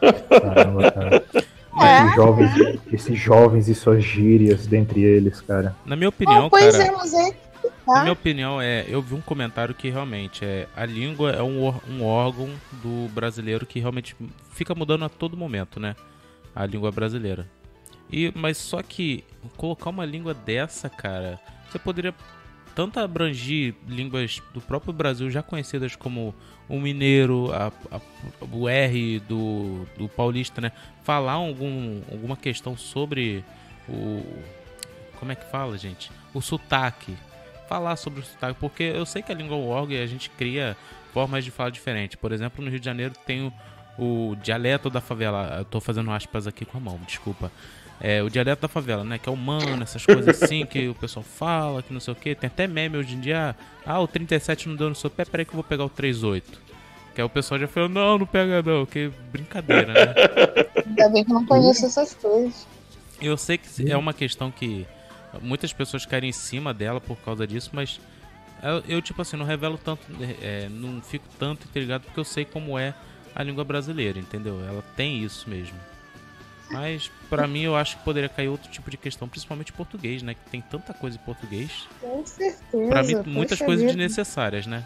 Caramba, 0.00 0.90
cara. 0.92 1.24
É. 1.80 2.02
Esses 2.04 2.14
jovens, 2.16 2.50
esses 2.92 3.18
jovens 3.18 3.68
e 3.68 3.74
suas 3.74 4.04
gírias 4.04 4.66
dentre 4.66 5.02
eles, 5.02 5.40
cara. 5.40 5.74
Na 5.86 5.96
minha 5.96 6.08
opinião, 6.08 6.46
Ah, 6.46 6.50
pois 6.50 6.76
cara. 6.76 6.84
é, 6.84 6.90
mas 6.92 7.14
é. 7.14 7.36
Na 7.86 7.94
Tá? 7.94 8.00
minha 8.02 8.12
opinião, 8.12 8.60
é, 8.60 8.84
eu 8.88 9.00
vi 9.02 9.14
um 9.14 9.20
comentário 9.20 9.74
que 9.74 9.88
realmente 9.88 10.44
é 10.44 10.66
a 10.76 10.84
língua 10.84 11.30
é 11.32 11.42
um, 11.42 11.68
um 11.88 12.04
órgão 12.04 12.50
do 12.82 13.08
brasileiro 13.12 13.64
que 13.66 13.80
realmente 13.80 14.14
fica 14.52 14.74
mudando 14.74 15.04
a 15.04 15.08
todo 15.08 15.36
momento, 15.36 15.80
né? 15.80 15.96
A 16.54 16.64
língua 16.66 16.90
brasileira. 16.92 17.46
E 18.10 18.30
mas 18.36 18.56
só 18.58 18.82
que 18.82 19.24
colocar 19.56 19.90
uma 19.90 20.04
língua 20.04 20.34
dessa, 20.34 20.88
cara, 20.88 21.40
você 21.70 21.78
poderia 21.78 22.14
tanto 22.74 22.98
abrangir 23.00 23.74
línguas 23.86 24.40
do 24.54 24.60
próprio 24.60 24.92
Brasil 24.92 25.30
já 25.30 25.42
conhecidas 25.42 25.94
como 25.96 26.34
o 26.68 26.78
mineiro, 26.80 27.52
a- 27.52 27.72
a- 27.90 28.00
o 28.50 28.68
R 28.68 29.20
do, 29.20 29.86
do 29.96 30.08
paulista, 30.08 30.60
né? 30.60 30.72
Falar 31.02 31.32
algum, 31.32 32.00
alguma 32.10 32.36
questão 32.36 32.76
sobre 32.76 33.44
o 33.88 34.22
como 35.18 35.30
é 35.30 35.36
que 35.36 35.44
fala, 35.50 35.78
gente? 35.78 36.10
O 36.34 36.40
sotaque 36.40 37.14
falar 37.68 37.94
sobre 37.96 38.20
o 38.20 38.22
sotaque, 38.24 38.58
porque 38.58 38.82
eu 38.82 39.06
sei 39.06 39.22
que 39.22 39.30
a 39.30 39.34
língua 39.34 39.56
e 39.88 39.96
a 40.02 40.06
gente 40.06 40.28
cria 40.30 40.76
formas 41.12 41.44
de 41.44 41.50
falar 41.50 41.70
diferente. 41.70 42.16
Por 42.16 42.32
exemplo, 42.32 42.62
no 42.64 42.68
Rio 42.70 42.80
de 42.80 42.84
Janeiro 42.84 43.14
tem 43.24 43.42
o, 43.98 44.32
o 44.32 44.36
dialeto 44.42 44.90
da 44.90 45.00
favela. 45.00 45.54
Eu 45.58 45.64
tô 45.64 45.80
fazendo 45.80 46.10
aspas 46.10 46.46
aqui 46.46 46.64
com 46.64 46.76
a 46.76 46.80
mão, 46.80 46.98
desculpa. 47.06 47.52
É, 48.04 48.20
o 48.20 48.28
dialeto 48.28 48.62
da 48.62 48.66
favela, 48.68 49.04
né? 49.04 49.16
Que 49.16 49.28
é 49.28 49.32
humano, 49.32 49.80
essas 49.80 50.04
coisas 50.04 50.42
assim 50.42 50.66
que 50.66 50.88
o 50.88 50.94
pessoal 50.94 51.22
fala, 51.22 51.84
que 51.84 51.92
não 51.92 52.00
sei 52.00 52.12
o 52.12 52.16
que. 52.16 52.34
Tem 52.34 52.48
até 52.48 52.66
meme 52.66 52.98
hoje 52.98 53.14
em 53.14 53.20
dia. 53.20 53.54
Ah, 53.86 54.00
o 54.00 54.08
37 54.08 54.68
não 54.68 54.74
deu 54.74 54.88
no 54.88 54.94
seu 54.96 55.08
pé, 55.08 55.24
peraí 55.24 55.46
que 55.46 55.52
eu 55.52 55.54
vou 55.54 55.62
pegar 55.62 55.84
o 55.84 55.88
38. 55.88 56.60
Que 57.14 57.20
aí 57.20 57.24
o 57.24 57.28
pessoal 57.28 57.60
já 57.60 57.68
falou, 57.68 57.88
não, 57.88 58.18
não 58.18 58.26
pega 58.26 58.60
não, 58.60 58.84
que 58.84 59.08
brincadeira, 59.30 59.92
né? 59.92 60.14
Ainda 60.84 61.08
bem 61.10 61.24
que 61.24 61.30
eu 61.30 61.34
não 61.34 61.46
conheço 61.46 61.86
essas 61.86 62.12
coisas. 62.14 62.66
Eu 63.20 63.36
sei 63.36 63.56
que 63.56 63.88
é 63.88 63.96
uma 63.96 64.12
questão 64.12 64.50
que 64.50 64.84
muitas 65.40 65.72
pessoas 65.72 66.04
caem 66.04 66.30
em 66.30 66.32
cima 66.32 66.74
dela 66.74 67.00
por 67.00 67.16
causa 67.18 67.46
disso, 67.46 67.70
mas 67.72 68.00
eu, 68.60 68.96
eu, 68.96 69.02
tipo 69.02 69.22
assim, 69.22 69.36
não 69.36 69.44
revelo 69.46 69.78
tanto, 69.78 70.02
é, 70.42 70.68
não 70.68 71.00
fico 71.00 71.24
tanto 71.38 71.68
intrigado 71.68 72.04
porque 72.04 72.18
eu 72.18 72.24
sei 72.24 72.44
como 72.44 72.76
é 72.76 72.94
a 73.32 73.44
língua 73.44 73.62
brasileira, 73.62 74.18
entendeu? 74.18 74.60
Ela 74.66 74.82
tem 74.96 75.22
isso 75.22 75.48
mesmo. 75.48 75.91
Mas 76.72 77.10
pra 77.28 77.46
mim 77.46 77.62
eu 77.62 77.76
acho 77.76 77.98
que 77.98 78.04
poderia 78.04 78.28
cair 78.28 78.48
outro 78.48 78.70
tipo 78.70 78.90
de 78.90 78.96
questão, 78.96 79.28
principalmente 79.28 79.72
português, 79.72 80.22
né? 80.22 80.34
Que 80.34 80.50
tem 80.50 80.60
tanta 80.60 80.94
coisa 80.94 81.16
em 81.16 81.20
português. 81.20 81.86
Com 82.00 82.24
certeza. 82.24 82.88
Pra 82.88 83.02
mim, 83.02 83.22
muitas 83.26 83.58
coisas 83.58 83.84
vida. 83.84 83.94
desnecessárias, 83.94 84.66
né? 84.66 84.82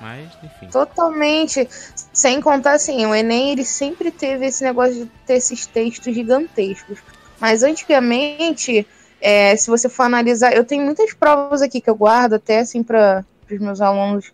Mas, 0.00 0.28
enfim. 0.42 0.68
Totalmente. 0.68 1.68
Sem 2.12 2.40
contar 2.40 2.72
assim, 2.72 3.04
o 3.04 3.14
Enem 3.14 3.50
ele 3.50 3.64
sempre 3.64 4.10
teve 4.10 4.46
esse 4.46 4.64
negócio 4.64 5.04
de 5.04 5.10
ter 5.26 5.34
esses 5.34 5.66
textos 5.66 6.14
gigantescos. 6.14 6.98
Mas 7.38 7.62
antigamente, 7.62 8.86
é, 9.20 9.54
se 9.56 9.68
você 9.68 9.88
for 9.88 10.04
analisar, 10.04 10.54
eu 10.54 10.64
tenho 10.64 10.84
muitas 10.84 11.12
provas 11.12 11.60
aqui 11.60 11.80
que 11.80 11.90
eu 11.90 11.94
guardo 11.94 12.34
até 12.34 12.60
assim 12.60 12.82
para 12.82 13.24
os 13.50 13.58
meus 13.58 13.80
alunos. 13.80 14.32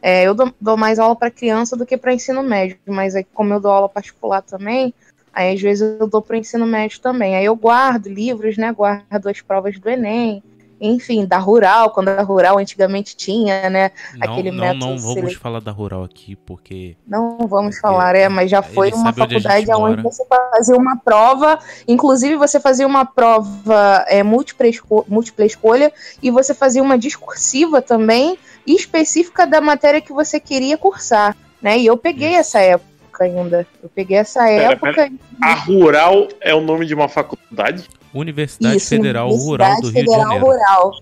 É, 0.00 0.24
eu 0.24 0.34
dou, 0.34 0.52
dou 0.60 0.76
mais 0.76 0.98
aula 0.98 1.14
para 1.14 1.30
criança 1.30 1.76
do 1.76 1.86
que 1.86 1.96
para 1.96 2.12
ensino 2.12 2.42
médio, 2.42 2.78
mas 2.86 3.14
aí, 3.14 3.24
como 3.32 3.54
eu 3.54 3.60
dou 3.60 3.70
aula 3.70 3.88
particular 3.88 4.42
também, 4.42 4.92
aí 5.32 5.54
às 5.54 5.60
vezes 5.60 5.98
eu 6.00 6.06
dou 6.06 6.22
para 6.22 6.36
ensino 6.38 6.66
médio 6.66 7.00
também. 7.00 7.36
Aí 7.36 7.44
eu 7.44 7.56
guardo 7.56 8.06
livros, 8.08 8.56
né? 8.56 8.72
Guardo 8.72 9.28
as 9.28 9.40
provas 9.40 9.78
do 9.78 9.88
Enem 9.88 10.42
enfim, 10.84 11.24
da 11.24 11.38
Rural, 11.38 11.90
quando 11.90 12.08
a 12.08 12.22
Rural 12.22 12.58
antigamente 12.58 13.14
tinha, 13.14 13.70
né? 13.70 13.92
Não, 14.14 14.32
Aquele 14.32 14.50
não, 14.50 14.58
método 14.58 14.80
não 14.86 14.98
vamos 14.98 15.14
seletivo. 15.14 15.40
falar 15.40 15.60
da 15.60 15.70
rural 15.70 16.02
aqui, 16.02 16.34
porque. 16.34 16.96
Não 17.06 17.38
vamos 17.46 17.78
falar, 17.78 18.16
é, 18.16 18.28
mas 18.28 18.50
já 18.50 18.62
foi 18.62 18.90
uma 18.92 19.10
onde 19.10 19.18
faculdade 19.20 19.70
onde 19.70 19.78
mora. 19.80 20.02
você 20.02 20.24
fazia 20.26 20.76
uma 20.76 20.96
prova, 20.96 21.58
inclusive 21.86 22.36
você 22.36 22.58
fazia 22.58 22.86
uma 22.86 23.04
prova 23.04 24.04
é, 24.08 24.24
múltipla, 24.24 24.66
esco- 24.66 25.06
múltipla 25.08 25.44
escolha 25.44 25.92
e 26.20 26.32
você 26.32 26.52
fazia 26.52 26.82
uma 26.82 26.98
discursiva 26.98 27.80
também 27.80 28.36
específica 28.66 29.46
da 29.46 29.60
matéria 29.60 30.00
que 30.00 30.12
você 30.12 30.40
queria 30.40 30.76
cursar, 30.76 31.36
né? 31.60 31.78
E 31.78 31.86
eu 31.86 31.96
peguei 31.96 32.34
essa 32.34 32.58
época 32.58 32.91
ainda. 33.20 33.66
Eu 33.82 33.88
peguei 33.94 34.16
essa 34.18 34.44
Pera, 34.44 34.72
época. 34.72 35.10
A 35.42 35.54
Rural 35.54 36.28
é 36.40 36.54
o 36.54 36.60
nome 36.60 36.86
de 36.86 36.94
uma 36.94 37.08
faculdade? 37.08 37.88
Universidade 38.14 38.76
Isso, 38.76 38.88
Federal 38.88 39.26
Universidade 39.28 39.46
Rural 39.48 39.80
do 39.80 39.88
Rio 39.88 39.92
de 39.92 40.00
Federal 40.10 40.22
Janeiro. 40.22 40.44
Rural. 40.46 40.92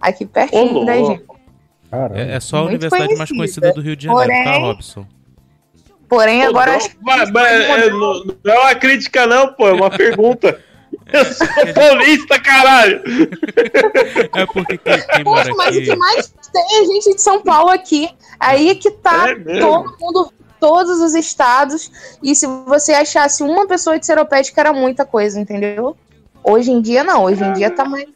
Aqui 0.00 0.26
pertinho 0.26 0.84
da 0.84 0.94
gente. 0.96 1.06
louco. 1.06 1.38
Caramba. 1.90 2.18
É, 2.20 2.34
é 2.34 2.40
só 2.40 2.56
a 2.56 2.60
Muito 2.60 2.70
universidade 2.70 3.14
mais 3.16 3.30
conhecida. 3.30 3.36
conhecida 3.36 3.72
do 3.72 3.80
Rio 3.80 3.96
de 3.96 4.04
Janeiro, 4.06 4.32
tá, 4.44 4.50
Porém- 4.52 4.62
Robson? 4.62 5.06
Porém, 6.08 6.42
agora 6.44 6.70
Não, 6.70 6.76
acho 6.78 6.90
que 6.90 6.96
mas- 7.02 7.30
mas, 7.30 7.52
é, 7.52 7.90
não, 7.90 8.24
não 8.44 8.52
é 8.54 8.58
uma 8.58 8.74
crítica, 8.74 9.26
não, 9.26 9.52
pô, 9.52 9.68
é 9.68 9.72
uma 9.72 9.90
pergunta. 9.90 10.58
Eu 11.12 11.24
sou 11.26 11.46
paulista, 11.74 12.40
caralho! 12.40 13.02
É 14.34 14.46
porque 14.46 14.78
quem, 14.78 15.00
quem 15.06 15.24
mora 15.24 15.44
Poxa, 15.44 15.54
mas 15.56 15.76
o 15.76 15.78
aqui. 15.78 15.90
que 15.90 15.96
mais 15.96 16.34
tem 16.52 16.80
é 16.82 16.84
gente 16.86 17.14
de 17.14 17.20
São 17.20 17.42
Paulo 17.42 17.70
aqui. 17.70 18.08
Aí 18.40 18.70
é 18.70 18.74
que 18.74 18.90
tá 18.90 19.28
É 19.30 19.34
todo 19.60 19.96
mundo, 20.00 20.32
todos 20.60 21.00
os 21.00 21.14
estados. 21.14 21.90
E 22.22 22.34
se 22.34 22.46
você 22.46 22.92
achasse 22.92 23.42
uma 23.42 23.66
pessoa 23.66 23.98
de 23.98 24.06
seropédica, 24.06 24.60
era 24.60 24.72
muita 24.72 25.04
coisa, 25.04 25.40
entendeu? 25.40 25.96
Hoje 26.42 26.70
em 26.70 26.80
dia, 26.80 27.02
não. 27.04 27.24
Hoje 27.24 27.42
em 27.44 27.52
dia 27.52 27.70
tá 27.70 27.84
mais. 27.84 28.06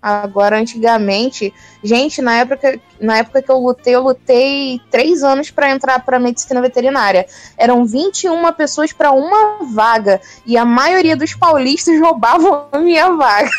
Agora, 0.00 0.58
antigamente, 0.58 1.54
gente, 1.80 2.20
na 2.20 2.38
época, 2.38 2.80
na 3.00 3.18
época 3.18 3.40
que 3.40 3.48
eu 3.48 3.58
lutei, 3.58 3.94
eu 3.94 4.02
lutei 4.02 4.80
três 4.90 5.22
anos 5.22 5.48
para 5.48 5.70
entrar 5.70 6.04
para 6.04 6.18
medicina 6.18 6.60
veterinária. 6.60 7.24
Eram 7.56 7.84
21 7.84 8.52
pessoas 8.52 8.92
para 8.92 9.12
uma 9.12 9.58
vaga. 9.72 10.20
E 10.44 10.56
a 10.56 10.64
maioria 10.64 11.16
dos 11.16 11.34
paulistas 11.34 11.98
roubavam 12.02 12.66
a 12.72 12.78
minha 12.78 13.10
vaga 13.12 13.50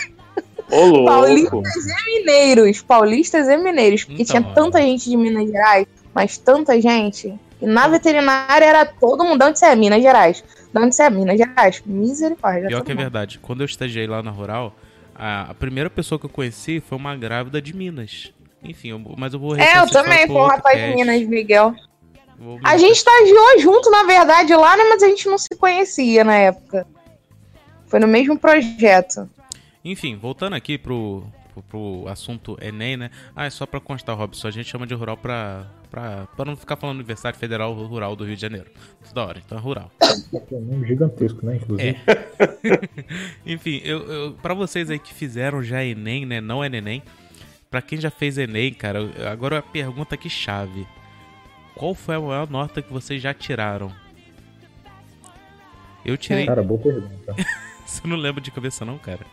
Ô, 0.73 0.85
louco. 0.85 1.05
Paulistas 1.05 1.85
e 1.85 2.19
mineiros, 2.19 2.81
paulistas 2.81 3.47
e 3.47 3.57
mineiros, 3.57 4.03
porque 4.03 4.23
Então, 4.23 4.41
tinha 4.41 4.53
tanta 4.53 4.81
gente 4.81 5.09
de 5.09 5.15
Minas 5.15 5.47
Gerais, 5.47 5.85
mas 6.13 6.37
tanta 6.37 6.79
gente. 6.81 7.33
E 7.63 7.65
na 7.65 7.87
veterinária 7.87 8.65
era 8.65 8.85
todo 8.85 9.23
mundo, 9.23 9.41
você 9.55 9.67
é? 9.67 9.73
Minas 9.75 10.03
Gerais. 10.03 10.43
Você 10.73 11.03
é? 11.03 11.09
Minas 11.09 11.37
Gerais. 11.37 11.81
Misericórdia. 11.85 12.67
Pior 12.67 12.83
que 12.83 12.91
é 12.91 12.95
verdade. 12.95 13.39
Quando 13.39 13.61
eu 13.61 13.65
estagiei 13.65 14.05
lá 14.05 14.21
na 14.21 14.31
Rural, 14.31 14.75
a, 15.15 15.51
a 15.51 15.53
primeira 15.53 15.89
pessoa 15.89 16.19
que 16.19 16.25
eu 16.25 16.29
conheci 16.29 16.81
foi 16.85 16.97
uma 16.97 17.15
grávida 17.15 17.61
de 17.61 17.73
Minas. 17.73 18.33
Enfim, 18.61 18.89
eu- 18.89 19.01
mas 19.17 19.33
eu 19.33 19.39
vou 19.39 19.55
É, 19.55 19.77
eu 19.79 19.89
também, 19.89 20.27
foi 20.27 20.35
um 20.35 20.45
rapaz 20.47 20.77
de. 20.77 20.93
Minas, 20.93 21.21
Miguel. 21.25 21.73
Vou- 22.37 22.59
A 22.65 22.75
gente 22.77 22.97
estagiou 22.97 23.59
junto, 23.59 23.89
na 23.89 24.03
verdade, 24.03 24.53
lá, 24.53 24.75
né? 24.75 24.83
Mas 24.89 25.01
a 25.01 25.07
gente 25.07 25.29
não 25.29 25.37
se 25.37 25.55
conhecia 25.57 26.25
na 26.25 26.35
época. 26.35 26.85
Foi 27.87 27.99
no 27.99 28.07
mesmo 28.07 28.37
projeto. 28.37 29.29
Enfim, 29.85 30.17
voltando 30.17 30.53
aqui 30.53 30.77
pro, 30.77 31.23
pro, 31.53 31.63
pro 31.63 32.05
assunto 32.07 32.57
Enem, 32.61 32.97
né? 32.97 33.09
Ah, 33.35 33.45
é 33.45 33.49
só 33.49 33.65
pra 33.65 33.79
constar, 33.79 34.15
Robson, 34.17 34.47
a 34.47 34.51
gente 34.51 34.67
chama 34.69 34.87
de 34.87 34.93
rural 34.93 35.15
pra, 35.17 35.67
pra, 35.89 36.27
pra 36.35 36.45
não 36.45 36.55
ficar 36.55 36.75
falando 36.75 36.97
Universidade 36.97 37.37
Federal 37.37 37.73
Rural 37.73 38.15
do 38.15 38.25
Rio 38.25 38.35
de 38.35 38.41
Janeiro. 38.41 38.69
Toda 39.07 39.25
hora, 39.25 39.41
então 39.45 39.57
é 39.57 39.61
rural. 39.61 39.91
É 40.01 40.55
um 40.55 40.61
nome 40.61 40.87
gigantesco, 40.87 41.45
né? 41.45 41.57
Inclusive. 41.57 41.97
Enfim, 43.45 43.81
eu, 43.83 43.99
eu, 44.11 44.33
pra 44.41 44.53
vocês 44.53 44.89
aí 44.89 44.99
que 44.99 45.13
fizeram 45.13 45.61
já 45.63 45.83
Enem, 45.83 46.25
né? 46.25 46.41
Não 46.41 46.63
é 46.63 46.67
Enem. 46.67 47.03
Pra 47.69 47.81
quem 47.81 47.99
já 47.99 48.11
fez 48.11 48.37
Enem, 48.37 48.73
cara, 48.73 48.99
eu- 48.99 49.27
agora 49.27 49.59
a 49.59 49.61
pergunta 49.61 50.15
que 50.17 50.29
chave. 50.29 50.85
Qual 51.75 51.95
foi 51.95 52.15
a 52.15 52.19
maior 52.21 52.49
nota 52.49 52.81
que 52.81 52.93
vocês 52.93 53.21
já 53.21 53.33
tiraram? 53.33 53.91
Eu 56.05 56.17
tirei. 56.17 56.45
Cara, 56.45 56.61
boa 56.61 56.79
pergunta. 56.79 57.35
Você 57.85 58.07
não 58.07 58.15
lembra 58.17 58.41
de 58.41 58.49
cabeça, 58.51 58.83
não, 58.85 58.97
cara? 58.97 59.25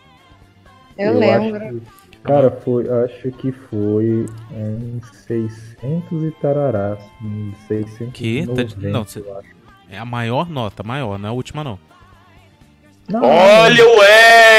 Eu, 0.98 1.10
acho 1.12 1.18
lembro. 1.52 1.82
Cara, 2.22 2.50
foi, 2.50 2.84
acho 3.04 3.30
que 3.32 3.50
foi 3.52 4.26
em 4.52 5.00
600 5.26 6.22
e 6.24 6.30
tararás. 6.40 6.98
Em 7.22 7.52
690, 7.68 8.12
Que? 8.12 8.46
Tá 8.46 8.62
de- 8.62 8.86
não, 8.88 9.04
cê-. 9.04 9.24
É 9.90 9.98
a 9.98 10.04
maior 10.04 10.48
nota, 10.48 10.82
maior, 10.82 11.18
não 11.18 11.28
é 11.28 11.30
a 11.30 11.34
última, 11.34 11.64
não. 11.64 11.78
Não, 13.08 13.22
Olha 13.24 13.84
o 13.84 14.04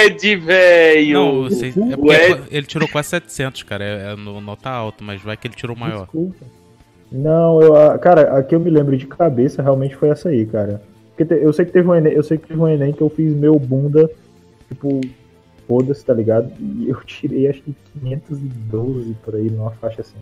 Ed, 0.06 0.36
velho! 0.36 1.14
Não, 1.14 1.46
é 1.46 1.96
o 1.98 2.12
Ed- 2.12 2.44
ele 2.52 2.66
tirou 2.66 2.88
quase 2.90 3.08
700, 3.10 3.64
cara. 3.64 3.84
É, 3.84 4.12
é 4.12 4.16
no- 4.18 4.42
nota 4.42 4.70
alta, 4.70 5.02
mas 5.04 5.22
vai 5.22 5.38
que 5.38 5.48
ele 5.48 5.56
tirou 5.56 5.74
maior. 5.76 6.02
Desculpa. 6.02 6.46
Não, 7.10 7.62
eu, 7.62 7.76
a- 7.78 7.98
cara, 7.98 8.38
a 8.38 8.44
que 8.44 8.54
eu 8.54 8.60
me 8.60 8.70
lembro 8.70 8.98
de 8.98 9.08
cabeça 9.08 9.62
realmente 9.62 9.96
foi 9.96 10.10
essa 10.10 10.30
aí, 10.30 10.46
cara. 10.46 10.82
Porque 11.10 11.24
te- 11.26 11.42
eu 11.42 11.54
sei 11.54 11.64
que 11.66 11.72
teve 11.72 11.88
um 11.88 11.96
Enem, 11.96 12.12
eu 12.14 12.24
sei 12.24 12.38
que 12.38 12.48
teve 12.48 12.60
um 12.60 12.68
Enem 12.68 12.92
que 12.92 13.02
eu 13.02 13.10
fiz 13.10 13.34
meu 13.34 13.58
bunda, 13.58 14.10
tipo, 14.68 15.00
foda-se, 15.72 16.04
tá 16.06 16.14
ligado? 16.14 16.52
E 16.60 16.90
eu 16.90 17.02
tirei 17.06 17.48
acho 17.50 17.62
que 17.62 17.74
512 18.02 19.14
por 19.24 19.36
aí, 19.36 19.50
numa 19.50 19.72
faixa 19.72 20.02
assim. 20.02 20.18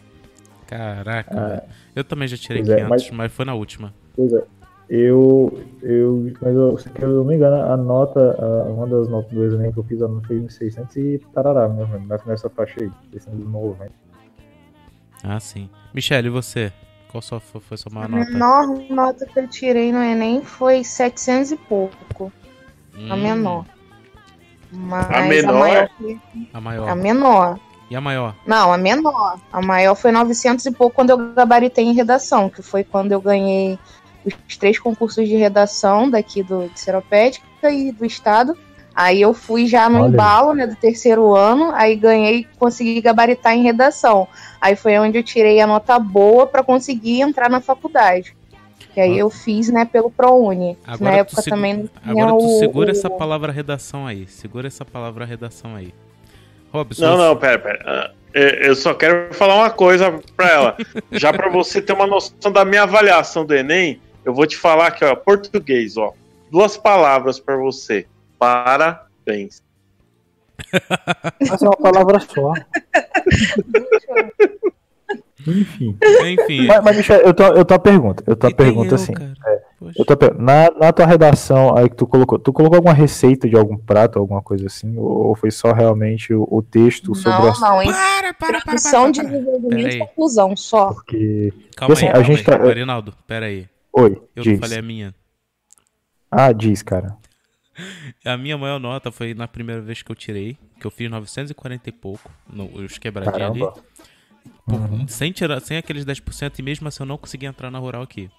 Caraca, 0.67 1.31
Ah. 1.35 1.63
Eu 1.95 2.03
também 2.03 2.27
já 2.27 2.37
tirei 2.37 2.61
pois 2.61 2.69
é, 2.69 2.75
500, 2.75 2.89
mas- 2.89 3.11
mas... 3.11 3.31
foi 3.33 3.45
na 3.45 3.55
última. 3.55 3.91
Pois 4.15 4.31
é. 4.31 4.43
Eu, 4.87 5.59
eu, 5.83 6.31
mas 6.41 6.55
eu, 6.55 6.77
se 6.77 6.89
eu 6.99 7.09
não 7.09 7.23
me 7.23 7.35
engano, 7.35 7.55
a 7.71 7.75
nota, 7.77 8.19
a- 8.39 8.63
uma 8.69 8.85
das 8.87 9.07
notas 9.07 9.31
do 9.31 9.43
Enem 9.55 9.71
que 9.71 9.77
eu 9.79 9.83
fiz, 9.83 10.01
a 10.01 10.07
nota 10.07 10.27
foi 10.27 10.37
em 10.37 10.49
600 10.49 10.95
e 10.97 11.19
tarará, 11.33 11.67
mais 11.67 11.81
ou 11.91 11.99
menos, 11.99 12.25
nessa- 12.25 12.49
faixa 12.49 12.81
aí, 12.81 12.91
690. 13.11 13.91
Ah, 15.23 15.39
sim. 15.39 15.69
Michelle, 15.93 16.27
e 16.27 16.31
você? 16.31 16.71
Qual 17.11 17.21
sua, 17.21 17.39
foi 17.39 17.59
foi 17.61 17.77
sua 17.77 17.91
maior 17.91 18.05
A 18.05 18.09
nota? 18.09 18.31
menor 18.31 18.67
nota 18.89 19.25
que 19.25 19.39
eu 19.39 19.47
tirei 19.47 19.91
no 19.91 19.99
Enem 19.99 20.43
foi 20.43 20.83
700 20.83 21.51
e 21.51 21.57
pouco. 21.57 22.31
A 23.09 23.15
Hum, 23.15 23.21
menor. 23.21 23.65
Mas 24.71 25.09
A 25.09 25.21
menor? 25.21 25.53
maior 25.59 25.89
foi 25.97 26.19
A 26.53 26.61
maior. 26.61 26.89
a 26.89 26.95
menor. 26.95 27.59
E 27.89 27.95
a 27.95 28.01
maior? 28.01 28.35
Não, 28.45 28.71
a 28.71 28.77
menor. 28.77 29.39
A 29.51 29.61
maior 29.61 29.95
foi 29.95 30.11
900 30.11 30.65
e 30.65 30.71
pouco 30.71 30.95
quando 30.95 31.09
eu 31.09 31.33
gabaritei 31.33 31.85
em 31.85 31.93
redação, 31.93 32.49
que 32.49 32.61
foi 32.61 32.83
quando 32.83 33.11
eu 33.11 33.19
ganhei 33.19 33.79
os 34.23 34.57
três 34.57 34.77
concursos 34.77 35.27
de 35.27 35.35
redação 35.35 36.09
daqui 36.09 36.43
do 36.43 36.69
de 36.69 36.79
Seropédica 36.79 37.71
e 37.71 37.91
do 37.91 38.05
estado. 38.05 38.55
Aí 38.93 39.21
eu 39.21 39.33
fui 39.33 39.65
já 39.65 39.89
no 39.89 40.01
Olha 40.01 40.09
embalo, 40.09 40.53
né, 40.53 40.67
do 40.67 40.75
terceiro 40.75 41.33
ano, 41.33 41.71
aí 41.73 41.95
ganhei, 41.95 42.45
consegui 42.59 42.99
gabaritar 43.01 43.53
em 43.53 43.63
redação. 43.63 44.27
Aí 44.59 44.75
foi 44.75 44.99
onde 44.99 45.17
eu 45.17 45.23
tirei 45.23 45.61
a 45.61 45.65
nota 45.65 45.97
boa 45.97 46.45
para 46.45 46.63
conseguir 46.63 47.21
entrar 47.21 47.49
na 47.49 47.61
faculdade. 47.61 48.35
Que 48.99 49.03
aí 49.03 49.13
Ah. 49.13 49.17
eu 49.19 49.29
fiz, 49.29 49.69
né, 49.69 49.85
pelo 49.85 50.11
ProUni. 50.11 50.77
Agora 50.85 51.11
na 51.11 51.17
tu 51.17 51.21
época 51.21 51.41
segu- 51.41 51.55
também 51.55 51.89
Agora 52.05 52.31
tu 52.31 52.37
o- 52.37 52.59
segura 52.59 52.89
o- 52.89 52.91
essa 52.91 53.09
palavra 53.09 53.49
redação 53.49 54.05
aí. 54.05 54.27
Segura 54.27 54.67
essa 54.67 54.83
palavra 54.83 55.23
redação 55.23 55.73
aí. 55.73 55.93
Robson, 56.69 57.01
Não, 57.05 57.15
você- 57.15 57.23
não, 57.23 57.37
pera, 57.37 57.59
pera. 57.59 57.79
Ah, 57.85 58.11
Eu 58.33 58.75
só 58.75 58.93
quero 58.93 59.33
falar 59.33 59.55
uma 59.55 59.69
coisa 59.69 60.19
pra 60.35 60.49
ela. 60.49 60.77
Já 61.13 61.31
pra 61.31 61.47
você 61.49 61.81
ter 61.81 61.93
uma 61.93 62.05
noção 62.05 62.51
da 62.51 62.65
minha 62.65 62.83
avaliação 62.83 63.45
do 63.45 63.55
Enem, 63.55 64.01
eu 64.25 64.33
vou 64.33 64.45
te 64.45 64.57
falar 64.57 64.87
aqui, 64.87 65.05
ó, 65.05 65.15
português, 65.15 65.95
ó. 65.95 66.11
Duas 66.51 66.75
palavras 66.77 67.39
pra 67.39 67.55
você. 67.55 68.05
Parabéns. 68.37 69.63
Mas 71.49 71.61
é 71.63 71.65
uma 71.65 71.77
palavra 71.77 72.19
só. 72.19 72.51
Enfim. 75.47 75.97
Enfim. 76.25 76.67
Mas, 76.67 76.83
mas 76.83 76.97
Michel, 76.97 77.19
eu 77.21 77.33
tô, 77.33 77.43
eu 77.43 77.63
tô 77.65 77.73
a 77.73 77.79
pergunta. 77.79 78.23
Eu 78.27 78.35
tô 78.35 78.47
a 78.47 78.49
e 78.49 78.53
tem 78.53 78.65
pergunta 78.65 78.91
eu, 78.91 78.95
assim. 78.95 79.13
Poxa. 79.79 79.95
Eu 79.97 80.05
tô 80.05 80.15
na, 80.37 80.69
na 80.71 80.91
tua 80.91 81.05
redação 81.05 81.77
aí 81.77 81.89
que 81.89 81.95
tu 81.95 82.05
colocou, 82.05 82.37
tu 82.37 82.51
colocou 82.51 82.75
alguma 82.75 82.93
receita 82.93 83.47
de 83.47 83.55
algum 83.55 83.77
prato, 83.77 84.19
alguma 84.19 84.41
coisa 84.41 84.67
assim? 84.67 84.97
Ou, 84.97 85.33
foi 85.35 85.51
só 85.51 85.71
realmente 85.71 86.33
o, 86.33 86.45
o 86.51 86.61
texto 86.61 87.15
sobre 87.15 87.31
Não, 87.39 87.53
o 87.53 87.59
não, 87.61 87.81
em 87.81 87.85
Para, 87.85 87.93
para, 87.93 88.33
para, 88.33 88.51
para, 88.51 88.61
produção 88.61 89.09
de 89.09 89.21
para. 89.21 89.29
desenvolvimento 89.29 89.95
e 89.95 89.99
conclusão 89.99 90.55
só. 90.57 90.93
Porque. 90.93 91.53
Calma 91.77 91.93
assim, 91.93 92.05
aí, 92.05 92.09
a 92.09 92.13
calma 92.13 92.27
gente 92.27 92.51
aí. 92.51 92.57
tá- 92.57 92.67
Arinaldo, 92.67 93.13
pera 93.25 93.45
aí. 93.45 93.67
Oi, 93.93 94.21
Eu 94.35 94.43
diz. 94.43 94.53
não 94.53 94.59
falei 94.59 94.79
a 94.79 94.81
minha. 94.81 95.15
Ah, 96.29 96.51
diz, 96.51 96.81
cara. 96.83 97.15
A 98.25 98.35
minha 98.35 98.57
maior 98.57 98.79
nota 98.79 99.09
foi 99.11 99.33
na 99.33 99.47
primeira 99.47 99.81
vez 99.81 100.01
que 100.01 100.11
eu 100.11 100.15
tirei, 100.15 100.57
que 100.79 100.85
eu 100.85 100.91
fiz 100.91 101.09
940 101.09 101.87
e 101.87 101.91
pouco, 101.93 102.29
no, 102.51 102.65
os 102.83 102.97
quebradinhos 102.97 103.41
ali. 103.51 103.81
Por- 104.69 104.79
Uhum. 104.79 105.07
sem, 105.07 105.31
tirar, 105.31 105.59
sem 105.61 105.77
aqueles 105.77 106.05
10% 106.05 106.59
e 106.59 106.61
mesmo 106.61 106.87
assim 106.87 107.01
eu 107.03 107.07
não 107.07 107.17
consegui 107.17 107.45
entrar 107.45 107.69
na 107.71 107.79
rural 107.79 108.01
aqui. 108.03 108.29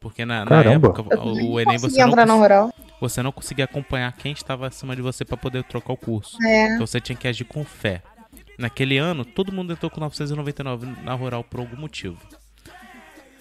Porque 0.00 0.24
na, 0.24 0.40
na 0.40 0.46
Caramba. 0.50 0.88
época 0.88 1.16
o, 1.18 1.52
o 1.52 1.60
Enem 1.60 1.78
você 1.78 2.00
não, 2.00 2.08
entrar 2.08 2.26
na 2.26 2.32
cons- 2.34 2.42
rural. 2.42 2.74
você 3.00 3.22
não 3.22 3.32
conseguia 3.32 3.64
acompanhar 3.64 4.12
quem 4.12 4.32
estava 4.32 4.66
acima 4.66 4.94
de 4.94 5.00
você 5.00 5.24
pra 5.24 5.36
poder 5.36 5.64
trocar 5.64 5.94
o 5.94 5.96
curso. 5.96 6.36
É. 6.44 6.74
Então 6.74 6.86
você 6.86 7.00
tinha 7.00 7.16
que 7.16 7.26
agir 7.26 7.44
com 7.44 7.64
fé. 7.64 8.02
Naquele 8.58 8.98
ano, 8.98 9.24
todo 9.24 9.50
mundo 9.52 9.72
entrou 9.72 9.90
com 9.90 10.00
999 10.00 10.86
na 11.02 11.14
rural 11.14 11.42
por 11.42 11.60
algum 11.60 11.76
motivo. 11.76 12.18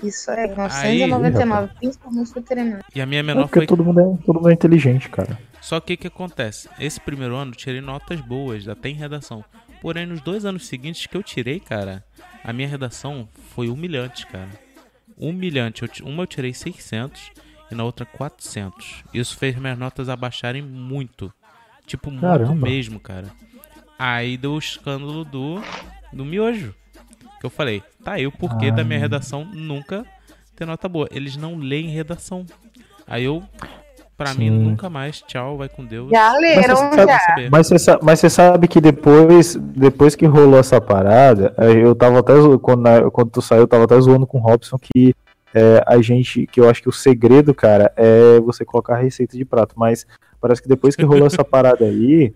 Isso 0.02 0.30
aí, 0.32 0.40
Aí, 0.82 1.00
999, 1.08 1.74
principalmente 1.80 2.34
veterinário. 2.34 2.86
E 2.94 3.02
a 3.02 3.06
minha 3.06 3.20
É 3.20 3.24
menor 3.24 3.44
porque 3.44 3.60
foi. 3.60 3.68
todo 3.68 3.84
mundo, 3.86 4.00
é, 4.02 4.26
todo 4.26 4.36
mundo 4.36 4.50
é 4.50 4.54
inteligente, 4.54 5.10
cara. 5.10 5.40
Só 5.62 5.80
que 5.80 5.94
o 5.94 5.98
que 5.98 6.08
acontece? 6.08 6.68
Esse 6.78 7.00
primeiro 7.00 7.36
ano 7.36 7.52
eu 7.52 7.56
tirei 7.56 7.80
notas 7.80 8.20
boas, 8.20 8.68
até 8.68 8.90
em 8.90 8.96
redação. 8.96 9.44
Porém, 9.84 10.06
nos 10.06 10.22
dois 10.22 10.46
anos 10.46 10.66
seguintes 10.66 11.06
que 11.08 11.18
eu 11.18 11.22
tirei, 11.22 11.60
cara, 11.60 12.06
a 12.42 12.54
minha 12.54 12.70
redação 12.70 13.28
foi 13.54 13.68
humilhante, 13.68 14.26
cara. 14.26 14.50
Humilhante. 15.18 15.84
Eu 15.84 15.90
uma 16.08 16.24
eu 16.24 16.28
tirei 16.28 16.54
600 16.54 17.32
e 17.70 17.76
na 17.76 17.84
outra 17.84 18.06
400. 18.06 19.04
Isso 19.14 19.36
fez 19.38 19.58
minhas 19.58 19.78
notas 19.78 20.08
abaixarem 20.08 20.62
muito. 20.62 21.34
Tipo, 21.86 22.10
muito 22.10 22.22
Caramba. 22.22 22.56
mesmo, 22.56 22.98
cara. 22.98 23.30
Aí 24.00 24.38
deu 24.38 24.54
o 24.54 24.58
escândalo 24.58 25.26
do, 25.26 25.62
do 26.14 26.24
miojo. 26.24 26.74
Que 27.42 27.46
eu 27.46 27.50
falei, 27.50 27.84
tá 28.06 28.14
aí 28.14 28.26
o 28.26 28.32
porquê 28.32 28.72
da 28.72 28.86
minha 28.86 29.00
redação 29.00 29.44
nunca 29.44 30.06
ter 30.56 30.66
nota 30.66 30.88
boa. 30.88 31.10
Eles 31.12 31.36
não 31.36 31.58
leem 31.58 31.90
redação. 31.90 32.46
Aí 33.06 33.26
eu, 33.26 33.44
pra 34.18 34.28
Sim. 34.28 34.40
mim, 34.40 34.50
nunca 34.52 34.90
mais, 34.90 35.22
tchau, 35.22 35.58
vai 35.58 35.68
com 35.70 35.84
Deus. 35.86 36.10
Já 36.12 36.34
leram, 36.38 36.76
sabe- 36.76 36.96
já. 36.96 37.06
Vai 37.06 37.20
saber. 37.20 37.50
Mas 37.52 37.68
você, 37.68 37.80
sa- 37.80 38.00
mas 38.02 38.20
você 38.20 38.30
sabe 38.30 38.68
que 38.68 38.80
depois, 38.80 39.56
depois 39.56 40.16
que 40.16 40.26
rolou 40.26 40.60
essa 40.60 40.80
parada, 40.80 41.54
eh, 41.58 41.72
eu 41.84 41.94
tava 41.96 42.20
até 42.20 42.36
zo- 42.40 42.60
quando, 42.60 43.12
quando 43.12 43.30
tu 43.32 43.42
saiu, 43.42 43.62
eu 43.62 43.68
tava 43.68 43.84
até 43.86 44.00
zoando 44.00 44.28
com 44.28 44.38
o 44.38 44.42
Robson 44.42 44.78
que 44.78 45.16
eh, 45.56 45.84
a 45.86 46.02
gente, 46.02 46.48
que 46.48 46.60
eu 46.60 46.68
acho 46.70 46.82
que 46.82 46.90
o 46.90 46.92
segredo, 46.92 47.54
cara, 47.54 47.92
é 47.96 48.40
você 48.40 48.66
colocar 48.66 48.96
a 48.96 48.98
receita 48.98 49.38
de 49.38 49.46
prato. 49.46 49.76
Mas 49.78 50.06
parece 50.42 50.62
que 50.62 50.68
depois 50.68 50.96
que 50.96 51.04
rolou 51.06 51.28
essa 51.28 51.44
parada 51.46 51.86
aí, 51.86 52.34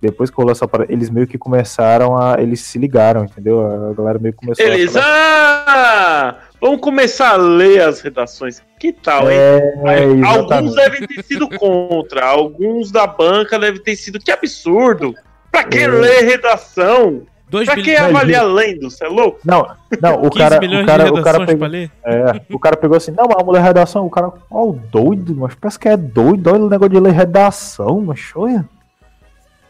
depois 0.00 0.28
que 0.30 0.36
rolou 0.36 0.52
essa 0.52 0.66
parada, 0.68 0.92
eles 0.92 1.08
meio 1.10 1.26
que 1.26 1.36
começaram 1.38 2.16
a. 2.16 2.36
Eles 2.40 2.60
se 2.60 2.78
ligaram, 2.78 3.24
entendeu? 3.24 3.90
A 3.90 3.94
galera 3.94 4.18
meio 4.18 4.32
que 4.34 4.40
começou 4.40 4.64
Eles, 4.64 4.94
a. 4.96 5.00
falar- 5.02 5.64
ah, 5.66 6.36
vamos 6.60 6.80
começar 6.80 7.30
a 7.30 7.36
ler 7.36 7.82
as 7.82 8.00
redações. 8.00 8.62
Que 8.78 8.92
tal, 8.92 9.30
hein? 9.30 9.38
É, 9.38 10.26
alguns 10.26 10.74
devem 10.74 11.06
ter 11.06 11.22
sido 11.24 11.48
contra, 11.48 12.24
alguns 12.26 12.90
da 12.90 13.06
banca 13.06 13.58
devem 13.58 13.80
ter 13.82 13.96
sido. 13.96 14.18
Que 14.18 14.30
absurdo! 14.30 15.14
Pra 15.50 15.64
que 15.64 15.78
É. 15.78 15.88
ler 15.88 16.24
redação? 16.24 17.22
2 17.48 17.66
Pra 17.66 17.76
que 17.80 17.94
avaliar 17.94 18.44
lendo? 18.46 18.90
Você 18.90 19.04
é 19.04 19.08
louco? 19.08 19.38
Não, 19.44 19.64
não, 20.02 20.14
o 20.22 20.30
15 20.30 20.38
cara, 20.38 20.58
milhões 20.60 20.82
o 20.82 20.86
cara, 20.86 21.04
de 21.04 21.10
o 21.10 21.14
cara 21.14 21.38
redações 21.38 21.46
pegou, 21.46 21.68
ler? 21.68 21.90
É, 22.04 22.40
o 22.50 22.58
cara 22.58 22.76
pegou 22.76 22.96
assim, 22.96 23.12
não, 23.12 23.26
mas 23.28 23.36
a 23.38 23.44
mulher 23.44 23.62
redação, 23.62 24.04
o 24.06 24.10
cara, 24.10 24.32
ó, 24.50 24.64
o 24.64 24.72
doido, 24.72 25.36
mas 25.36 25.54
parece 25.54 25.78
que 25.78 25.88
é 25.88 25.96
doido, 25.96 26.48
olha 26.50 26.64
o 26.64 26.68
negócio 26.68 26.92
de 26.94 26.98
ler 27.00 27.12
redação, 27.12 28.00
mas 28.00 28.32
olha. 28.34 28.68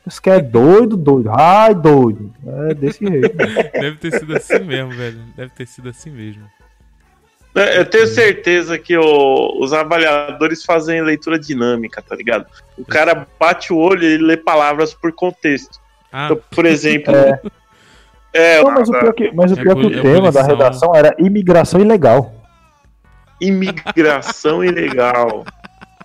Parece 0.05 0.21
que 0.21 0.31
é 0.31 0.41
doido, 0.41 0.97
doido. 0.97 1.31
Ai, 1.35 1.75
doido. 1.75 2.31
É 2.69 2.75
desse 2.75 3.07
jeito. 3.07 3.37
Deve 3.73 3.97
ter 3.97 4.19
sido 4.19 4.37
assim 4.37 4.59
mesmo, 4.61 4.91
velho. 4.93 5.19
Deve 5.37 5.51
ter 5.51 5.67
sido 5.67 5.89
assim 5.89 6.11
mesmo. 6.11 6.43
É, 7.57 7.79
Eu 7.79 7.87
tenho 7.87 8.07
certeza 8.07 8.79
que 8.79 8.97
o- 8.97 9.59
os 9.61 9.73
avaliadores 9.73 10.65
fazem 10.65 11.01
leitura 11.03 11.39
dinâmica, 11.39 12.03
tá 12.03 12.15
ligado? 12.17 12.47
O 12.77 12.85
cara 12.85 13.27
bate 13.39 13.73
o 13.73 13.77
olho 13.77 14.03
e 14.05 14.19
lê 14.19 14.37
palavras 14.37 14.93
por 14.93 15.13
contexto. 15.13 15.79
Ah, 16.13 16.25
Então, 16.27 16.41
por 16.51 16.67
exemplo. 16.67 17.15
É. 18.37 18.57
É, 18.57 18.63
Não, 18.65 18.73
mas 18.73 18.89
o 18.89 18.93
pior 18.93 19.13
que, 19.15 19.31
mas 19.33 19.53
o, 19.53 19.55
É 19.55 19.63
pior 19.63 19.77
que 19.77 19.87
o 19.87 19.97
é 19.97 20.03
tema 20.03 20.33
da 20.33 20.43
redação 20.43 20.93
era 20.93 21.15
imigração 21.21 21.81
ilegal. 21.81 22.35
imigração 23.41 24.65
ilegal. 24.65 25.45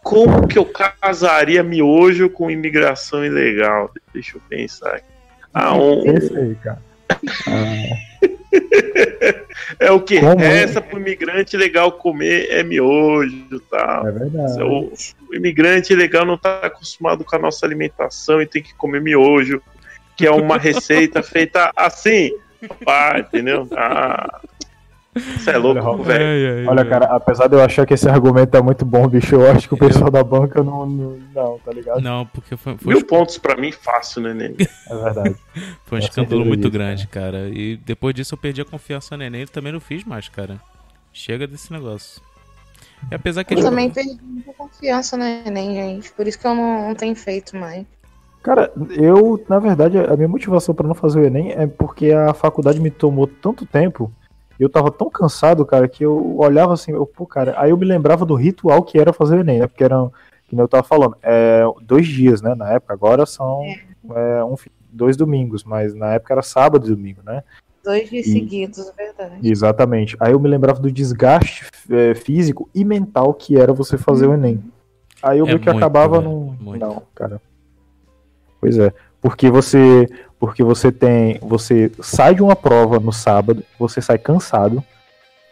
Como 0.04 0.48
que 0.48 0.60
eu 0.60 0.66
casaria 1.02 1.64
miojo 1.64 2.30
com 2.30 2.52
imigração 2.52 3.26
ilegal? 3.26 3.90
Deixa 4.14 4.38
eu 4.38 4.42
pensar. 4.48 4.98
aqui. 4.98 5.06
Ah, 5.52 5.76
um, 5.76 6.04
Esse 6.06 6.38
aí, 6.38 6.54
cara. 6.56 6.78
é 9.80 9.92
o 9.92 10.02
que 10.02 10.20
Como? 10.20 10.38
resta 10.38 10.82
pro 10.82 11.00
imigrante 11.00 11.58
legal 11.58 11.92
comer 11.94 12.48
é 12.50 12.64
miojo 12.64 13.60
tal. 13.70 14.08
É 14.08 14.12
verdade. 14.12 14.64
O, 14.64 14.94
o 15.30 15.36
imigrante 15.36 15.94
legal 15.94 16.26
não 16.26 16.38
tá 16.38 16.62
acostumado 16.64 17.24
com 17.24 17.36
a 17.36 17.40
nossa 17.40 17.66
alimentação 17.66 18.42
e 18.42 18.46
tem 18.46 18.62
que 18.62 18.74
comer 18.74 19.02
miojo, 19.02 19.62
que 20.16 20.26
é 20.26 20.32
uma 20.32 20.58
receita 20.58 21.22
feita 21.24 21.72
assim. 21.76 22.32
Pá, 22.84 23.20
entendeu? 23.20 23.68
Ah, 23.72 24.42
você 25.38 25.52
é 25.52 25.58
louco, 25.58 25.82
Olha, 25.82 26.04
velho. 26.04 26.70
Olha, 26.70 26.86
cara, 26.86 27.06
apesar 27.08 27.48
de 27.48 27.56
eu 27.56 27.62
achar 27.64 27.86
que 27.86 27.94
esse 27.94 28.08
argumento 28.10 28.56
é 28.56 28.62
muito 28.62 28.86
bom, 28.86 29.08
bicho, 29.08 29.36
eu 29.36 29.50
acho 29.52 29.68
que 29.68 29.74
o 29.74 29.78
pessoal 29.78 30.10
da 30.12 30.24
banca 30.24 30.64
não, 30.64 30.86
não, 30.86 31.20
não, 31.34 31.60
tá 31.60 31.72
ligado? 31.72 32.02
Não, 32.02 32.26
porque 32.26 32.56
foi, 32.58 32.78
foi, 32.78 32.94
Mil 32.94 33.06
pontos 33.06 33.38
pra 33.38 33.56
mim 33.56 33.72
fácil, 33.72 34.22
né, 34.22 34.34
Nenê? 34.34 34.56
É 34.90 34.96
verdade. 34.96 35.36
foi 35.86 36.00
um 36.00 36.02
escândalo 36.02 36.46
muito 36.46 36.62
disso, 36.62 36.72
grande, 36.72 37.08
cara. 37.08 37.50
E 37.50 37.78
depois 37.78 38.14
disso 38.16 38.34
eu 38.34 38.38
perdi 38.38 38.62
a 38.62 38.66
confiança 38.66 39.16
no 39.16 39.24
Neném 39.24 39.42
e 39.44 39.48
também 39.48 39.72
não 39.72 39.80
fiz 39.80 40.04
mais, 40.04 40.30
cara. 40.30 40.60
Chega 41.12 41.48
desse 41.48 41.72
negócio. 41.72 42.22
E 43.12 43.16
apesar 43.16 43.44
que 43.44 43.54
Eu 43.54 43.60
ele- 43.60 43.66
também 43.68 43.90
perdi 43.90 44.18
muita 44.22 44.54
confiança 44.54 45.16
no 45.18 45.24
Enem, 45.24 45.74
gente. 45.74 46.12
Por 46.12 46.28
isso 46.28 46.38
que 46.40 46.46
eu 46.46 46.54
não, 46.54 46.90
não 46.90 46.96
tenho 46.96 47.16
feito 47.16 47.56
mais. 47.58 47.86
Cara, 48.44 48.72
eu, 48.92 49.44
na 49.50 49.60
verdade, 49.60 49.98
a 49.98 50.16
minha 50.16 50.28
motivação 50.28 50.74
pra 50.74 50.88
não 50.88 50.96
fazer 50.96 51.20
o 51.20 51.26
Enem 51.26 51.52
é 51.52 51.68
porque 51.68 52.12
a 52.12 52.34
faculdade 52.34 52.80
me 52.80 52.90
tomou 52.90 53.28
tanto 53.28 53.66
tempo, 53.66 54.12
eu 54.64 54.70
tava 54.70 54.92
tão 54.92 55.10
cansado, 55.10 55.66
cara, 55.66 55.88
que 55.88 56.04
eu 56.04 56.38
olhava 56.38 56.74
assim, 56.74 56.92
eu, 56.92 57.06
pô, 57.06 57.26
cara, 57.26 57.54
aí 57.58 57.70
eu 57.72 57.78
me 57.78 57.86
lembrava 57.86 58.26
do 58.26 58.36
ritual 58.36 58.84
que 58.84 59.00
era 59.00 59.14
fazer 59.14 59.38
o 59.38 59.40
Enem, 59.40 59.60
né? 59.60 59.68
Porque 59.68 59.84
eram, 59.84 60.12
que 60.48 60.56
nem 60.56 60.62
eu 60.64 60.68
tava 60.68 60.84
falando, 60.84 61.16
é, 61.24 61.64
dois 61.82 62.08
dias, 62.08 62.42
né? 62.42 62.54
Na 62.56 62.72
época, 62.74 62.94
agora 62.94 63.26
são 63.26 63.62
é, 64.16 64.44
um, 64.44 64.58
fi- 64.58 64.72
dois 64.92 65.16
domingos, 65.16 65.64
mas 65.64 65.94
na 65.96 66.14
época 66.14 66.34
era 66.34 66.42
sábado 66.42 66.86
e 66.88 66.90
domingo, 66.96 67.22
né? 67.26 67.44
Dois 67.84 68.10
dias 68.10 68.28
E- 68.28 68.32
seguidos, 68.34 68.80
é 68.90 68.92
verdade. 68.94 69.50
Exatamente. 69.50 70.18
Aí 70.20 70.34
eu 70.34 70.40
me 70.40 70.50
lembrava 70.50 70.80
do 70.82 70.92
desgaste 70.92 71.66
é, 71.90 72.14
físico 72.14 72.70
e 72.76 72.84
mental 72.84 73.34
que 73.34 73.58
era 73.58 73.72
você 73.72 73.98
fazer 73.98 74.28
o 74.28 74.34
Enem. 74.34 74.62
Aí 75.24 75.40
eu 75.40 75.46
É 75.46 75.48
meio 75.48 75.60
que 75.60 75.70
muito, 75.70 75.78
acabava 75.78 76.20
velho, 76.20 76.30
num. 76.32 76.56
muito. 76.60 76.80
Não, 76.86 77.02
cara. 77.16 77.42
Pois 78.60 78.78
é. 78.78 78.94
Porque 79.22 79.50
você. 79.50 80.08
Porque 80.40 80.64
você 80.64 80.92
tem. 80.92 81.38
Você 81.42 81.92
sai 82.02 82.34
de 82.36 82.42
uma 82.42 82.56
prova 82.56 83.00
no 83.00 83.12
sábado, 83.12 83.64
você 83.78 84.02
sai 84.02 84.18
cansado. 84.18 84.84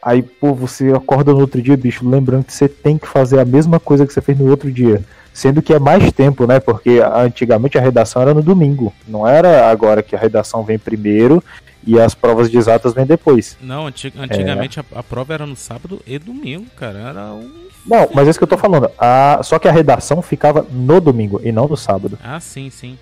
Aí, 0.02 0.22
pô, 0.22 0.54
você 0.54 0.92
acorda 0.94 1.34
no 1.34 1.40
outro 1.42 1.62
dia, 1.62 1.76
bicho, 1.76 2.08
lembrando 2.08 2.46
que 2.46 2.54
você 2.54 2.70
tem 2.70 2.98
que 2.98 3.08
fazer 3.08 3.40
a 3.40 3.46
mesma 3.46 3.80
coisa 3.80 4.06
que 4.06 4.14
você 4.14 4.22
fez 4.22 4.38
no 4.40 4.50
outro 4.50 4.72
dia. 4.72 5.04
Sendo 5.34 5.62
que 5.62 5.74
é 5.74 5.80
mais 5.80 6.12
tempo, 6.12 6.48
né? 6.48 6.60
Porque 6.60 7.02
antigamente 7.14 7.78
a 7.78 7.82
redação 7.82 8.22
era 8.22 8.34
no 8.34 8.42
domingo. 8.42 8.94
Não 9.08 9.28
era 9.28 9.70
agora 9.70 10.02
que 10.02 10.16
a 10.16 10.20
redação 10.20 10.64
vem 10.64 10.80
primeiro 10.80 11.44
e 11.86 12.00
as 12.00 12.16
provas 12.16 12.50
de 12.50 12.58
exatas 12.58 12.94
vêm 12.94 13.06
depois. 13.06 13.58
Não, 13.62 13.88
anti- 13.88 14.14
É. 14.18 14.22
antigamente 14.24 14.80
a, 14.80 14.86
a 14.96 15.04
prova 15.04 15.34
era 15.34 15.46
no 15.46 15.56
sábado 15.56 16.02
e 16.08 16.18
domingo, 16.18 16.66
cara. 16.78 16.98
Era 17.00 17.26
um. 17.34 17.52
Não, 17.86 18.08
mas 18.14 18.28
é 18.28 18.30
isso 18.30 18.40
que 18.40 18.44
eu 18.44 18.48
tô 18.48 18.58
falando. 18.58 18.90
A... 18.98 19.40
Só 19.44 19.60
que 19.60 19.68
a 19.68 19.72
redação 19.72 20.22
ficava 20.22 20.66
no 20.72 21.00
domingo 21.02 21.40
e 21.44 21.52
não 21.52 21.68
no 21.68 21.78
sábado. 21.78 22.18
Ah, 22.24 22.40
sim, 22.40 22.70
sim. 22.70 22.98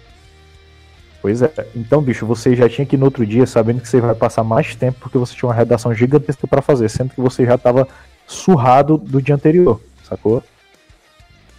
Pois 1.25 1.41
é. 1.41 1.51
Então, 1.75 2.03
bicho, 2.03 2.23
você 2.23 2.55
já 2.55 2.69
tinha 2.69 2.85
que 2.85 2.95
ir 2.95 2.99
no 2.99 3.05
outro 3.05 3.25
dia 3.25 3.47
sabendo 3.47 3.81
que 3.81 3.87
você 3.89 3.99
vai 3.99 4.13
passar 4.13 4.43
mais 4.43 4.75
tempo 4.75 4.99
porque 4.99 5.17
você 5.17 5.33
tinha 5.33 5.49
uma 5.49 5.55
redação 5.55 5.91
gigantesca 5.91 6.45
pra 6.45 6.61
fazer, 6.61 6.87
sendo 6.87 7.09
que 7.15 7.19
você 7.19 7.43
já 7.43 7.57
tava 7.57 7.87
surrado 8.27 8.95
do 8.95 9.19
dia 9.19 9.33
anterior, 9.33 9.81
sacou? 10.07 10.43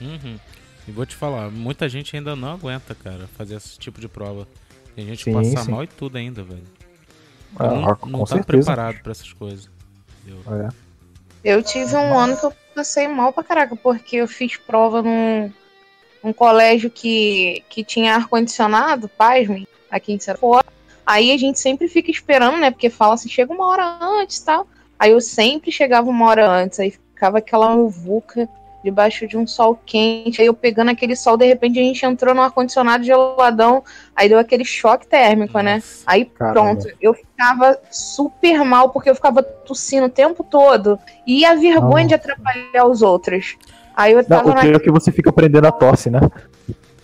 Uhum. 0.01 0.39
E 0.87 0.93
vou 0.93 1.05
te 1.05 1.17
falar, 1.17 1.51
muita 1.51 1.89
gente 1.89 2.14
ainda 2.17 2.37
não 2.37 2.53
aguenta, 2.53 2.95
cara, 2.95 3.27
fazer 3.37 3.57
esse 3.57 3.77
tipo 3.77 4.01
de 4.01 4.07
prova. 4.07 4.47
Tem 4.95 5.05
gente 5.05 5.25
que 5.25 5.33
Sim, 5.33 5.53
passa 5.53 5.64
sim. 5.64 5.71
mal 5.73 5.83
e 5.83 5.89
tudo 5.89 6.17
ainda, 6.17 6.45
velho. 6.45 6.62
Ah, 7.59 7.67
não 7.67 7.97
com 7.97 8.09
não 8.09 8.21
tá 8.21 8.37
certeza. 8.37 8.45
preparado 8.47 9.03
pra 9.03 9.11
essas 9.11 9.33
coisas. 9.33 9.69
entendeu? 10.25 10.45
É. 10.62 10.69
Eu 11.43 11.61
tive 11.61 11.97
um 11.97 12.17
ano 12.17 12.37
que 12.37 12.47
eu 12.47 12.53
passei 12.73 13.09
mal 13.09 13.33
pra 13.33 13.43
caraca, 13.43 13.75
porque 13.75 14.14
eu 14.19 14.29
fiz 14.29 14.57
prova 14.57 15.03
num, 15.03 15.53
num 16.27 16.33
colégio 16.33 16.91
que, 16.91 17.62
que 17.68 17.85
tinha 17.85 18.16
ar-condicionado, 18.16 19.09
pasmem, 19.09 19.64
aqui 19.89 20.12
em 20.12 20.18
Sarafora. 20.18 20.66
Aí 21.07 21.31
a 21.31 21.39
gente 21.39 21.61
sempre 21.61 21.87
fica 21.87 22.11
esperando, 22.11 22.57
né? 22.57 22.72
Porque 22.72 22.91
fala 22.91 23.14
assim, 23.14 23.29
chega 23.29 23.53
uma 23.53 23.64
hora 23.64 23.97
antes 24.03 24.39
e 24.39 24.45
tal. 24.45 24.66
Aí 24.99 25.12
eu 25.12 25.20
sempre 25.20 25.70
chegava 25.70 26.11
uma 26.11 26.27
hora 26.27 26.51
antes, 26.51 26.81
aí 26.81 26.91
ficava 26.91 27.39
aquela 27.39 27.72
muvuca 27.77 28.49
debaixo 28.83 29.29
de 29.29 29.37
um 29.37 29.47
sol 29.47 29.79
quente. 29.87 30.41
Aí 30.41 30.49
eu 30.49 30.55
pegando 30.55 30.91
aquele 30.91 31.14
sol, 31.14 31.37
de 31.37 31.47
repente 31.47 31.79
a 31.79 31.83
gente 31.83 32.05
entrou 32.05 32.35
no 32.35 32.43
ar-condicionado 32.43 33.05
geladão, 33.05 33.85
aí 34.14 34.29
deu 34.29 34.41
aquele 34.41 34.64
choque 34.64 35.07
térmico, 35.07 35.61
né? 35.61 35.81
Aí 36.05 36.24
Caramba. 36.24 36.55
pronto, 36.55 36.97
eu 37.01 37.14
ficava 37.14 37.79
super 37.89 38.64
mal 38.64 38.91
porque 38.91 39.11
eu 39.11 39.14
ficava 39.14 39.45
tossindo 39.45 40.07
o 40.07 40.11
tempo 40.11 40.43
todo 40.43 40.99
e 41.24 41.45
a 41.45 41.55
vergonha 41.55 42.09
de 42.09 42.14
atrapalhar 42.14 42.87
os 42.87 43.01
outros. 43.01 43.57
Aí 43.97 44.12
eu 44.12 44.18
Não, 44.18 44.24
tava 44.24 44.51
o 44.51 44.55
na... 44.55 44.61
que 44.61 44.68
é 44.68 44.78
que 44.78 44.90
você 44.90 45.11
fica 45.11 45.30
aprendendo 45.30 45.66
a 45.66 45.72
tosse, 45.72 46.11
né? 46.11 46.20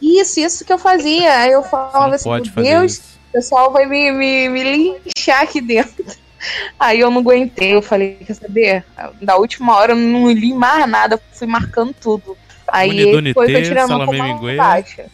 Isso, 0.00 0.40
isso 0.40 0.64
que 0.64 0.72
eu 0.72 0.78
fazia. 0.78 1.38
Aí 1.38 1.52
eu 1.52 1.62
falava 1.62 2.08
não 2.08 2.14
assim, 2.14 2.28
pode 2.28 2.52
meu 2.54 2.64
Deus, 2.64 2.92
isso. 2.92 3.18
o 3.30 3.32
pessoal 3.32 3.72
vai 3.72 3.86
me, 3.86 4.12
me, 4.12 4.48
me 4.48 4.62
linchar 4.62 5.42
aqui 5.42 5.60
dentro. 5.60 6.04
Aí 6.78 7.00
eu 7.00 7.10
não 7.10 7.20
aguentei, 7.20 7.74
eu 7.74 7.80
falei, 7.80 8.16
quer 8.16 8.34
saber? 8.34 8.84
Da 9.22 9.36
última 9.36 9.76
hora 9.76 9.92
eu 9.92 9.96
não 9.96 10.30
li 10.30 10.52
mais 10.52 10.88
nada, 10.88 11.20
fui 11.32 11.46
marcando 11.46 11.94
tudo. 11.94 12.36
Aí 12.66 12.90
Unidunité, 12.90 13.34
foi 13.34 13.46
que 13.46 13.52
eu 13.52 13.62
tirei 13.62 13.82
a 13.82 13.86
nota 13.86 14.04
salame 14.06 14.34
minguê. 14.34 14.56
baixa. 14.56 15.06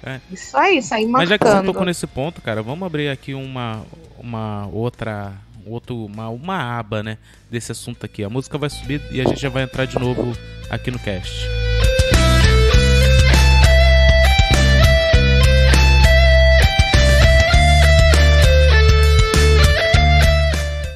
É. 0.00 0.20
Isso 0.30 0.56
aí, 0.56 0.80
saí 0.80 1.06
Mas 1.06 1.28
já 1.28 1.36
que 1.36 1.44
você 1.44 1.54
marcando. 1.54 1.66
tocou 1.72 1.84
nesse 1.84 2.06
ponto, 2.06 2.40
cara, 2.40 2.62
vamos 2.62 2.86
abrir 2.86 3.08
aqui 3.08 3.34
uma, 3.34 3.84
uma 4.16 4.68
outra 4.72 5.32
outro, 5.70 6.04
uma, 6.04 6.28
uma 6.28 6.78
aba, 6.78 7.02
né, 7.02 7.18
desse 7.50 7.72
assunto 7.72 8.04
aqui. 8.04 8.22
A 8.24 8.30
música 8.30 8.58
vai 8.58 8.70
subir 8.70 9.00
e 9.10 9.20
a 9.20 9.24
gente 9.24 9.40
já 9.40 9.48
vai 9.48 9.62
entrar 9.62 9.84
de 9.84 9.98
novo 9.98 10.36
aqui 10.70 10.90
no 10.90 10.98
cast. 10.98 11.46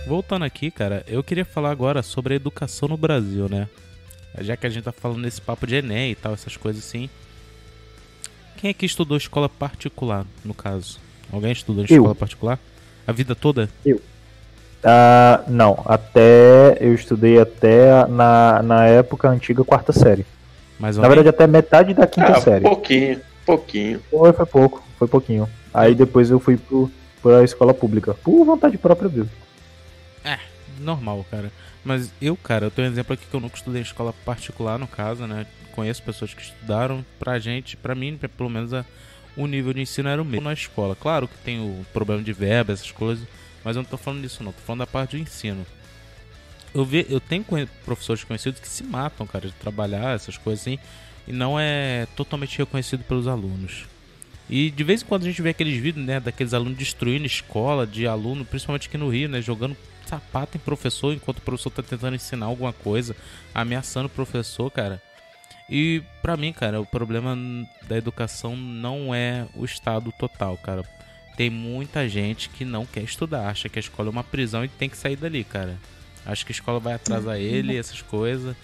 Voltando 0.06 0.44
aqui, 0.44 0.70
cara, 0.70 1.02
eu 1.06 1.22
queria 1.24 1.44
falar 1.44 1.70
agora 1.70 2.02
sobre 2.02 2.34
a 2.34 2.36
educação 2.36 2.86
no 2.86 2.98
Brasil, 2.98 3.48
né? 3.48 3.66
Já 4.40 4.56
que 4.56 4.66
a 4.66 4.70
gente 4.70 4.84
tá 4.84 4.92
falando 4.92 5.20
nesse 5.20 5.40
papo 5.40 5.66
de 5.66 5.76
Enem 5.76 6.12
e 6.12 6.14
tal, 6.14 6.34
essas 6.34 6.56
coisas 6.56 6.84
assim. 6.84 7.08
Quem 8.58 8.70
é 8.70 8.74
que 8.74 8.86
estudou 8.86 9.16
escola 9.16 9.48
particular, 9.48 10.26
no 10.44 10.54
caso? 10.54 11.00
Alguém 11.32 11.52
estudou 11.52 11.82
em 11.82 11.86
eu. 11.90 11.96
escola 11.96 12.14
particular? 12.14 12.58
A 13.06 13.12
vida 13.12 13.34
toda? 13.34 13.68
Eu. 13.84 14.00
Ah, 14.84 15.42
não, 15.46 15.80
até 15.86 16.76
eu 16.80 16.92
estudei 16.94 17.38
até 17.40 18.06
na, 18.06 18.62
na 18.62 18.86
época 18.86 19.28
antiga 19.28 19.64
quarta 19.64 19.92
série. 19.92 20.26
Mais 20.78 20.96
Na 20.96 21.06
verdade, 21.06 21.28
até 21.28 21.46
metade 21.46 21.94
da 21.94 22.06
quinta 22.06 22.32
Ah, 22.32 22.40
série. 22.40 22.64
pouquinho, 22.64 23.20
pouquinho. 23.46 24.00
Foi, 24.10 24.32
foi 24.32 24.46
pouco, 24.46 24.82
foi 24.98 25.06
pouquinho. 25.06 25.48
Aí 25.72 25.94
depois 25.94 26.30
eu 26.30 26.40
fui 26.40 26.56
pro, 26.56 26.90
pra 27.22 27.44
escola 27.44 27.72
pública, 27.72 28.14
por 28.14 28.44
vontade 28.44 28.76
própria 28.76 29.08
mesmo. 29.08 29.30
normal, 30.80 31.24
cara. 31.30 31.52
Mas 31.84 32.10
eu, 32.20 32.36
cara, 32.36 32.66
eu 32.66 32.70
tenho 32.70 32.88
um 32.88 32.90
exemplo 32.90 33.14
aqui 33.14 33.24
que 33.30 33.34
eu 33.34 33.40
nunca 33.40 33.56
estudei 33.56 33.80
em 33.80 33.84
escola 33.84 34.12
particular, 34.24 34.78
no 34.78 34.88
caso, 34.88 35.26
né? 35.28 35.46
Conheço 35.76 36.02
pessoas 36.02 36.34
que 36.34 36.42
estudaram. 36.42 37.04
Pra 37.20 37.38
gente, 37.38 37.76
pra 37.76 37.94
mim, 37.94 38.18
pelo 38.36 38.50
menos, 38.50 38.74
a- 38.74 38.84
o 39.36 39.46
nível 39.46 39.72
de 39.72 39.80
ensino 39.80 40.08
era 40.08 40.20
o 40.20 40.24
mesmo 40.24 40.44
na 40.48 40.52
escola. 40.52 40.96
Claro 41.00 41.28
que 41.28 41.36
tem 41.38 41.60
o 41.60 41.84
problema 41.92 42.20
de 42.20 42.32
verba, 42.32 42.72
essas 42.72 42.90
coisas, 42.90 43.24
mas 43.64 43.76
eu 43.76 43.82
não 43.82 43.88
tô 43.88 43.96
falando 43.96 44.22
disso, 44.22 44.42
não. 44.42 44.52
Tô 44.52 44.60
falando 44.60 44.80
da 44.80 44.86
parte 44.86 45.16
do 45.16 45.22
ensino. 45.22 45.66
Eu, 46.74 46.84
vi, 46.84 47.06
eu 47.08 47.20
tenho 47.20 47.44
professores 47.84 48.24
conhecidos 48.24 48.60
que 48.60 48.68
se 48.68 48.82
matam, 48.82 49.26
cara, 49.26 49.46
de 49.46 49.54
trabalhar, 49.54 50.14
essas 50.14 50.38
coisas 50.38 50.62
assim, 50.62 50.78
e 51.26 51.32
não 51.32 51.58
é 51.58 52.06
totalmente 52.16 52.58
reconhecido 52.58 53.04
pelos 53.04 53.28
alunos. 53.28 53.84
E 54.48 54.70
de 54.70 54.84
vez 54.84 55.02
em 55.02 55.04
quando 55.04 55.22
a 55.22 55.26
gente 55.26 55.40
vê 55.40 55.50
aqueles 55.50 55.80
vídeos, 55.80 56.04
né, 56.04 56.18
daqueles 56.18 56.54
alunos 56.54 56.78
destruindo 56.78 57.26
escola, 57.26 57.86
de 57.86 58.06
aluno, 58.06 58.44
principalmente 58.44 58.88
aqui 58.88 58.98
no 58.98 59.08
Rio, 59.08 59.28
né, 59.28 59.40
jogando 59.40 59.76
sapato 60.06 60.56
em 60.56 60.60
professor 60.60 61.12
enquanto 61.12 61.38
o 61.38 61.42
professor 61.42 61.70
tá 61.70 61.82
tentando 61.82 62.16
ensinar 62.16 62.46
alguma 62.46 62.72
coisa, 62.72 63.16
ameaçando 63.54 64.06
o 64.06 64.10
professor, 64.10 64.70
cara. 64.70 65.00
E 65.70 66.02
pra 66.20 66.36
mim, 66.36 66.52
cara, 66.52 66.80
o 66.80 66.86
problema 66.86 67.36
da 67.88 67.96
educação 67.96 68.56
não 68.56 69.14
é 69.14 69.46
o 69.54 69.64
estado 69.64 70.12
total, 70.18 70.56
cara. 70.58 70.84
Tem 71.36 71.48
muita 71.48 72.08
gente 72.08 72.48
que 72.48 72.64
não 72.64 72.84
quer 72.84 73.02
estudar, 73.02 73.48
acha 73.48 73.68
que 73.68 73.78
a 73.78 73.80
escola 73.80 74.08
é 74.08 74.12
uma 74.12 74.24
prisão 74.24 74.64
e 74.64 74.68
tem 74.68 74.88
que 74.88 74.96
sair 74.96 75.16
dali, 75.16 75.44
cara. 75.44 75.78
Acha 76.24 76.44
que 76.44 76.52
a 76.52 76.54
escola 76.54 76.78
vai 76.78 76.94
atrasar 76.94 77.36
ele, 77.36 77.76
essas 77.76 78.02
coisas. 78.02 78.54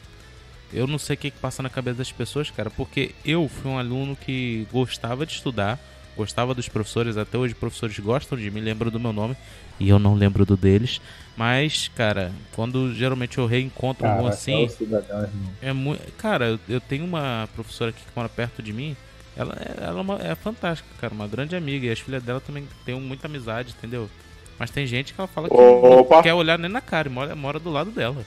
Eu 0.73 0.87
não 0.87 0.99
sei 0.99 1.15
o 1.15 1.17
que, 1.19 1.31
que 1.31 1.39
passa 1.39 1.63
na 1.63 1.71
cabeça 1.71 1.99
das 1.99 2.13
pessoas, 2.13 2.51
cara, 2.51 2.71
porque 2.71 3.15
eu 3.25 3.49
fui 3.49 3.71
um 3.71 3.79
aluno 3.79 4.15
que 4.15 4.67
gostava 4.71 5.25
de 5.25 5.33
estudar, 5.33 5.79
gostava 6.17 6.55
dos 6.55 6.69
professores, 6.69 7.17
até 7.17 7.39
hoje 7.39 7.55
professores 7.55 7.99
gostam 7.99 8.37
de 8.37 8.51
mim, 8.51 8.61
lembram 8.61 8.91
do 8.91 9.01
meu 9.01 9.13
nome, 9.13 9.35
e 9.81 9.89
eu 9.89 9.99
não 9.99 10.15
lembro 10.15 10.45
do 10.45 10.57
deles. 10.57 11.01
Mas, 11.37 11.89
cara, 11.89 12.33
quando 12.53 12.93
geralmente 12.95 13.39
eu 13.39 13.47
reencontro 13.47 14.07
um 14.07 14.27
assim, 14.27 14.69
cidadão, 14.69 15.23
irmão. 15.23 15.53
é 15.63 15.73
muito. 15.73 16.13
Cara, 16.19 16.59
eu 16.69 16.81
tenho 16.81 17.05
uma 17.05 17.49
professora 17.55 17.91
aqui 17.91 18.01
que 18.01 18.11
mora 18.15 18.29
perto 18.29 18.63
de 18.63 18.73
mim. 18.73 18.97
Ela, 19.39 19.55
é- 19.61 19.85
ela 19.85 19.99
é, 19.99 20.03
uma- 20.03 20.21
é 20.21 20.35
fantástica, 20.35 20.89
cara, 21.01 21.15
uma 21.15 21.27
grande 21.29 21.55
amiga. 21.57 21.87
E 21.87 21.91
as 21.91 22.01
filhas 22.01 22.23
dela 22.23 22.41
também 22.41 22.69
têm 22.85 23.01
muita 23.01 23.27
amizade, 23.29 23.75
entendeu? 23.79 24.11
Mas 24.59 24.71
tem 24.71 24.85
gente 24.87 25.15
que 25.15 25.21
ela 25.21 25.29
fala 25.29 25.49
que 25.49 25.55
Opa. 25.55 26.17
não 26.17 26.23
quer 26.23 26.35
olhar 26.35 26.59
nem 26.59 26.69
na 26.71 26.81
cara 26.81 27.09
e 27.09 27.11
mora, 27.13 27.35
mora 27.37 27.59
do 27.61 27.71
lado 27.71 27.91
dela. 27.93 28.27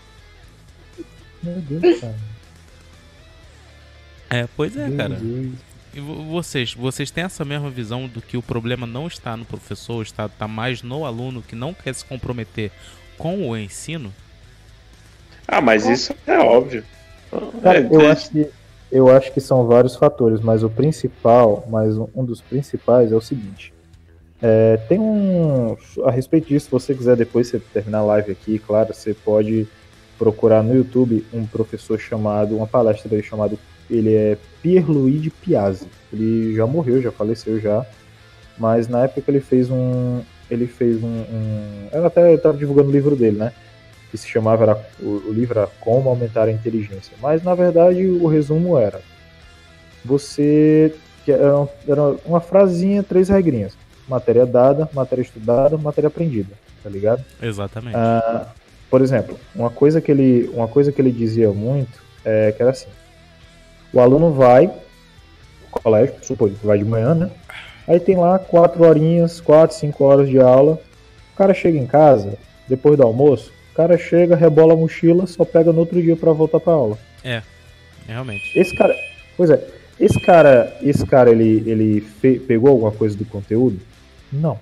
Meu 1.43 1.55
Deus, 1.59 1.99
cara. 1.99 2.16
É, 4.30 4.47
pois 4.55 4.76
é, 4.78 4.88
Meu 4.88 4.97
cara. 4.97 5.16
Deus. 5.16 5.53
E 5.93 5.99
vo- 5.99 6.24
vocês, 6.24 6.74
vocês 6.74 7.12
têm 7.12 7.26
essa 7.26 7.43
mesma 7.43 7.70
visão 7.70 8.07
do 8.07 8.22
que 8.22 8.38
o 8.38 8.41
problema 8.41 8.88
não 8.88 9.07
está 9.07 9.36
no 9.36 9.43
professor, 9.43 10.01
está 10.01 10.30
tá 10.30 10.47
mais 10.47 10.82
no 10.82 11.05
aluno 11.05 11.41
que 11.41 11.53
não 11.55 11.74
quer 11.74 11.93
se 11.93 12.05
comprometer 12.05 12.72
com 13.18 13.49
o 13.49 13.57
ensino? 13.57 14.14
Ah, 15.45 15.59
mas 15.59 15.86
isso 15.86 16.16
é 16.26 16.39
óbvio. 16.39 16.86
Cara, 17.62 17.80
É, 17.80 17.88
eu 17.91 18.01
é- 18.01 18.12
acho 18.12 18.30
que 18.30 18.47
eu 18.91 19.09
acho 19.09 19.31
que 19.31 19.39
são 19.39 19.65
vários 19.65 19.95
fatores, 19.95 20.41
mas 20.41 20.63
o 20.63 20.69
principal, 20.69 21.65
mas 21.69 21.97
um 21.97 22.25
dos 22.25 22.41
principais 22.41 23.11
é 23.11 23.15
o 23.15 23.21
seguinte. 23.21 23.73
É, 24.41 24.77
tem 24.89 24.99
um 24.99 25.77
a 26.03 26.11
respeito 26.11 26.47
disso, 26.47 26.65
se 26.65 26.71
você 26.71 26.95
quiser 26.95 27.15
depois 27.15 27.47
você 27.47 27.59
terminar 27.59 27.99
a 27.99 28.05
live 28.05 28.31
aqui, 28.31 28.59
claro, 28.59 28.93
você 28.93 29.13
pode 29.13 29.67
procurar 30.17 30.63
no 30.63 30.75
YouTube 30.75 31.25
um 31.33 31.45
professor 31.45 31.99
chamado, 31.99 32.55
uma 32.55 32.67
palestra 32.67 33.09
dele 33.09 33.23
chamado, 33.23 33.57
ele 33.89 34.13
é 34.13 34.37
Pierluigi 34.61 35.29
Piazzi. 35.29 35.87
Ele 36.11 36.55
já 36.55 36.65
morreu, 36.67 37.01
já 37.01 37.11
faleceu 37.11 37.59
já, 37.59 37.85
mas 38.57 38.87
na 38.87 39.05
época 39.05 39.29
ele 39.29 39.39
fez 39.39 39.69
um, 39.69 40.21
ele 40.49 40.67
fez 40.67 41.01
um, 41.03 41.07
um 41.07 41.87
ela 41.91 42.07
até 42.07 42.33
estava 42.33 42.57
divulgando 42.57 42.89
o 42.89 42.91
livro 42.91 43.15
dele, 43.15 43.37
né? 43.37 43.53
Que 44.12 44.18
se 44.18 44.28
chamava 44.28 44.64
era, 44.64 44.86
o, 44.99 45.30
o 45.30 45.34
livro 45.34 45.57
era 45.57 45.70
Como 45.80 46.09
Aumentar 46.09 46.43
a 46.43 46.51
Inteligência. 46.51 47.14
Mas 47.22 47.41
na 47.41 47.55
verdade 47.55 48.05
o 48.05 48.28
resumo 48.28 48.78
era 48.78 49.01
você 50.03 50.93
que 51.24 51.32
era, 51.32 51.68
era 51.88 52.01
uma 52.26 52.41
frasinha, 52.41 53.01
três 53.01 53.30
regrinhas: 53.30 53.74
matéria 54.07 54.45
dada, 54.45 54.89
matéria 54.93 55.22
estudada, 55.22 55.78
matéria 55.78 56.09
aprendida, 56.09 56.53
tá 56.84 56.89
ligado? 56.89 57.24
Exatamente. 57.41 57.95
Ah, 57.95 58.47
por 58.89 59.01
exemplo, 59.01 59.39
uma 59.55 59.70
coisa 59.70 60.01
que 60.01 60.12
ele, 60.12 60.49
uma 60.53 60.68
coisa 60.68 60.91
que 60.91 61.01
ele 61.01 61.12
dizia 61.12 61.49
muito 61.51 62.01
é 62.26 62.51
que 62.51 62.62
era 62.62 62.72
assim: 62.72 62.89
o 63.93 63.99
aluno 63.99 64.34
vai 64.34 64.66
ao 64.66 65.82
colégio, 65.82 66.16
supor, 66.22 66.51
vai 66.64 66.78
de 66.78 66.86
manhã, 66.86 67.16
né? 67.16 67.32
Aí 67.88 67.99
tem 67.99 68.16
lá 68.16 68.38
quatro 68.38 68.84
horinhas, 68.84 69.39
quatro, 69.39 69.76
cinco 69.76 70.03
horas 70.03 70.30
de 70.30 70.39
aula. 70.39 70.80
O 71.34 71.38
cara 71.38 71.53
chega 71.53 71.78
em 71.78 71.88
casa, 71.88 72.38
depois 72.68 72.97
do 72.97 73.03
almoço, 73.03 73.51
o 73.72 73.76
cara 73.76 73.97
chega, 73.97 74.36
rebola 74.36 74.74
a 74.74 74.78
mochila, 74.78 75.26
só 75.28 75.45
pega 75.45 75.72
no 75.72 75.80
outro 75.80 76.01
dia 76.01 76.15
pra 76.15 76.32
voltar 76.32 76.59
pra 76.59 76.74
aula. 76.74 76.97
Realmente. 78.07 78.57
Esse 78.59 78.76
cara, 78.76 78.95
pois 79.38 79.49
é, 79.49 79.65
esse 79.99 80.19
cara, 80.19 80.76
esse 80.82 81.05
cara 81.05 81.30
ele, 81.32 81.63
ele 81.69 82.01
fe- 82.01 82.39
pegou 82.39 82.69
alguma 82.69 82.91
coisa 82.91 83.15
do 83.17 83.26
conteúdo? 83.26 83.80
Não. 84.32 84.59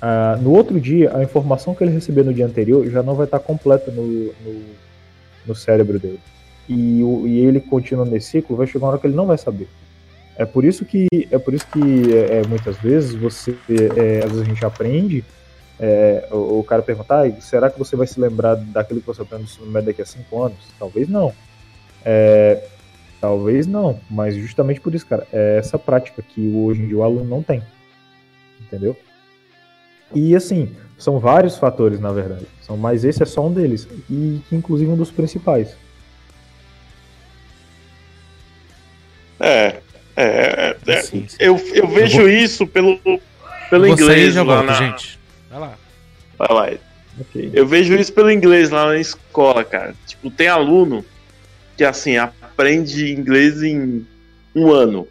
Ah, 0.00 0.38
no 0.40 0.50
outro 0.52 0.78
dia, 0.80 1.16
a 1.16 1.22
informação 1.22 1.74
que 1.74 1.82
ele 1.82 1.92
recebeu 1.92 2.24
no 2.24 2.34
dia 2.34 2.44
anterior 2.46 2.86
já 2.90 3.02
não 3.02 3.14
vai 3.14 3.24
estar 3.24 3.38
completa 3.38 3.90
no, 3.90 4.02
no, 4.06 4.62
no 5.46 5.54
cérebro 5.54 5.98
dele. 5.98 6.20
E, 6.68 7.02
o- 7.02 7.26
e 7.26 7.38
ele 7.44 7.60
continua 7.60 8.04
nesse 8.04 8.28
ciclo, 8.28 8.56
vai 8.56 8.66
chegar 8.66 8.84
uma 8.84 8.90
hora 8.92 8.98
que 8.98 9.06
ele 9.06 9.16
não 9.16 9.26
vai 9.26 9.38
saber. 9.38 9.66
É 10.36 10.44
por 10.44 10.64
isso 10.64 10.84
que, 10.84 11.06
é 11.30 11.38
por 11.38 11.54
isso 11.54 11.66
que 11.72 12.12
é, 12.14 12.38
é, 12.40 12.46
muitas 12.46 12.76
vezes 12.78 13.14
você, 13.14 13.56
é, 13.96 14.18
às 14.24 14.30
vezes 14.32 14.40
a 14.42 14.44
gente 14.44 14.64
aprende, 14.64 15.24
é, 15.78 16.28
o, 16.30 16.60
o 16.60 16.64
cara 16.64 16.82
pergunta, 16.82 17.22
"Ah, 17.22 17.40
será 17.40 17.70
que 17.70 17.78
você 17.78 17.96
vai 17.96 18.06
se 18.06 18.20
lembrar 18.20 18.54
daquilo 18.56 19.00
que 19.00 19.06
você 19.06 19.22
aprende 19.22 19.44
no 19.44 19.48
ensino 19.50 19.66
médio 19.66 19.86
daqui 19.88 20.02
a 20.02 20.06
cinco 20.06 20.42
anos? 20.42 20.58
Talvez 20.78 21.08
não. 21.08 21.32
É, 22.04 22.62
talvez 23.20 23.66
não, 23.66 23.98
mas 24.10 24.36
justamente 24.36 24.80
por 24.80 24.94
isso, 24.94 25.06
cara, 25.06 25.26
é 25.32 25.56
essa 25.58 25.78
prática 25.78 26.22
que 26.22 26.52
hoje 26.54 26.82
em 26.82 26.88
dia 26.88 26.98
o 26.98 27.02
aluno 27.02 27.24
não 27.24 27.42
tem. 27.42 27.62
Entendeu? 28.60 28.96
E 30.14 30.36
assim, 30.36 30.74
são 30.96 31.18
vários 31.18 31.56
fatores, 31.56 31.98
na 31.98 32.12
verdade. 32.12 32.46
São, 32.60 32.76
mas 32.76 33.04
esse 33.04 33.22
é 33.22 33.26
só 33.26 33.46
um 33.46 33.52
deles. 33.52 33.88
E 34.08 34.40
que 34.48 34.54
inclusive 34.54 34.90
um 34.90 34.96
dos 34.96 35.10
principais. 35.10 35.76
É, 39.40 39.80
é, 40.16 40.24
é, 40.24 40.76
é. 40.86 41.02
Eu, 41.40 41.56
eu 41.74 41.88
vejo 41.88 42.28
isso 42.28 42.66
pelo, 42.66 42.98
pelo 42.98 43.86
Eu 43.86 43.96
vou 43.96 44.06
sair 44.06 44.24
e 44.24 44.28
inglês 44.28 44.36
lá 44.36 44.44
volto, 44.44 44.66
na... 44.66 44.72
gente. 44.74 45.23
Vai 45.54 45.60
lá. 45.60 45.78
Vai 46.36 46.48
lá. 46.52 46.78
Ok. 47.20 47.50
Eu 47.54 47.64
vejo 47.64 47.94
isso 47.94 48.12
pelo 48.12 48.30
inglês 48.30 48.70
lá 48.70 48.86
na 48.86 48.98
escola, 48.98 49.62
cara. 49.62 49.94
Tipo, 50.04 50.28
tem 50.30 50.48
aluno 50.48 51.04
que, 51.76 51.84
assim, 51.84 52.16
aprende 52.16 53.12
inglês 53.12 53.62
em 53.62 54.04
um 54.52 54.72
ano. 54.72 55.06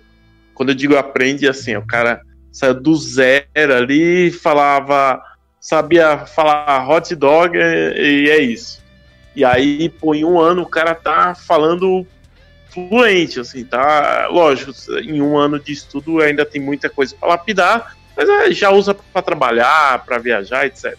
Quando 0.54 0.70
eu 0.70 0.76
digo 0.76 0.98
aprende, 0.98 1.48
assim, 1.48 1.78
o 1.78 1.86
cara 1.86 2.22
saiu 2.52 2.74
do 2.74 2.94
zero 2.96 3.48
ali, 3.74 4.32
falava, 4.32 5.24
sabia 5.62 6.26
falar 6.26 6.89
hot 6.89 7.16
dog 7.16 7.58
e, 7.58 8.26
e 8.26 8.30
é 8.30 8.41
isso. 8.41 8.84
E 9.34 9.46
aí, 9.46 9.88
pô, 9.88 10.14
em 10.14 10.26
um 10.26 10.39
ano 10.39 10.64
o 10.64 10.70
cara 10.70 10.94
tá 10.94 11.34
falando 11.34 12.06
fluente, 12.70 13.39
assim, 13.39 13.64
tá? 13.64 14.28
Lógico, 14.30 14.74
em 15.02 15.22
um 15.22 15.38
ano 15.38 15.58
de 15.58 15.72
estudo 15.72 16.20
ainda 16.20 16.46
tem 16.46 16.62
muita 16.62 16.89
coisa 16.89 17.16
para 17.16 17.30
lapidar, 17.30 17.96
mas 18.16 18.30
é, 18.30 18.51
já 18.51 18.70
usa 18.72 18.93
para 18.93 19.22
trabalhar, 19.22 20.03
para 20.05 20.18
viajar, 20.18 20.66
etc. 20.66 20.95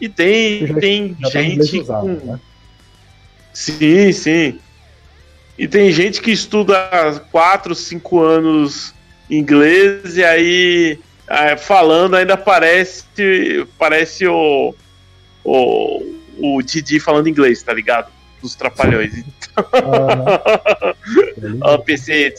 E 0.00 0.08
tem, 0.08 0.66
Já- 0.66 0.74
tem 0.74 1.16
Já 1.20 1.42
inglês 1.42 1.68
gente 1.68 1.80
usado, 1.80 2.00
com, 2.00 2.26
né? 2.26 2.40
Sim, 3.52 4.12
sim. 4.12 4.58
E 5.56 5.68
tem 5.68 5.90
gente 5.92 6.20
que 6.20 6.32
estuda 6.32 6.76
há 6.90 7.20
4, 7.30 7.74
5 7.74 8.20
anos 8.20 8.92
inglês 9.30 10.16
e 10.16 10.24
aí 10.24 10.98
é, 11.28 11.56
falando 11.56 12.16
ainda 12.16 12.36
parece 12.36 13.04
parece 13.78 14.26
o, 14.26 14.74
o, 15.44 16.02
o 16.38 16.62
Didi 16.62 16.98
falando 17.00 17.28
inglês, 17.28 17.62
tá 17.62 17.72
ligado? 17.72 18.12
Dos 18.42 18.54
trapalhões. 18.54 19.24
Ah, 19.56 20.92
oh, 21.62 21.78
PC, 21.78 22.34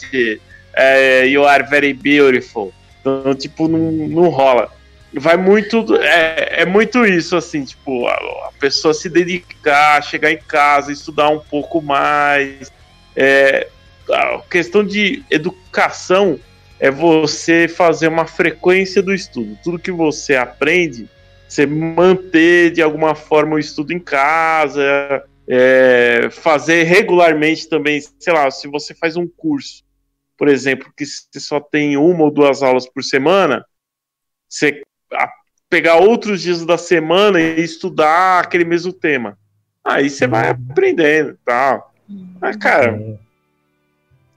é, 0.73 1.25
you 1.25 1.47
are 1.47 1.63
very 1.63 1.93
beautiful. 1.93 2.73
Então, 3.05 3.35
tipo, 3.35 3.67
não, 3.67 3.79
não 3.79 4.29
rola. 4.29 4.71
vai 5.13 5.37
muito. 5.37 5.95
É, 5.97 6.61
é 6.61 6.65
muito 6.65 7.05
isso, 7.05 7.35
assim, 7.35 7.63
tipo, 7.63 8.07
a, 8.07 8.13
a, 8.13 8.51
pessoa 8.59 8.95
se 8.95 9.07
dedicar, 9.07 10.01
chegar 10.01 10.31
em 10.31 10.39
casa, 10.39 10.91
estudar 10.91 11.29
um 11.29 11.39
pouco 11.39 11.81
mais. 11.83 12.71
É, 13.15 13.67
a 14.11 14.41
questão 14.49 14.83
de 14.83 15.23
educação 15.29 16.39
é 16.79 16.89
você 16.89 17.67
fazer 17.67 18.07
uma 18.07 18.25
frequência 18.25 19.03
do 19.03 19.13
estudo. 19.13 19.55
Tudo 19.63 19.79
que 19.79 19.91
você 19.91 20.35
aprende, 20.35 21.07
você 21.47 21.67
manter 21.67 22.71
de 22.71 22.81
alguma 22.81 23.13
forma 23.13 23.55
o 23.55 23.59
estudo 23.59 23.93
em 23.93 23.99
casa, 23.99 25.23
é, 25.47 26.27
fazer 26.31 26.83
regularmente 26.83 27.69
também, 27.69 28.01
sei 28.19 28.33
lá, 28.33 28.49
se 28.49 28.67
você 28.67 28.95
faz 28.95 29.15
um 29.15 29.27
curso, 29.27 29.84
por 30.37 30.47
exemplo, 30.47 30.91
que 30.95 31.05
você 31.05 31.39
só 31.39 31.59
tem 31.59 31.97
uma 31.97 32.23
ou 32.23 32.31
duas 32.31 32.61
aulas 32.61 32.87
por 32.87 33.03
semana, 33.03 33.65
você 34.47 34.81
pegar 35.69 35.97
outros 35.97 36.41
dias 36.41 36.65
da 36.65 36.77
semana 36.77 37.39
e 37.41 37.61
estudar 37.61 38.43
aquele 38.43 38.65
mesmo 38.65 38.93
tema. 38.93 39.37
Aí 39.83 40.09
você 40.09 40.27
vai 40.27 40.51
uhum. 40.51 40.65
aprendendo 40.71 41.37
tal. 41.45 41.93
Mas, 42.39 42.55
cara, 42.57 43.17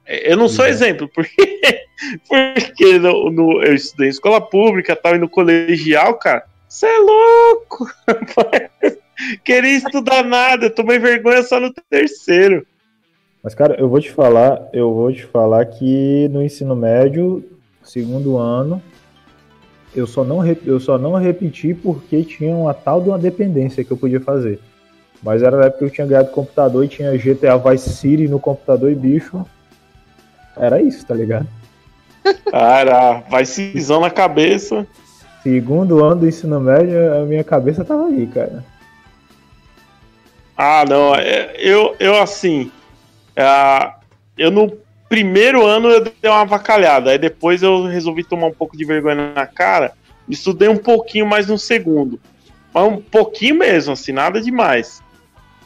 eu 0.07 0.37
não 0.37 0.49
sou 0.49 0.67
exemplo, 0.67 1.09
porque, 1.15 1.87
porque 2.29 2.99
no, 2.99 3.31
no, 3.31 3.63
eu 3.63 3.75
estudei 3.75 4.09
em 4.09 4.11
escola 4.11 4.41
pública 4.41 4.97
tal, 4.97 5.15
e 5.15 5.19
no 5.19 5.29
colegial, 5.29 6.15
cara, 6.15 6.45
você 6.69 6.87
é 6.87 6.99
louco! 6.99 7.89
Queria 9.45 9.77
estudar 9.77 10.23
nada, 10.23 10.71
tomei 10.71 10.99
vergonha 10.99 11.43
só 11.43 11.59
no 11.59 11.73
terceiro. 11.91 12.67
Mas, 13.43 13.55
cara, 13.55 13.77
eu 13.79 13.89
vou 13.89 14.01
te 14.01 14.11
falar, 14.11 14.69
eu 14.73 14.93
vou 14.93 15.13
te 15.13 15.25
falar 15.25 15.65
que 15.67 16.29
no 16.29 16.43
ensino 16.43 16.75
médio, 16.75 17.45
segundo 17.83 18.37
ano, 18.37 18.83
eu 19.95 20.07
só 20.07 20.25
não, 20.25 20.45
eu 20.47 20.81
só 20.81 20.99
não 20.99 21.15
repeti 21.15 21.73
porque 21.75 22.25
tinha 22.25 22.55
uma 22.55 22.75
tal 22.75 23.01
de 23.01 23.09
uma 23.09 23.19
dependência 23.19 23.85
que 23.85 23.91
eu 23.91 23.97
podia 23.97 24.21
fazer. 24.21 24.61
Mas 25.23 25.43
era 25.43 25.57
na 25.57 25.65
época 25.67 25.79
que 25.79 25.85
eu 25.85 25.91
tinha 25.91 26.07
ganhado 26.07 26.31
computador 26.31 26.85
e 26.85 26.89
tinha 26.89 27.17
GTA 27.17 27.57
Vice 27.57 27.91
City 27.91 28.29
no 28.29 28.39
computador 28.39 28.91
e 28.91 28.95
bicho. 28.95 29.45
Era 30.57 30.81
isso, 30.81 31.05
tá 31.07 31.15
ligado? 31.15 31.47
Cara, 32.51 33.23
vai 33.29 33.45
cisão 33.45 34.01
na 34.01 34.11
cabeça. 34.11 34.87
Segundo 35.43 36.05
ano 36.05 36.21
do 36.21 36.29
ensino 36.29 36.61
médio, 36.61 37.15
a 37.15 37.25
minha 37.25 37.45
cabeça 37.45 37.85
tava 37.85 38.07
aí, 38.07 38.27
cara. 38.27 38.65
Ah, 40.57 40.85
não. 40.89 41.15
É, 41.15 41.55
eu, 41.59 41.95
eu 41.99 42.21
assim. 42.21 42.71
É, 43.39 43.93
eu 44.37 44.51
no 44.51 44.77
primeiro 45.09 45.65
ano 45.65 45.89
eu 45.89 46.01
dei 46.01 46.13
uma 46.25 46.41
avacalhada. 46.41 47.13
Aí 47.13 47.19
depois 47.19 47.63
eu 47.63 47.87
resolvi 47.87 48.25
tomar 48.25 48.49
um 48.49 48.53
pouco 48.53 48.77
de 48.77 48.85
vergonha 48.85 49.33
na 49.33 49.47
cara. 49.47 49.93
Estudei 50.29 50.69
um 50.69 50.77
pouquinho 50.77 51.25
mais 51.25 51.47
no 51.47 51.57
segundo. 51.57 52.21
Mas 52.75 52.85
um 52.85 53.01
pouquinho 53.01 53.55
mesmo, 53.55 53.93
assim, 53.93 54.11
nada 54.11 54.41
demais. 54.41 55.01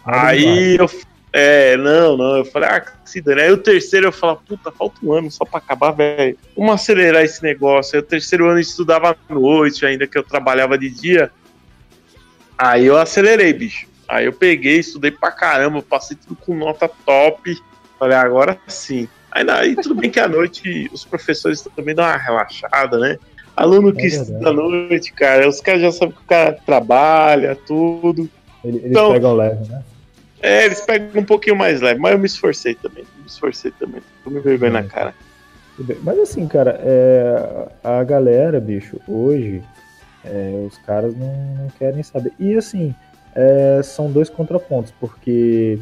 Nada 0.07 0.29
aí 0.29 0.73
demais. 0.73 0.79
eu. 0.79 1.13
É, 1.33 1.79
não, 1.79 2.15
não. 2.15 2.37
Eu 2.37 2.45
falei, 2.45 2.69
ah, 2.69 2.85
se 3.07 3.23
dane. 3.23 3.41
Aí 3.41 3.51
o 3.51 3.57
terceiro 3.57 4.09
eu 4.09 4.13
falei, 4.13 4.37
puta, 4.47 4.71
falta 4.71 4.97
um 5.03 5.13
ano 5.13 5.31
só 5.31 5.47
pra 5.47 5.59
acabar, 5.59 5.93
velho. 5.93 6.37
Vamos 6.55 6.75
acelerar 6.75 7.25
esse 7.25 7.43
negócio. 7.43 7.97
Aí 7.97 8.01
o 8.01 8.07
terceiro 8.07 8.45
ano 8.45 8.59
eu 8.59 8.63
estudava 8.63 9.17
à 9.29 9.35
noite, 9.35 9.87
ainda 9.87 10.07
que 10.07 10.19
eu 10.19 10.23
trabalhava 10.23 10.77
de 10.77 10.91
dia. 10.91 11.31
Aí 12.57 12.85
eu 12.85 12.99
acelerei, 12.99 13.53
bicho. 13.55 13.87
Aí 14.13 14.27
eu 14.27 14.33
peguei, 14.33 14.79
estudei 14.79 15.11
pra 15.11 15.31
caramba, 15.31 15.81
passei 15.81 16.15
tudo 16.15 16.37
com 16.37 16.55
nota 16.55 16.87
top. 16.87 17.59
Falei, 17.99 18.15
agora 18.15 18.59
sim. 18.67 19.09
Aí, 19.31 19.49
aí 19.49 19.75
tudo 19.75 19.95
bem 19.95 20.11
que 20.11 20.21
à 20.21 20.29
noite 20.29 20.91
os 20.93 21.03
professores 21.03 21.63
também 21.75 21.95
dão 21.95 22.05
uma 22.05 22.19
relaxada, 22.19 22.99
né? 22.99 23.19
Aluno 23.57 23.91
que 23.91 24.03
é 24.03 24.07
estuda 24.07 24.51
à 24.51 24.53
noite, 24.53 25.15
cara, 25.15 25.49
os 25.49 25.63
caras 25.63 25.81
já 25.81 25.93
sabem 25.93 26.15
que 26.15 26.21
o 26.21 26.27
cara 26.27 26.53
trabalha, 26.53 27.57
tudo. 27.57 28.29
Eles, 28.63 28.85
então, 28.85 29.13
pegam 29.13 29.35
leve, 29.35 29.67
né? 29.67 29.83
É, 30.43 30.67
eles 30.67 30.83
pegam 30.83 31.23
um 31.23 31.25
pouquinho 31.25 31.57
mais 31.57 31.81
leve, 31.81 31.99
mas 31.99 32.13
eu 32.13 32.19
me 32.19 32.27
esforcei 32.27 32.75
também. 32.75 33.05
Me 33.19 33.27
esforcei 33.27 33.71
também. 33.71 34.03
Tô 34.23 34.29
me 34.29 34.41
vergonha 34.41 34.73
é. 34.73 34.75
na 34.75 34.83
cara. 34.83 35.15
Mas 36.03 36.19
assim, 36.19 36.47
cara, 36.47 36.79
é, 36.83 37.67
a 37.83 38.05
galera, 38.05 38.61
bicho, 38.61 39.01
hoje, 39.09 39.63
é, 40.23 40.67
os 40.67 40.77
caras 40.79 41.17
não, 41.17 41.35
não, 41.57 41.69
querem 41.79 42.03
saber. 42.03 42.35
E 42.39 42.55
assim, 42.55 42.95
é, 43.35 43.81
são 43.83 44.11
dois 44.11 44.29
contrapontos, 44.29 44.93
porque 45.01 45.79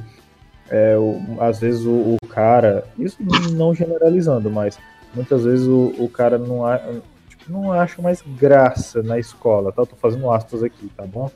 é, 0.71 0.97
o, 0.97 1.21
às 1.41 1.59
vezes 1.59 1.85
o, 1.85 2.17
o, 2.23 2.27
cara, 2.29 2.85
isso 2.99 3.19
não 3.53 3.75
generalizando, 3.75 4.51
mas 4.51 4.79
muitas 5.15 5.45
vezes 5.45 5.67
o, 5.67 5.93
o 5.99 6.09
cara 6.09 6.39
não, 6.39 6.63
tipo, 7.29 7.51
não 7.51 7.73
acha 7.73 8.01
mais 8.01 8.23
graça 8.39 9.03
na 9.03 9.19
escola, 9.19 9.73
tá? 9.73 9.83
Eu 9.83 9.87
tô 9.87 9.97
fazendo 9.97 10.31
aspas 10.31 10.63
aqui, 10.63 10.89
tá 10.97 11.05
bom? 11.05 11.31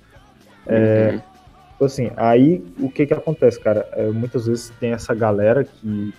É, 0.66 1.10
uhum. 1.12 1.34
Tipo 1.72 1.84
assim, 1.84 2.10
aí 2.16 2.64
o 2.78 2.88
que 2.88 3.06
que 3.06 3.14
acontece, 3.14 3.58
cara? 3.58 3.88
É, 3.92 4.06
muitas 4.06 4.46
vezes 4.46 4.70
tem 4.78 4.92
essa 4.92 5.12
galera 5.12 5.64
que 5.64 6.14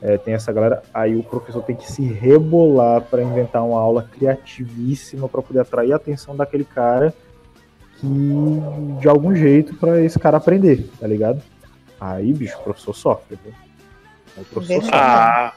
é, 0.00 0.16
tem 0.16 0.34
essa 0.34 0.52
galera, 0.52 0.82
aí 0.92 1.14
o 1.14 1.22
professor 1.22 1.62
tem 1.62 1.76
que 1.76 1.90
se 1.90 2.02
rebolar 2.02 3.02
para 3.02 3.22
inventar 3.22 3.64
uma 3.64 3.80
aula 3.80 4.02
criativíssima 4.02 5.28
para 5.28 5.42
poder 5.42 5.60
atrair 5.60 5.92
a 5.92 5.96
atenção 5.96 6.36
daquele 6.36 6.64
cara 6.64 7.12
que 8.02 9.00
de 9.00 9.08
algum 9.08 9.34
jeito 9.34 9.74
para 9.76 10.02
esse 10.02 10.18
cara 10.18 10.36
aprender, 10.36 10.90
tá 11.00 11.06
ligado? 11.06 11.40
Aí, 12.00 12.32
bicho, 12.32 12.58
o 12.58 12.62
professor 12.64 12.94
sofre, 12.94 13.38
viu? 13.42 13.54
o 14.36 14.44
professor 14.46 14.82
sofre. 14.82 14.98
Ah. 14.98 15.52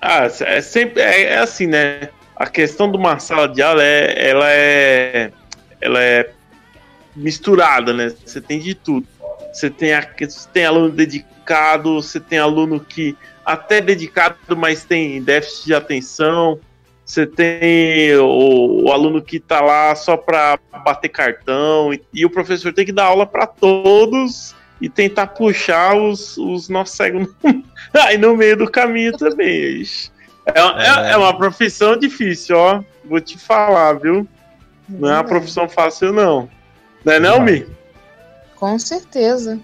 Ah, 0.00 0.24
é 0.24 0.60
sempre 0.60 1.00
é, 1.00 1.22
é, 1.22 1.38
assim, 1.38 1.66
né? 1.66 2.10
A 2.36 2.46
questão 2.46 2.90
de 2.90 2.98
uma 2.98 3.18
sala 3.18 3.48
de 3.48 3.62
aula 3.62 3.82
é, 3.82 4.30
ela 4.30 4.50
é, 4.50 5.32
ela 5.80 6.02
é 6.02 6.30
misturada, 7.16 7.94
né? 7.94 8.12
Você 8.26 8.40
tem 8.40 8.58
de 8.58 8.74
tudo. 8.74 9.06
Você 9.52 9.70
tem, 9.70 9.94
a, 9.94 10.00
você 10.00 10.48
tem 10.52 10.66
aluno 10.66 10.90
dedicado, 10.90 12.02
você 12.02 12.18
tem 12.18 12.38
aluno 12.38 12.80
que 12.80 13.16
até 13.44 13.80
dedicado, 13.80 14.36
mas 14.56 14.84
tem 14.84 15.22
déficit 15.22 15.66
de 15.66 15.74
atenção. 15.74 16.58
Você 17.12 17.26
tem 17.26 18.16
o, 18.16 18.84
o 18.84 18.90
aluno 18.90 19.20
que 19.20 19.36
está 19.36 19.60
lá 19.60 19.94
só 19.94 20.16
para 20.16 20.58
bater 20.82 21.10
cartão, 21.10 21.92
e, 21.92 22.02
e, 22.10 22.24
o 22.24 22.30
professor 22.30 22.72
tem 22.72 22.86
que 22.86 22.92
dar 22.92 23.04
aula 23.04 23.26
para 23.26 23.46
todos 23.46 24.54
e 24.80 24.88
tentar 24.88 25.26
puxar 25.26 25.94
os, 25.94 26.38
os 26.38 26.70
nossos 26.70 26.96
cegos 26.96 27.28
aí 27.92 28.16
no 28.16 28.34
meio 28.34 28.56
do 28.56 28.70
caminho 28.70 29.14
também. 29.14 29.82
É, 30.46 30.58
é, 30.58 31.10
é 31.10 31.16
uma 31.18 31.36
profissão 31.36 31.98
difícil, 31.98 32.56
ó. 32.56 32.82
Vou 33.04 33.20
te 33.20 33.38
falar, 33.38 33.92
viu? 33.92 34.26
Não 34.88 35.10
é 35.10 35.12
uma 35.12 35.24
profissão 35.24 35.68
fácil, 35.68 36.14
não. 36.14 36.48
Não 37.04 37.12
é 37.12 37.20
não, 37.20 37.42
Mi? 37.42 37.66
Com 38.56 38.78
certeza. 38.78 39.60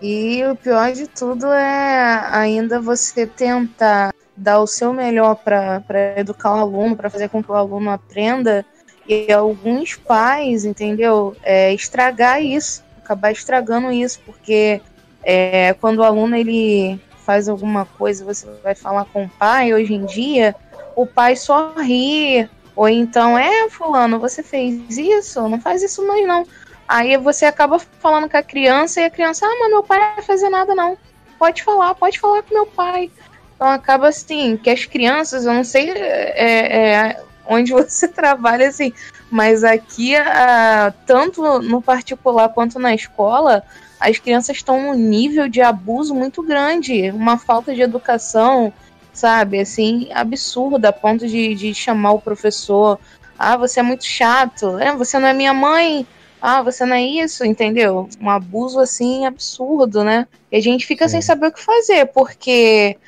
E 0.00 0.42
o 0.50 0.56
pior 0.56 0.92
de 0.92 1.08
tudo 1.08 1.44
é 1.44 2.26
ainda 2.32 2.80
você 2.80 3.26
tentar 3.26 4.14
dar 4.36 4.60
o 4.60 4.66
seu 4.66 4.92
melhor 4.92 5.36
para 5.36 5.82
educar 6.16 6.54
o 6.54 6.58
aluno, 6.58 6.96
para 6.96 7.10
fazer 7.10 7.28
com 7.28 7.42
que 7.42 7.50
o 7.50 7.54
aluno 7.54 7.90
aprenda, 7.90 8.64
e 9.06 9.30
alguns 9.32 9.94
pais, 9.94 10.64
entendeu? 10.64 11.36
É, 11.42 11.72
estragar 11.72 12.42
isso, 12.42 12.82
acabar 13.02 13.30
estragando 13.30 13.92
isso, 13.92 14.20
porque 14.24 14.80
é, 15.22 15.74
quando 15.74 15.98
o 15.98 16.04
aluno 16.04 16.36
ele 16.36 16.98
faz 17.24 17.48
alguma 17.48 17.84
coisa, 17.84 18.24
você 18.24 18.46
vai 18.62 18.74
falar 18.74 19.04
com 19.06 19.24
o 19.24 19.28
pai, 19.28 19.72
hoje 19.72 19.94
em 19.94 20.04
dia, 20.04 20.54
o 20.96 21.06
pai 21.06 21.36
só 21.36 21.74
ri, 21.74 22.48
ou 22.76 22.88
então, 22.88 23.38
é, 23.38 23.68
fulano, 23.70 24.18
você 24.18 24.42
fez 24.42 24.96
isso? 24.96 25.48
Não 25.48 25.60
faz 25.60 25.82
isso 25.82 26.06
mais 26.06 26.26
não. 26.26 26.46
Aí 26.88 27.16
você 27.16 27.46
acaba 27.46 27.78
falando 27.78 28.28
com 28.28 28.36
a 28.36 28.42
criança 28.42 29.00
e 29.00 29.04
a 29.04 29.10
criança, 29.10 29.46
ah, 29.46 29.56
mas 29.60 29.70
meu 29.70 29.82
pai 29.82 29.98
não 29.98 30.14
vai 30.16 30.24
fazer 30.24 30.48
nada 30.48 30.74
não. 30.74 30.98
Pode 31.38 31.62
falar, 31.62 31.94
pode 31.94 32.18
falar 32.18 32.42
com 32.42 32.54
meu 32.54 32.66
pai. 32.66 33.10
Então 33.54 33.68
acaba 33.68 34.08
assim, 34.08 34.56
que 34.56 34.70
as 34.70 34.84
crianças, 34.84 35.44
eu 35.46 35.52
não 35.52 35.64
sei 35.64 35.90
é, 35.90 36.78
é, 37.10 37.22
onde 37.46 37.72
você 37.74 38.08
trabalha 38.08 38.68
assim, 38.68 38.92
mas 39.30 39.64
aqui, 39.64 40.14
a, 40.16 40.92
tanto 41.06 41.60
no 41.60 41.80
particular 41.80 42.48
quanto 42.50 42.78
na 42.78 42.94
escola, 42.94 43.62
as 43.98 44.18
crianças 44.18 44.56
estão 44.56 44.80
num 44.80 44.94
nível 44.94 45.48
de 45.48 45.60
abuso 45.60 46.14
muito 46.14 46.42
grande, 46.42 47.10
uma 47.10 47.38
falta 47.38 47.74
de 47.74 47.80
educação, 47.80 48.72
sabe, 49.12 49.60
assim, 49.60 50.08
absurda, 50.12 50.88
a 50.88 50.92
ponto 50.92 51.26
de, 51.26 51.54
de 51.54 51.72
chamar 51.72 52.12
o 52.12 52.20
professor, 52.20 52.98
ah, 53.38 53.56
você 53.56 53.80
é 53.80 53.82
muito 53.82 54.04
chato, 54.04 54.78
é, 54.78 54.94
você 54.94 55.18
não 55.18 55.28
é 55.28 55.32
minha 55.32 55.54
mãe, 55.54 56.06
ah, 56.40 56.62
você 56.62 56.84
não 56.84 56.94
é 56.94 57.02
isso, 57.02 57.44
entendeu? 57.44 58.08
Um 58.20 58.28
abuso 58.28 58.78
assim 58.78 59.24
absurdo, 59.24 60.04
né? 60.04 60.26
E 60.52 60.56
a 60.56 60.60
gente 60.60 60.86
fica 60.86 61.08
Sim. 61.08 61.12
sem 61.12 61.22
saber 61.22 61.46
o 61.46 61.52
que 61.52 61.62
fazer, 61.62 62.06
porque 62.06 62.98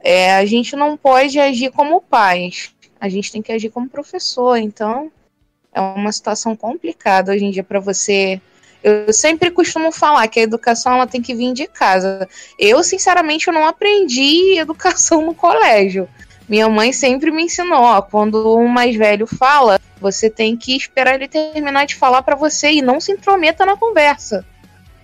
é, 0.00 0.34
a 0.34 0.44
gente 0.44 0.76
não 0.76 0.96
pode 0.96 1.38
agir 1.38 1.70
como 1.70 2.00
pais, 2.00 2.74
a 3.00 3.08
gente 3.08 3.30
tem 3.30 3.42
que 3.42 3.52
agir 3.52 3.70
como 3.70 3.88
professor. 3.88 4.56
Então, 4.56 5.10
é 5.72 5.80
uma 5.80 6.12
situação 6.12 6.56
complicada 6.56 7.32
hoje 7.32 7.44
em 7.44 7.50
dia 7.50 7.64
para 7.64 7.80
você. 7.80 8.40
Eu 8.82 9.12
sempre 9.12 9.50
costumo 9.50 9.90
falar 9.90 10.26
que 10.28 10.40
a 10.40 10.42
educação 10.42 10.94
ela 10.94 11.06
tem 11.06 11.20
que 11.20 11.34
vir 11.34 11.52
de 11.52 11.66
casa. 11.66 12.28
Eu, 12.58 12.82
sinceramente, 12.82 13.48
eu 13.48 13.54
não 13.54 13.66
aprendi 13.66 14.56
educação 14.58 15.24
no 15.24 15.34
colégio. 15.34 16.08
Minha 16.48 16.68
mãe 16.68 16.92
sempre 16.92 17.30
me 17.30 17.42
ensinou, 17.42 17.82
ó, 17.82 18.00
quando 18.00 18.56
um 18.56 18.66
mais 18.66 18.96
velho 18.96 19.26
fala, 19.26 19.78
você 20.00 20.30
tem 20.30 20.56
que 20.56 20.74
esperar 20.74 21.14
ele 21.14 21.28
terminar 21.28 21.84
de 21.84 21.94
falar 21.94 22.22
para 22.22 22.34
você 22.34 22.72
e 22.72 22.80
não 22.80 23.00
se 23.00 23.12
intrometa 23.12 23.66
na 23.66 23.76
conversa. 23.76 24.46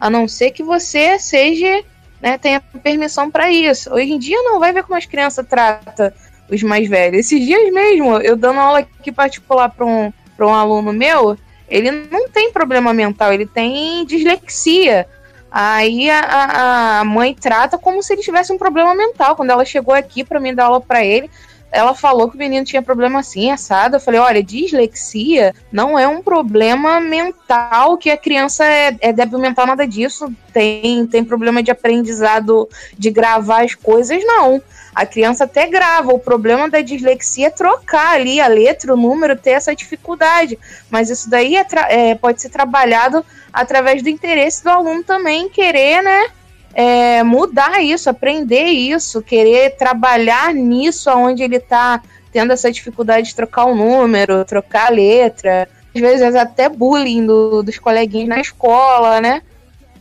A 0.01 0.09
não 0.09 0.27
ser 0.27 0.53
que 0.53 0.63
você 0.63 1.19
seja, 1.19 1.85
né, 2.25 2.39
tenha 2.39 2.59
permissão 2.83 3.31
para 3.31 3.51
isso. 3.51 3.93
Hoje 3.93 4.13
em 4.13 4.19
dia 4.19 4.43
não 4.43 4.59
vai 4.59 4.73
ver 4.73 4.83
como 4.83 4.97
as 4.97 5.05
crianças 5.05 5.47
tratam 5.47 6.11
os 6.51 6.63
mais 6.63 6.89
velhos. 6.89 7.21
Esses 7.21 7.45
dias 7.45 7.71
mesmo, 7.71 8.17
eu 8.17 8.35
dando 8.35 8.61
aula 8.61 8.79
aqui 8.79 9.13
particular 9.13 9.69
para 9.69 9.85
um, 9.85 10.11
um 10.41 10.55
aluno 10.55 10.91
meu, 10.91 11.37
ele 11.69 11.91
não 11.91 12.27
tem 12.31 12.51
problema 12.51 12.95
mental, 12.95 13.31
ele 13.31 13.45
tem 13.45 14.07
dislexia. 14.07 15.07
Aí 15.51 16.09
a, 16.11 17.01
a 17.01 17.05
mãe 17.05 17.35
trata 17.35 17.77
como 17.77 18.03
se 18.03 18.15
ele 18.15 18.23
tivesse 18.23 18.51
um 18.51 18.59
problema 18.59 18.95
mental. 18.95 19.37
Quando 19.37 19.51
ela 19.51 19.65
chegou 19.67 19.95
aqui 19.95 20.25
para 20.25 20.41
mim 20.41 20.55
dar 20.55 20.65
aula 20.65 20.81
para 20.81 21.05
ele, 21.05 21.31
ela 21.75 21.93
falou 21.93 22.31
que 22.31 22.37
o 22.37 22.39
menino 22.39 22.65
tinha 22.65 22.81
problema 22.81 23.19
assim, 23.19 23.51
assado. 23.51 23.97
Eu 23.97 24.01
falei, 24.01 24.21
olha, 24.21 24.43
dislexia 24.43 25.53
não 25.73 25.99
é 25.99 26.07
um 26.07 26.23
problema 26.23 27.01
mental 27.01 27.99
que 27.99 28.11
a 28.11 28.17
criança 28.17 28.65
é, 28.65 28.97
é 29.01 29.13
débil 29.13 29.41
mental, 29.41 29.67
nada 29.67 29.87
disso. 29.87 30.33
Tem, 30.53 31.05
tem 31.07 31.25
problema 31.25 31.63
de 31.65 31.73
aprendizado 31.73 32.69
de 32.97 33.11
gravar 33.11 33.65
as 33.65 33.75
coisas, 33.75 34.25
não. 34.25 34.63
A 34.95 35.05
criança 35.05 35.45
até 35.45 35.67
grava. 35.67 36.15
O 36.15 36.19
problema 36.19 36.71
da 36.71 36.81
dislexia 36.81 37.49
é 37.49 37.51
trocar 37.51 38.15
ali 38.15 38.41
a 38.41 38.47
letra, 38.47 38.95
o 38.95 38.97
número, 38.97 39.37
ter 39.37 39.51
essa 39.51 39.75
dificuldade. 39.75 40.57
Mas 40.89 41.11
isso 41.11 41.29
daí 41.29 41.57
é, 41.57 41.67
é 41.89 42.15
pode 42.15 42.41
ser 42.41 42.51
trabalhado 42.51 43.27
através 43.53 44.01
do 44.01 44.09
interesse 44.09 44.63
do 44.63 44.71
aluno 44.71 45.03
também 45.03 45.49
querer, 45.49 46.03
né? 46.03 46.29
É, 46.75 47.23
mudar 47.23 47.83
isso, 47.83 48.11
aprender 48.11 48.65
isso, 48.65 49.23
querer 49.23 49.77
trabalhar 49.77 50.53
nisso 50.53 51.11
onde 51.11 51.43
ele 51.43 51.57
está 51.57 52.03
tendo 52.33 52.53
essa 52.53 52.71
dificuldade 52.71 53.29
de 53.29 53.37
trocar 53.37 53.67
o 53.67 53.75
número, 53.75 54.45
trocar 54.45 54.89
a 54.89 54.91
letra, 54.91 55.69
às 55.95 56.01
vezes 56.01 56.35
até 56.35 56.69
bullying 56.69 57.25
do, 57.25 57.63
dos 57.63 57.79
coleguinhas 57.79 58.29
na 58.29 58.41
escola, 58.41 59.21
né? 59.21 59.41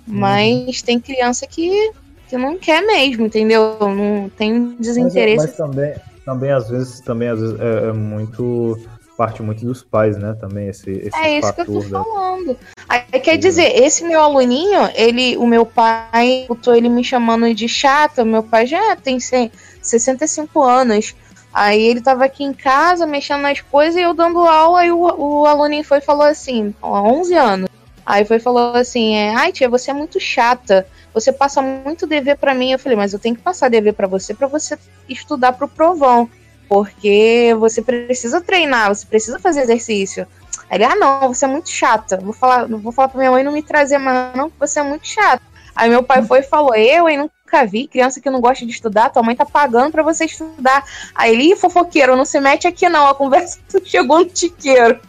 Uhum. 0.07 0.15
Mas 0.15 0.82
tem 0.82 0.99
criança 0.99 1.45
que 1.45 1.91
que 2.34 2.38
não 2.38 2.57
quer 2.57 2.82
mesmo, 2.82 3.28
entendeu? 3.28 3.78
Não 3.80 4.28
tem 4.36 4.76
desinteresse. 4.80 5.38
Mas, 5.38 5.45
mas 5.45 5.55
também, 5.55 5.93
também 6.26 6.51
às 6.51 6.67
vezes, 6.67 6.99
também 7.01 7.30
às 7.30 7.39
vezes 7.39 7.59
é, 7.59 7.89
é, 7.89 7.93
muito 7.93 8.80
parte 9.18 9.41
muito 9.41 9.66
dos 9.66 9.84
pais, 9.84 10.18
né? 10.18 10.36
Também 10.39 10.68
esse, 10.68 10.89
esse 10.89 11.18
é 11.18 11.39
isso 11.39 11.53
que 11.53 11.61
eu 11.61 11.66
tô 11.66 11.82
falando. 11.82 12.57
Aí 12.88 13.20
quer 13.20 13.38
dizer, 13.38 13.82
esse 13.84 14.03
meu 14.03 14.22
aluninho, 14.22 14.89
ele, 14.95 15.38
o 15.38 15.45
meu 15.45 15.66
pai, 15.66 16.45
botou 16.47 16.76
ele 16.76 16.89
me 16.89 17.03
chamando 17.03 17.53
de 17.53 17.68
chata. 17.68 18.26
Meu 18.26 18.43
pai 18.43 18.66
já 18.66 18.95
tem 18.95 19.20
65 19.20 20.61
anos. 20.61 21.16
Aí 21.53 21.82
ele 21.82 22.01
tava 22.01 22.26
aqui 22.26 22.43
em 22.43 22.53
casa 22.53 23.05
mexendo 23.05 23.41
nas 23.41 23.61
coisas 23.61 23.95
e 23.95 24.01
eu 24.01 24.14
dando 24.14 24.39
aula 24.39 24.86
e 24.86 24.91
o, 24.91 24.97
o 24.97 25.45
aluninho 25.45 25.84
foi 25.84 25.99
e 25.99 26.01
falou 26.01 26.26
assim, 26.26 26.74
11 26.84 27.34
anos. 27.36 27.70
Aí 28.05 28.26
foi 28.26 28.38
e 28.38 28.39
falou 28.39 28.76
assim, 28.76 29.16
é, 29.16 29.34
ai 29.36 29.51
tia, 29.51 29.70
você 29.70 29.91
é 29.91 29.93
muito 29.93 30.20
chata 30.20 30.86
você 31.14 31.32
passa 31.32 31.61
muito 31.61 32.07
dever 32.07 32.38
para 32.38 32.55
mim. 32.55 32.72
Eu 32.72 32.80
falei, 32.80 32.97
mas 32.97 33.14
eu 33.14 33.20
tenho 33.20 33.36
que 33.36 33.41
passar 33.41 33.70
dever 33.70 33.93
para 33.93 34.07
você 34.07 34.34
para 34.34 34.47
você 34.47 34.78
estudar 35.07 35.53
pro 35.53 35.68
provão, 35.68 36.30
porque 36.74 37.55
você 37.59 37.84
precisa 37.84 38.41
treinar, 38.41 38.89
você 38.89 39.05
precisa 39.05 39.38
fazer 39.38 39.61
exercício. 39.61 40.26
Aí 40.67 40.78
ele, 40.78 40.86
ah, 40.86 40.95
não, 40.95 41.32
você 41.32 41.45
é 41.45 41.47
muito 41.47 41.69
chata. 41.69 42.17
Vou 42.17 42.34
falar, 42.34 42.65
vou 42.65 42.91
falar 42.91 43.09
pra 43.09 43.19
minha 43.19 43.30
mãe 43.30 43.43
não 43.43 43.51
me 43.51 43.61
trazer 43.61 43.99
mais, 43.99 44.36
não, 44.36 44.51
você 44.59 44.80
é 44.80 44.84
muito 44.84 45.07
chata. 45.07 45.43
Aí 45.76 45.88
meu 45.88 46.01
pai 46.01 46.24
foi 46.24 46.39
e 46.39 46.43
falou, 46.43 46.74
eu, 46.74 47.07
hein, 47.07 47.17
nunca 47.17 47.63
vi 47.67 47.88
criança 47.88 48.19
que 48.19 48.28
não 48.28 48.41
gosta 48.41 48.65
de 48.65 48.71
estudar, 48.71 49.11
tua 49.11 49.21
mãe 49.21 49.36
tá 49.36 49.45
pagando 49.45 49.91
para 49.91 50.01
você 50.01 50.26
estudar. 50.26 50.84
Aí 51.13 51.34
ele, 51.34 51.55
fofoqueiro, 51.55 52.15
não 52.15 52.26
se 52.26 52.39
mete 52.39 52.67
aqui 52.67 52.89
não, 52.89 53.05
a 53.05 53.13
conversa 53.13 53.59
chegou 53.86 54.21
no 54.21 54.26
tiqueiro. 54.26 54.99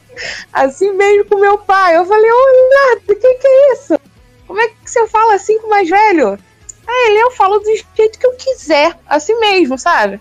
Assim 0.53 0.93
mesmo 0.93 1.25
com 1.25 1.41
meu 1.41 1.57
pai. 1.57 1.97
Eu 1.97 2.05
falei, 2.05 2.31
ô, 2.31 2.35
Leonardo, 2.35 3.05
o 3.11 3.17
que 3.17 3.35
que 3.37 3.47
é 3.47 3.73
isso? 3.73 3.99
Como 4.47 4.61
é 4.61 4.69
que 4.69 4.77
você 4.85 5.07
fala 5.09 5.35
assim 5.35 5.59
com 5.61 5.69
o 5.69 5.71
mais 5.71 5.89
velho? 5.89 6.39
Ah, 6.87 7.09
ele 7.09 7.23
eu 7.23 7.31
falo 7.31 7.59
do 7.59 7.75
jeito 7.97 8.19
que 8.19 8.27
eu 8.27 8.35
quiser, 8.35 8.95
assim 9.09 9.35
mesmo, 9.41 9.79
sabe? 9.79 10.21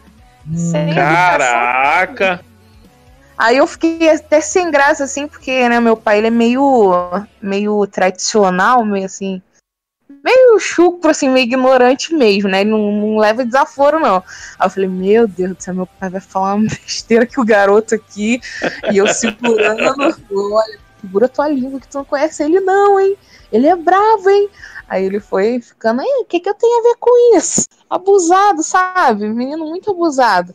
Sem 0.55 0.93
Caraca! 0.93 2.43
Aí 3.37 3.57
eu 3.57 3.67
fiquei 3.67 4.09
até 4.09 4.41
sem 4.41 4.69
graça, 4.69 5.03
assim, 5.03 5.27
porque, 5.27 5.67
né, 5.67 5.79
meu 5.79 5.97
pai, 5.97 6.19
ele 6.19 6.27
é 6.27 6.31
meio, 6.31 6.93
meio 7.41 7.85
tradicional, 7.87 8.85
meio 8.85 9.05
assim, 9.05 9.41
meio 10.23 10.59
chucro, 10.59 11.09
assim, 11.09 11.29
meio 11.29 11.43
ignorante 11.43 12.13
mesmo, 12.13 12.49
né? 12.49 12.61
Ele 12.61 12.69
não, 12.69 12.91
não 12.91 13.17
leva 13.17 13.45
desaforo, 13.45 13.99
não. 13.99 14.17
Aí 14.59 14.67
eu 14.67 14.69
falei, 14.69 14.89
meu 14.89 15.27
Deus 15.27 15.55
do 15.55 15.61
céu, 15.61 15.73
meu 15.73 15.87
pai 15.87 16.09
vai 16.09 16.21
falar 16.21 16.55
uma 16.55 16.69
besteira 16.69 17.25
que 17.25 17.39
o 17.39 17.45
garoto 17.45 17.95
aqui, 17.95 18.39
e 18.91 18.97
eu 18.97 19.07
segurando, 19.07 19.81
olha, 20.31 20.79
segura 21.01 21.27
tua 21.27 21.49
língua 21.49 21.79
que 21.79 21.87
tu 21.87 21.97
não 21.97 22.05
conhece 22.05 22.43
ele 22.43 22.59
não, 22.59 22.99
hein? 22.99 23.17
Ele 23.51 23.67
é 23.67 23.75
bravo, 23.75 24.29
hein? 24.29 24.49
Aí 24.87 25.05
ele 25.05 25.19
foi 25.19 25.59
ficando, 25.59 26.01
aí, 26.01 26.21
o 26.21 26.25
que, 26.25 26.39
que 26.39 26.49
eu 26.49 26.53
tenho 26.53 26.79
a 26.79 26.83
ver 26.83 26.95
com 26.99 27.37
isso? 27.37 27.67
Abusado, 27.93 28.63
sabe? 28.63 29.29
Menino 29.29 29.67
muito 29.67 29.91
abusado. 29.91 30.51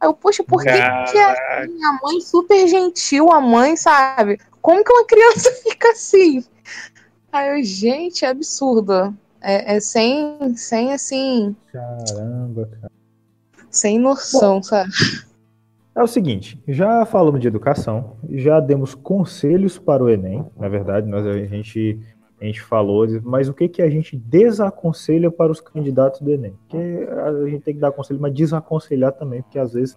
Aí 0.00 0.08
eu, 0.08 0.12
poxa, 0.12 0.42
por 0.42 0.60
que, 0.64 0.72
que 0.72 1.18
a 1.18 1.64
minha 1.68 1.98
mãe 2.02 2.20
super 2.20 2.66
gentil, 2.66 3.30
a 3.30 3.40
mãe, 3.40 3.76
sabe? 3.76 4.40
Como 4.60 4.82
que 4.82 4.92
uma 4.92 5.04
criança 5.04 5.52
fica 5.62 5.90
assim? 5.90 6.44
Aí 7.30 7.56
eu, 7.56 7.62
gente, 7.62 8.24
é 8.24 8.28
absurdo. 8.28 9.14
É, 9.40 9.76
é 9.76 9.80
sem, 9.80 10.56
sem 10.56 10.92
assim. 10.92 11.54
Caramba, 11.72 12.68
cara. 12.80 12.92
Sem 13.70 13.96
noção, 13.96 14.56
Bom, 14.56 14.62
sabe? 14.64 14.90
É 15.94 16.02
o 16.02 16.08
seguinte, 16.08 16.60
já 16.66 17.06
falamos 17.06 17.40
de 17.40 17.46
educação, 17.46 18.16
já 18.30 18.58
demos 18.58 18.96
conselhos 18.96 19.78
para 19.78 20.02
o 20.02 20.10
Enem, 20.10 20.44
na 20.56 20.68
verdade, 20.68 21.06
nós, 21.06 21.24
a 21.24 21.36
gente 21.46 22.00
a 22.40 22.44
gente 22.46 22.62
falou, 22.62 23.06
mas 23.22 23.50
o 23.50 23.54
que, 23.54 23.68
que 23.68 23.82
a 23.82 23.90
gente 23.90 24.16
desaconselha 24.16 25.30
para 25.30 25.52
os 25.52 25.60
candidatos 25.60 26.22
do 26.22 26.32
Enem? 26.32 26.56
Porque 26.60 27.06
a 27.10 27.46
gente 27.46 27.62
tem 27.62 27.74
que 27.74 27.80
dar 27.80 27.92
conselho, 27.92 28.18
mas 28.18 28.32
desaconselhar 28.32 29.12
também, 29.12 29.42
porque 29.42 29.58
às 29.58 29.74
vezes 29.74 29.96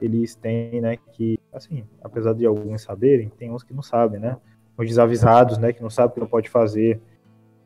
eles 0.00 0.36
têm, 0.36 0.80
né, 0.80 0.96
que, 1.12 1.36
assim, 1.52 1.84
apesar 2.00 2.32
de 2.32 2.46
alguns 2.46 2.82
saberem, 2.82 3.28
tem 3.28 3.50
uns 3.50 3.64
que 3.64 3.74
não 3.74 3.82
sabem, 3.82 4.20
né? 4.20 4.36
Os 4.78 4.86
desavisados, 4.86 5.58
né, 5.58 5.72
que 5.72 5.82
não 5.82 5.90
sabem 5.90 6.10
o 6.10 6.14
que 6.14 6.20
não 6.20 6.28
pode 6.28 6.48
fazer. 6.48 7.00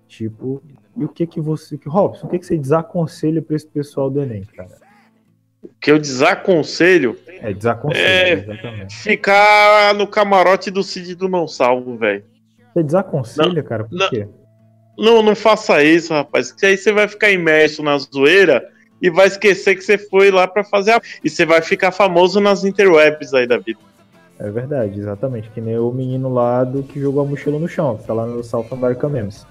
Tipo, 0.09 0.63
e 0.97 1.05
o 1.05 1.09
que 1.09 1.27
que 1.27 1.41
você, 1.41 1.77
que, 1.77 1.89
Robson, 1.89 2.27
o 2.27 2.31
que 2.31 2.39
que 2.39 2.47
você 2.47 2.57
desaconselha 2.57 3.43
para 3.43 3.57
esse 3.57 3.67
pessoal 3.67 4.09
do 4.09 4.23
Enem, 4.23 4.43
cara? 4.45 4.79
O 5.63 5.69
que 5.79 5.91
eu 5.91 5.99
desaconselho? 5.99 7.19
É, 7.27 7.53
desaconselho, 7.53 8.07
é 8.07 8.33
exatamente. 8.33 8.97
Ficar 8.97 9.95
no 9.95 10.07
camarote 10.07 10.71
do 10.71 10.83
Cid 10.83 11.15
do 11.15 11.29
Não 11.29 11.47
Salvo, 11.47 11.97
velho. 11.99 12.25
Você 12.75 12.83
desaconselha, 12.83 13.55
não, 13.55 13.63
cara? 13.63 13.85
Por 13.85 13.97
não, 13.97 14.11
quê? 14.11 14.29
Não, 14.99 15.23
não 15.23 15.37
faça 15.37 15.83
isso, 15.83 16.13
rapaz. 16.13 16.51
Que 16.53 16.67
aí 16.67 16.77
você 16.77 16.93
vai 16.93 17.07
ficar 17.07 17.31
imerso 17.31 17.83
na 17.83 17.97
zoeira 17.97 18.69
e 19.01 19.09
vai 19.09 19.29
esquecer 19.29 19.77
que 19.77 19.85
você 19.85 19.97
foi 19.97 20.31
lá 20.31 20.49
para 20.49 20.65
fazer 20.65 20.93
a... 20.93 21.01
E 21.23 21.31
você 21.31 21.47
vai 21.47 21.63
ficar 21.63 21.93
famoso 21.93 22.41
nas 22.41 22.65
interwebs 22.65 23.33
aí 23.33 23.47
da 23.47 23.59
vida. 23.59 23.79
É 24.39 24.51
verdade, 24.51 24.99
exatamente. 24.99 25.49
Que 25.51 25.61
nem 25.61 25.79
o 25.79 25.93
menino 25.93 26.33
lá 26.33 26.65
do 26.65 26.83
que 26.83 27.01
jogou 27.01 27.23
a 27.23 27.27
mochila 27.27 27.59
no 27.59 27.69
chão, 27.69 27.97
que 27.97 28.05
tá 28.05 28.13
lá 28.13 28.27
no 28.27 28.43
South 28.43 28.67
America 28.73 29.09
Memes. 29.09 29.47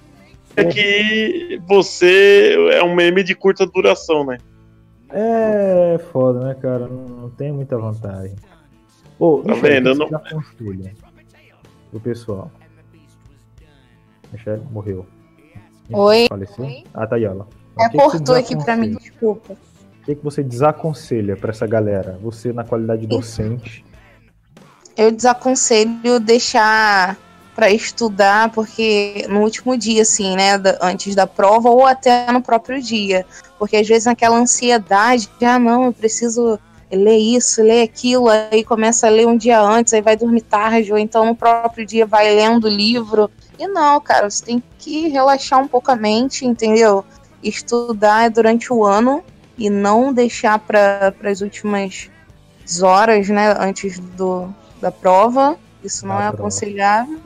É 0.56 0.66
que 0.66 1.62
você 1.66 2.56
é 2.74 2.84
um 2.84 2.94
meme 2.94 3.24
de 3.24 3.34
curta 3.34 3.66
duração, 3.66 4.26
né? 4.26 4.38
É 5.10 5.98
foda, 6.12 6.40
né, 6.42 6.56
cara? 6.56 6.88
Não, 6.88 7.08
não 7.08 7.30
tem 7.30 7.52
muita 7.52 7.78
vantagem. 7.78 8.36
Pô, 9.18 9.44
tá 9.46 9.54
vendo? 9.54 9.96
Não... 9.96 10.10
O 11.92 12.00
pessoal. 12.00 12.52
Michelle 14.34 14.64
morreu. 14.72 15.06
Oi. 15.92 16.26
Faleceu? 16.28 16.84
Ah, 16.94 17.06
tá 17.08 17.16
aí 17.16 17.24
ela. 17.24 17.48
É, 17.80 17.90
cortou 17.90 18.36
aqui 18.36 18.56
pra 18.58 18.76
mim, 18.76 18.96
desculpa. 18.96 19.54
O 19.54 20.06
que, 20.06 20.16
que 20.16 20.24
você 20.24 20.44
desaconselha 20.44 21.38
para 21.38 21.52
essa 21.52 21.66
galera? 21.66 22.20
Você, 22.22 22.52
na 22.52 22.64
qualidade 22.64 23.08
docente. 23.08 23.86
Eu 24.98 25.12
desaconselho 25.12 26.20
deixar 26.20 27.18
para 27.56 27.70
estudar, 27.70 28.52
porque 28.52 29.26
no 29.30 29.42
último 29.42 29.78
dia, 29.78 30.02
assim, 30.02 30.36
né, 30.36 30.62
antes 30.82 31.16
da 31.16 31.26
prova 31.26 31.70
ou 31.70 31.86
até 31.86 32.32
no 32.32 32.42
próprio 32.42 32.82
dia, 32.82 33.26
porque 33.58 33.78
às 33.78 33.88
vezes 33.88 34.06
naquela 34.06 34.38
ansiedade, 34.38 35.30
de, 35.40 35.46
ah, 35.46 35.60
não, 35.60 35.86
eu 35.86 35.94
preciso 35.94 36.60
ler 36.96 37.18
isso, 37.18 37.62
ler 37.62 37.82
aquilo, 37.84 38.30
aí 38.30 38.64
começa 38.64 39.08
a 39.08 39.10
ler 39.10 39.28
um 39.28 39.38
dia 39.38 39.60
antes, 39.60 39.94
aí 39.94 40.02
vai 40.02 40.16
dormir 40.16 40.42
tarde, 40.42 40.92
ou 40.92 40.98
então 40.98 41.26
no 41.26 41.36
próprio 41.36 41.86
dia 41.86 42.06
vai 42.06 42.34
lendo 42.34 42.66
o 42.66 42.70
livro, 42.70 43.30
e 43.58 43.68
não, 43.68 44.00
cara, 44.02 44.30
você 44.30 44.44
tem 44.44 44.64
que 44.80 45.08
relaxar 45.10 45.60
um 45.60 45.68
pouco 45.68 45.92
a 45.92 45.96
mente, 45.96 46.46
entendeu? 46.46 47.06
Estudar 47.42 48.30
durante 48.30 48.72
o 48.74 48.84
ano 48.84 49.24
e 49.58 49.70
não 49.70 50.14
deixar 50.14 50.60
para 50.60 51.14
as 51.24 51.42
últimas 51.42 52.10
horas, 52.82 53.30
né, 53.30 53.56
antes 53.60 54.00
do, 54.00 54.50
da 54.82 54.92
prova. 54.92 55.58
Isso 55.84 56.08
não 56.08 56.20
é 56.20 56.28
aconselhável. 56.28 57.20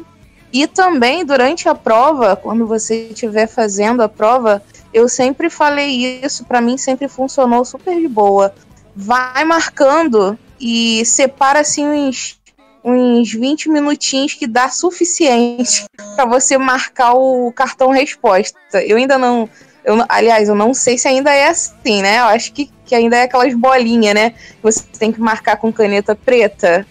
E 0.52 0.66
também 0.66 1.26
durante 1.26 1.70
a 1.70 1.76
prova, 1.76 2.36
quando 2.36 2.66
você 2.66 3.10
estiver 3.10 3.48
fazendo 3.48 4.02
a 4.02 4.10
prova, 4.10 4.64
eu 4.94 5.08
sempre 5.08 5.50
falei 5.50 6.22
isso, 6.24 6.46
para 6.46 6.62
mim 6.62 6.78
sempre 6.78 7.08
funcionou 7.08 7.64
super 7.64 8.00
de 8.00 8.08
boa. 8.08 8.54
Vai 9.00 9.46
marcando 9.46 10.38
e 10.60 11.06
separa 11.06 11.60
assim 11.60 11.86
uns, 11.88 12.40
uns 12.84 13.32
20 13.32 13.70
minutinhos 13.70 14.34
que 14.34 14.48
dá 14.48 14.70
suficiente 14.70 15.86
para 16.16 16.26
você 16.26 16.58
marcar 16.58 17.14
o 17.14 17.52
cartão 17.54 17.92
resposta. 17.92 18.58
Eu 18.84 18.98
ainda 18.98 19.18
não. 19.20 19.48
Eu, 19.86 20.04
aliás, 20.10 20.50
eu 20.50 20.56
não 20.56 20.74
sei 20.74 20.98
se 20.98 21.08
ainda 21.08 21.32
é 21.32 21.48
assim, 21.48 22.02
né? 22.02 22.18
Eu 22.20 22.24
acho 22.26 22.52
que, 22.52 22.70
que 22.86 22.94
ainda 22.96 23.16
é 23.18 23.22
aquelas 23.22 23.54
bolinhas, 23.54 24.16
né? 24.16 24.32
Que 24.32 24.64
você 24.64 24.84
tem 25.00 25.12
que 25.14 25.22
marcar 25.22 25.56
com 25.58 25.72
caneta 25.72 26.14
preta. 26.16 26.86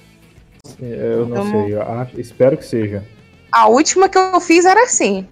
Eu 0.81 1.27
não 1.27 1.37
Eu 1.37 1.51
sei, 1.51 1.75
eu 1.75 1.83
acho- 1.83 2.21
espero 2.21 2.57
que 2.57 2.65
seja. 2.65 3.05
A 3.53 3.69
última 3.69 4.09
que 4.09 4.17
eu 4.17 4.41
fiz 4.41 4.65
era 4.65 4.85
assim. 4.85 5.27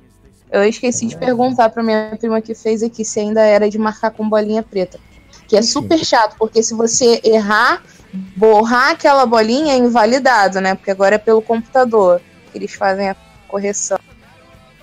Eu 0.51 0.63
esqueci 0.65 1.07
de 1.07 1.17
perguntar 1.17 1.71
pra 1.71 1.83
minha 1.83 2.17
prima 2.19 2.41
que 2.43 2.55
fez 2.55 2.83
aqui 2.83 3.05
se 3.05 3.19
ainda 3.19 3.41
era 3.43 3.69
de 3.71 3.79
marcar 3.79 4.11
com 4.11 4.29
bolinha 4.29 4.63
preta. 4.63 4.99
Que 5.55 5.59
é 5.59 5.63
super 5.63 6.05
chato, 6.05 6.37
porque 6.39 6.63
se 6.63 6.75
você 6.75 7.21
errar, 7.23 7.83
borrar 8.37 8.91
aquela 8.91 9.25
bolinha 9.25 9.75
é 9.75 9.77
invalidado, 9.77 10.61
né? 10.61 10.75
Porque 10.75 10.91
agora 10.91 11.15
é 11.15 11.19
pelo 11.19 11.41
computador 11.41 12.21
que 12.51 12.59
eles 12.59 12.75
fazem 12.75 13.09
a 13.09 13.17
correção. 13.47 13.99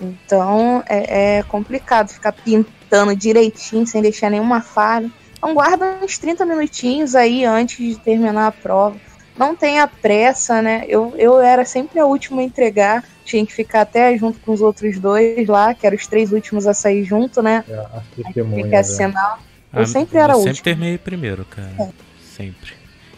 Então 0.00 0.82
é, 0.88 1.38
é 1.38 1.42
complicado 1.42 2.08
ficar 2.08 2.32
pintando 2.32 3.14
direitinho, 3.14 3.86
sem 3.86 4.02
deixar 4.02 4.30
nenhuma 4.30 4.60
falha. 4.60 5.10
Então 5.36 5.54
guarda 5.54 5.98
uns 6.02 6.18
30 6.18 6.46
minutinhos 6.46 7.14
aí 7.14 7.44
antes 7.44 7.76
de 7.76 7.98
terminar 7.98 8.46
a 8.46 8.52
prova. 8.52 8.96
Não 9.36 9.56
tenha 9.56 9.86
pressa, 9.86 10.60
né? 10.60 10.84
Eu, 10.88 11.14
eu 11.16 11.40
era 11.40 11.64
sempre 11.64 11.98
a 11.98 12.06
última 12.06 12.42
a 12.42 12.44
entregar. 12.44 13.04
Tinha 13.24 13.44
que 13.44 13.52
ficar 13.52 13.82
até 13.82 14.16
junto 14.16 14.38
com 14.40 14.52
os 14.52 14.60
outros 14.60 14.98
dois 14.98 15.46
lá, 15.48 15.74
que 15.74 15.86
eram 15.86 15.96
os 15.96 16.06
três 16.06 16.32
últimos 16.32 16.66
a 16.66 16.74
sair 16.74 17.04
junto, 17.04 17.42
né? 17.42 17.64
É, 17.68 17.74
a 17.74 18.02
Tem 18.14 18.24
testemunha. 18.24 18.64
que 18.64 18.70
né? 18.70 19.36
Eu 19.72 19.82
Ah, 19.82 19.86
sempre 19.86 20.18
era 20.18 20.32
eu 20.32 20.36
sempre 20.36 20.50
último. 20.50 20.64
terminei 20.64 20.98
primeiro, 20.98 21.44
cara. 21.44 21.72
Sempre. 22.20 22.72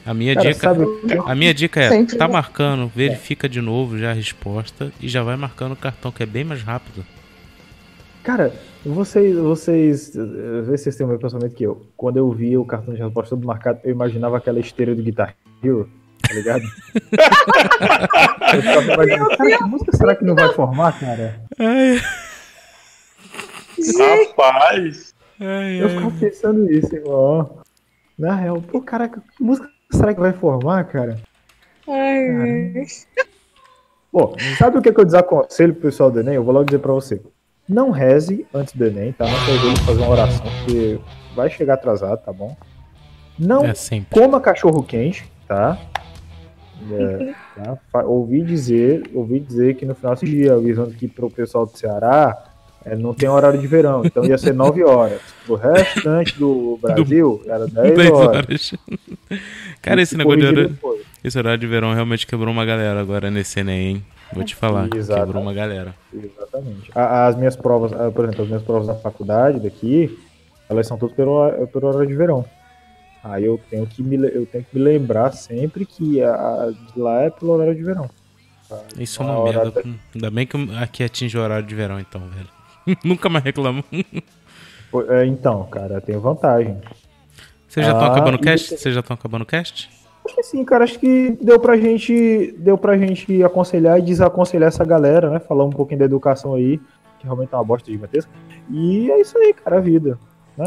A 0.07 0.13
minha 0.13 0.35
Cara, 0.35 0.49
dica, 0.53 0.61
sabe 0.61 0.85
a 1.27 1.35
minha 1.35 1.55
dica 1.55 1.81
é, 1.81 1.89
Sempre. 1.89 2.17
tá 2.19 2.29
marcando, 2.29 2.93
verifica 2.95 3.49
de 3.49 3.61
novo 3.63 3.99
já 3.99 4.11
a 4.11 4.13
resposta 4.13 4.93
e 5.01 5.09
já 5.09 5.23
vai 5.23 5.35
marcando 5.35 5.73
o 5.73 5.77
cartão 5.77 6.13
que 6.13 6.23
é 6.23 6.27
bem 6.27 6.45
mais 6.45 6.63
rápido. 6.63 7.05
Cara, 8.23 8.53
vocês, 8.85 9.35
vocês, 9.37 10.13
vocês 10.67 10.95
têm 10.95 11.07
o 11.07 11.09
mesmo 11.09 11.23
pensamento 11.23 11.55
que 11.55 11.65
eu. 11.65 11.87
Quando 11.97 12.19
eu 12.19 12.31
via 12.33 12.61
o 12.61 12.67
cartão 12.67 12.93
de 12.95 13.01
resposta 13.03 13.31
todo 13.35 13.47
marcado, 13.47 13.81
eu 13.83 13.91
imaginava 13.93 14.37
aquela 14.37 14.61
esteira 14.61 14.95
do 14.95 15.03
Guitar 15.03 15.35
Hero, 15.63 15.89
tá 16.21 16.35
ligado? 16.35 16.65
eu 18.55 18.63
ficava 18.63 18.93
imaginando, 18.93 19.37
cara, 19.39 19.57
que 19.59 19.65
música 19.65 19.97
será 19.97 20.15
que 20.15 20.25
não 20.25 20.35
vai 20.35 20.53
formar, 20.53 20.99
cara? 21.01 21.41
Rapaz. 23.99 25.14
Eu 25.41 25.89
ficava 25.89 26.11
pensando 26.19 26.71
isso, 26.71 26.95
irmão. 26.95 27.59
Na 28.19 28.35
real, 28.35 28.61
pô, 28.63 28.81
caraca, 28.81 29.21
que 29.37 29.43
música 29.43 29.69
será 29.91 30.15
que 30.15 30.21
vai 30.21 30.33
formar, 30.33 30.85
cara? 30.85 31.19
Ai, 31.89 32.85
Pô, 34.11 34.37
sabe 34.57 34.79
o 34.79 34.83
que, 34.83 34.91
é 34.91 34.93
que 34.93 35.01
eu 35.01 35.05
desaconselho 35.05 35.73
pro 35.75 35.83
pessoal 35.83 36.11
do 36.11 36.21
Enem? 36.21 36.35
Eu 36.35 36.45
vou 36.45 36.55
logo 36.55 36.67
dizer 36.67 36.79
pra 36.79 36.93
você. 36.93 37.21
Não 37.69 37.91
reze 37.91 38.47
antes 38.55 38.73
do 38.75 38.85
Enem, 38.87 39.13
tá? 39.13 39.25
Não 39.25 39.45
precisa 39.45 39.85
fazer 39.85 40.03
uma 40.03 40.11
oração, 40.11 40.47
porque 40.61 41.01
vai 41.35 41.51
chegar 41.51 41.75
atrasado, 41.75 42.23
tá 42.23 42.33
bom? 42.33 42.57
Não 43.37 43.65
É 43.65 43.73
coma 44.13 44.41
cachorro 44.41 44.85
quente, 44.85 45.29
tá? 45.49 45.77
É, 46.93 47.35
tá? 47.91 48.05
Ouvi 48.05 48.43
dizer, 48.43 49.11
ouvi 49.13 49.41
dizer 49.41 49.75
que 49.75 49.85
no 49.85 49.95
final 49.97 50.15
desse 50.15 50.27
dia, 50.27 50.55
avisando 50.55 50.95
que 50.95 51.09
pro 51.09 51.29
pessoal 51.29 51.67
do 51.67 51.77
Ceará 51.77 52.54
é, 52.85 52.95
não 52.97 53.15
tem 53.15 53.29
horário 53.29 53.61
de 53.61 53.67
verão, 53.67 54.03
então 54.05 54.25
ia 54.25 54.37
ser 54.39 54.53
9 54.55 54.85
horas. 54.85 55.21
O 55.49 55.55
restante 55.55 56.39
do 56.39 56.79
Brasil 56.83 57.43
era 57.47 57.67
10, 57.67 57.97
10 57.97 58.11
horas. 58.11 58.37
horas. 58.37 58.75
Cara, 59.83 60.03
esse 60.03 60.11
Se 60.13 60.17
negócio 60.17 60.41
de 60.41 60.47
horário, 60.47 60.69
depois. 60.71 61.03
esse 61.23 61.39
horário 61.39 61.59
de 61.59 61.67
verão 61.67 61.93
realmente 61.95 62.27
quebrou 62.27 62.53
uma 62.53 62.65
galera 62.65 63.01
agora 63.01 63.31
nesse 63.31 63.61
Enem, 63.61 63.87
hein? 63.89 64.05
Vou 64.33 64.43
te 64.45 64.55
falar, 64.55 64.89
Exato. 64.95 65.21
quebrou 65.21 65.43
uma 65.43 65.53
galera. 65.53 65.95
Exatamente. 66.13 66.91
As 66.95 67.37
minhas 67.37 67.55
provas, 67.57 67.93
ah, 67.93 68.11
por 68.11 68.25
exemplo, 68.25 68.43
as 68.43 68.49
minhas 68.49 68.63
provas 68.63 68.87
da 68.89 68.95
faculdade 68.95 69.61
daqui, 69.61 70.19
elas 70.69 70.87
são 70.87 70.97
todas 70.99 71.15
pelo, 71.15 71.31
hor- 71.33 71.67
pelo 71.69 71.87
horário 71.89 72.09
de 72.09 72.15
verão. 72.17 72.45
Aí 73.23 73.45
eu 73.45 73.61
tenho 73.71 73.87
que 73.87 74.03
me, 74.03 74.17
eu 74.17 74.45
tenho 74.47 74.65
que 74.65 74.77
me 74.77 74.83
lembrar 74.83 75.33
sempre 75.33 75.87
que 75.87 76.23
a, 76.23 76.71
de 76.95 77.01
lá 77.01 77.23
é 77.23 77.31
pelo 77.31 77.53
horário 77.53 77.75
de 77.75 77.83
verão. 77.83 78.11
Isso 78.99 79.23
é 79.23 79.27
uma 79.27 79.45
merda. 79.45 79.83
Ainda 80.15 80.31
bem 80.31 80.47
que 80.47 80.57
aqui 80.81 81.05
atinge 81.05 81.37
o 81.39 81.41
horário 81.41 81.67
de 81.67 81.75
verão, 81.75 82.01
então, 82.01 82.21
velho. 82.29 82.49
Nunca 83.05 83.29
mais 83.29 83.45
reclamo. 83.45 83.85
É, 85.09 85.25
Então, 85.27 85.65
cara, 85.65 86.01
tem 86.01 86.17
vantagem. 86.19 86.79
Vocês 87.69 87.85
já 87.85 87.93
estão 87.93 88.07
Ah, 88.07 88.13
acabando 88.13 88.35
o 88.37 88.41
cast? 88.41 88.69
você- 88.69 88.77
Vocês 88.77 88.95
já 88.95 89.01
estão 89.01 89.15
acabando 89.15 89.43
o 89.43 89.47
cast? 89.47 89.91
Acho 90.25 90.37
que 90.37 90.43
sim, 90.43 90.65
cara, 90.65 90.85
acho 90.85 90.99
que 90.99 91.37
deu 91.41 91.59
pra 91.61 91.77
gente, 91.77 92.55
deu 92.59 92.79
pra 92.79 92.97
gente 92.97 93.43
aconselhar 93.43 93.99
e 93.99 94.03
desaconselhar 94.03 94.69
essa 94.69 94.85
galera, 94.85 95.29
né? 95.29 95.39
Falar 95.41 95.65
um 95.65 95.71
pouquinho 95.71 95.99
da 95.99 96.05
educação 96.07 96.55
aí, 96.55 96.79
que 97.19 97.25
realmente 97.25 97.53
é 97.53 97.57
uma 97.57 97.65
bosta 97.65 97.91
gigantesca. 97.91 98.31
E 98.71 99.11
é 99.11 99.21
isso 99.21 99.37
aí, 99.37 99.53
cara, 99.53 99.79
a 99.79 99.81
vida. 99.81 100.19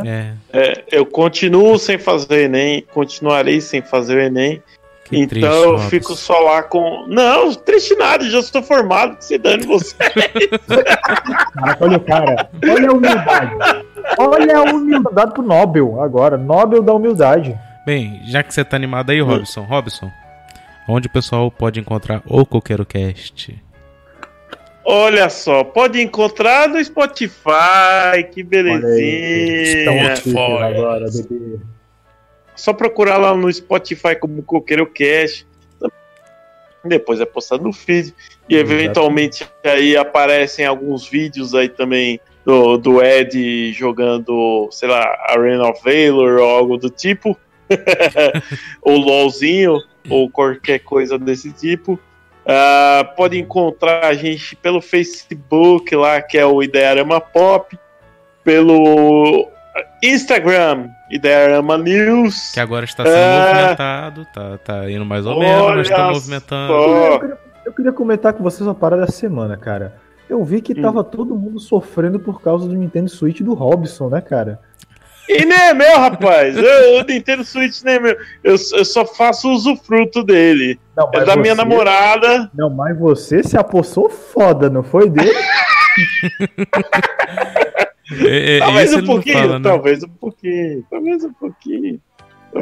É. 0.05 0.33
É, 0.51 0.83
eu 0.91 1.05
continuo 1.05 1.79
sem 1.79 1.97
fazer 1.97 2.33
o 2.33 2.35
Enem, 2.35 2.85
continuarei 2.93 3.59
sem 3.61 3.81
fazer 3.81 4.17
o 4.17 4.19
Enem. 4.21 4.61
Que 5.09 5.19
então 5.19 5.27
triste, 5.27 5.63
eu 5.65 5.79
fico 5.89 6.15
só 6.15 6.37
lá 6.39 6.63
com. 6.63 7.05
Não, 7.07 7.53
triste 7.53 7.95
nada, 7.95 8.29
já 8.29 8.39
estou 8.39 8.61
formado, 8.61 9.15
que 9.17 9.23
se 9.23 9.37
dane 9.37 9.65
você. 9.65 9.95
Caraca, 11.55 11.85
olha 11.85 11.97
o 11.97 12.01
cara, 12.01 12.49
olha 12.69 12.89
a 12.89 12.93
humildade. 12.93 13.55
Olha 14.17 14.57
a 14.57 14.63
humildade 14.63 15.33
pro 15.33 15.43
Nobel 15.43 16.01
agora, 16.01 16.37
Nobel 16.37 16.81
da 16.81 16.93
humildade. 16.93 17.57
Bem, 17.85 18.21
já 18.25 18.43
que 18.43 18.53
você 18.53 18.65
tá 18.65 18.75
animado 18.75 19.11
aí, 19.11 19.21
Robson, 19.21 19.61
Robson, 19.61 20.11
onde 20.89 21.07
o 21.07 21.09
pessoal 21.09 21.49
pode 21.49 21.79
encontrar 21.79 22.21
o 22.25 22.45
Coqueiro 22.45 22.85
Cast? 22.85 23.55
Olha 24.83 25.29
só, 25.29 25.63
pode 25.63 26.01
encontrar 26.01 26.67
no 26.67 26.83
Spotify, 26.83 28.23
que 28.31 28.43
belezinha. 28.43 30.15
Spotify 30.15 30.63
agora, 30.63 31.05
bebê. 31.11 31.59
Só 32.57 32.73
procurar 32.73 33.17
lá 33.17 33.35
no 33.35 33.51
Spotify 33.53 34.15
como 34.19 34.41
Coqueiro 34.41 34.87
Cast. 34.87 35.45
Depois 36.83 37.21
é 37.21 37.25
postado 37.25 37.63
no 37.63 37.71
feed. 37.71 38.13
E 38.49 38.57
eventualmente 38.57 39.47
aí 39.63 39.95
aparecem 39.95 40.65
alguns 40.65 41.07
vídeos 41.07 41.53
aí 41.53 41.69
também 41.69 42.19
do, 42.43 42.77
do 42.77 43.03
Ed 43.03 43.71
jogando, 43.73 44.67
sei 44.71 44.89
lá, 44.89 45.03
Arena 45.29 45.69
of 45.69 45.81
Valor 45.83 46.39
ou 46.39 46.49
algo 46.49 46.77
do 46.77 46.89
tipo. 46.89 47.37
ou 48.81 48.97
LOLzinho, 48.97 49.77
ou 50.09 50.29
qualquer 50.29 50.79
coisa 50.79 51.19
desse 51.19 51.51
tipo. 51.51 51.99
Ah, 52.45 53.13
pode 53.15 53.37
encontrar 53.37 54.05
a 54.05 54.13
gente 54.13 54.55
pelo 54.55 54.81
Facebook 54.81 55.93
lá, 55.95 56.21
que 56.21 56.37
é 56.37 56.45
o 56.45 56.63
Idearama 56.63 57.21
Pop. 57.21 57.77
Pelo 58.43 59.49
Instagram, 60.03 60.89
Idearama 61.09 61.77
News. 61.77 62.51
Que 62.53 62.59
agora 62.59 62.85
está 62.85 63.03
sendo 63.03 63.15
É. 63.15 63.53
movimentado, 63.53 64.27
tá, 64.33 64.57
tá 64.63 64.91
indo 64.91 65.05
mais 65.05 65.25
ou 65.25 65.39
menos, 65.39 65.75
mas 65.75 65.89
tá 65.89 65.95
Olha 66.05 66.13
movimentando. 66.13 66.73
Eu 66.73 67.19
queria, 67.19 67.37
eu 67.65 67.73
queria 67.73 67.91
comentar 67.91 68.33
com 68.33 68.43
vocês 68.43 68.61
uma 68.61 68.75
parada 68.75 69.01
dessa 69.05 69.17
semana, 69.17 69.57
cara. 69.57 69.95
Eu 70.29 70.43
vi 70.43 70.61
que 70.61 70.75
tava 70.75 71.03
todo 71.03 71.35
mundo 71.35 71.59
sofrendo 71.59 72.19
por 72.19 72.41
causa 72.41 72.67
do 72.67 72.75
Nintendo 72.75 73.09
Switch 73.09 73.41
do 73.41 73.53
Robson, 73.53 74.09
né, 74.09 74.21
cara? 74.21 74.59
E 75.29 75.43
nem 75.45 75.57
é 75.57 75.73
meu, 75.73 75.99
rapaz. 75.99 76.55
Eu, 76.57 76.99
o 76.99 77.03
Nintendo 77.03 77.43
Switch 77.43 77.81
nem 77.83 77.95
é 77.95 77.99
meu. 77.99 78.13
Eu, 78.43 78.55
eu 78.55 78.85
só 78.85 79.05
faço 79.05 79.49
usufruto 79.49 80.23
dele. 80.23 80.79
Não, 80.95 81.09
É 81.13 81.25
da 81.25 81.35
minha 81.35 81.55
namorada. 81.55 82.49
Não, 82.53 82.69
mas 82.69 82.97
você 82.97 83.43
se 83.43 83.57
apossou 83.57 84.09
foda, 84.09 84.69
não 84.69 84.83
foi 84.83 85.09
dele? 85.09 85.31
É, 88.11 88.55
é, 88.55 88.59
Talvez 88.59 88.93
um 88.93 89.21
fala, 89.21 89.59
né? 89.59 89.69
talvez 89.69 90.03
um 90.03 90.07
pouquinho. 90.09 90.83
Talvez 90.89 91.23
um 91.25 91.33
pouquinho. 91.33 91.99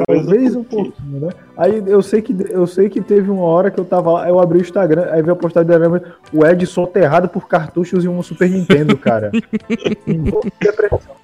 Talvez 0.06 0.56
um 0.56 0.64
pouquinho, 0.64 1.20
né? 1.20 1.28
Aí 1.56 1.82
eu 1.86 2.02
sei 2.02 2.20
que 2.20 2.34
eu 2.50 2.66
sei 2.66 2.88
que 2.88 3.00
teve 3.00 3.30
uma 3.30 3.44
hora 3.44 3.70
que 3.70 3.78
eu 3.78 3.84
tava 3.84 4.10
lá, 4.12 4.28
eu 4.28 4.40
abri 4.40 4.58
o 4.58 4.60
Instagram, 4.60 5.06
aí 5.12 5.22
vi 5.22 5.30
a 5.30 5.36
postagem 5.36 5.68
da 5.68 5.76
Arama, 5.76 6.02
o 6.32 6.44
Ed 6.44 6.66
soterrado 6.66 7.28
por 7.28 7.46
cartuchos 7.48 8.04
e 8.04 8.08
um 8.08 8.20
Super 8.22 8.50
Nintendo, 8.50 8.96
cara. 8.98 9.30
Depressão. 10.60 11.16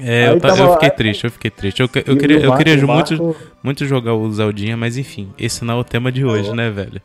É, 0.00 0.30
eu, 0.30 0.40
ta- 0.40 0.48
tava 0.48 0.62
eu 0.62 0.66
lá- 0.68 0.72
fiquei 0.74 0.90
triste, 0.90 1.24
eu 1.24 1.30
fiquei 1.30 1.50
triste. 1.50 1.80
Eu, 1.80 1.88
eu 2.06 2.16
queria, 2.16 2.38
eu 2.40 2.56
queria 2.56 2.76
muito, 2.76 2.86
Marco- 3.24 3.36
muito 3.62 3.84
jogar 3.86 4.14
o 4.14 4.30
Zeldinha, 4.30 4.76
mas 4.76 4.96
enfim, 4.96 5.32
esse 5.38 5.64
não 5.64 5.74
é 5.74 5.80
o 5.80 5.84
tema 5.84 6.10
de 6.12 6.24
hoje, 6.24 6.52
né, 6.54 6.70
velho? 6.70 7.00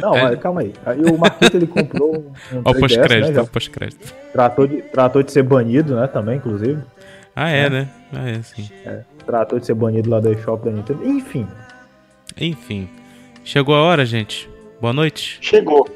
Não, 0.00 0.14
É. 0.14 0.22
mas 0.22 0.38
calma 0.40 0.60
aí. 0.62 0.72
Aí 0.86 1.00
o 1.02 1.18
Marquito 1.18 1.56
ele 1.56 1.66
comprou 1.66 2.16
um, 2.16 2.56
um 2.58 2.62
Ó, 2.64 2.70
o 2.70 2.74
3DS, 2.74 2.80
pós-crédito, 2.80 3.32
né? 3.40 3.48
pós-crédito. 3.52 4.14
tratou, 4.32 4.66
de, 4.66 4.82
tratou 4.82 5.22
de 5.22 5.32
ser 5.32 5.42
banido, 5.42 5.96
né? 5.96 6.06
Também, 6.06 6.36
inclusive. 6.36 6.80
Ah, 7.34 7.48
é, 7.50 7.70
né? 7.70 7.88
Ah, 8.12 8.28
é, 8.28 8.42
sim. 8.42 8.68
Tratou 9.24 9.58
de 9.58 9.66
ser 9.66 9.74
banido 9.74 10.10
lá 10.10 10.20
da 10.20 10.30
eShop 10.30 10.64
da 10.64 10.70
Nintendo. 10.70 11.04
Enfim. 11.06 11.46
Enfim. 12.38 12.88
Chegou 13.44 13.74
a 13.74 13.80
hora, 13.82 14.04
gente. 14.04 14.48
Boa 14.80 14.92
noite. 14.92 15.38
Chegou. 15.40 15.88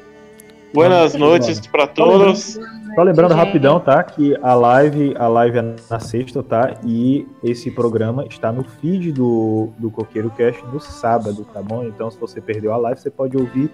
Buenas 0.73 1.13
Vamos, 1.13 1.27
noites 1.29 1.65
para 1.67 1.87
todos. 1.87 2.59
Só 2.95 3.03
lembrando 3.03 3.33
rapidão, 3.33 3.79
tá? 3.79 4.01
Que 4.03 4.37
a 4.41 4.53
live, 4.53 5.13
a 5.17 5.27
live 5.27 5.57
é 5.57 5.75
na 5.89 5.99
sexta, 5.99 6.41
tá? 6.41 6.75
E 6.85 7.27
esse 7.43 7.69
programa 7.71 8.25
está 8.29 8.51
no 8.51 8.63
feed 8.63 9.11
do, 9.11 9.69
do 9.77 9.89
Coqueiro 9.91 10.29
Cast 10.31 10.63
no 10.65 10.79
sábado, 10.79 11.45
tá 11.53 11.61
bom? 11.61 11.83
Então, 11.83 12.09
se 12.09 12.17
você 12.17 12.39
perdeu 12.39 12.73
a 12.73 12.77
live, 12.77 12.99
você 12.99 13.09
pode 13.09 13.35
ouvir. 13.37 13.69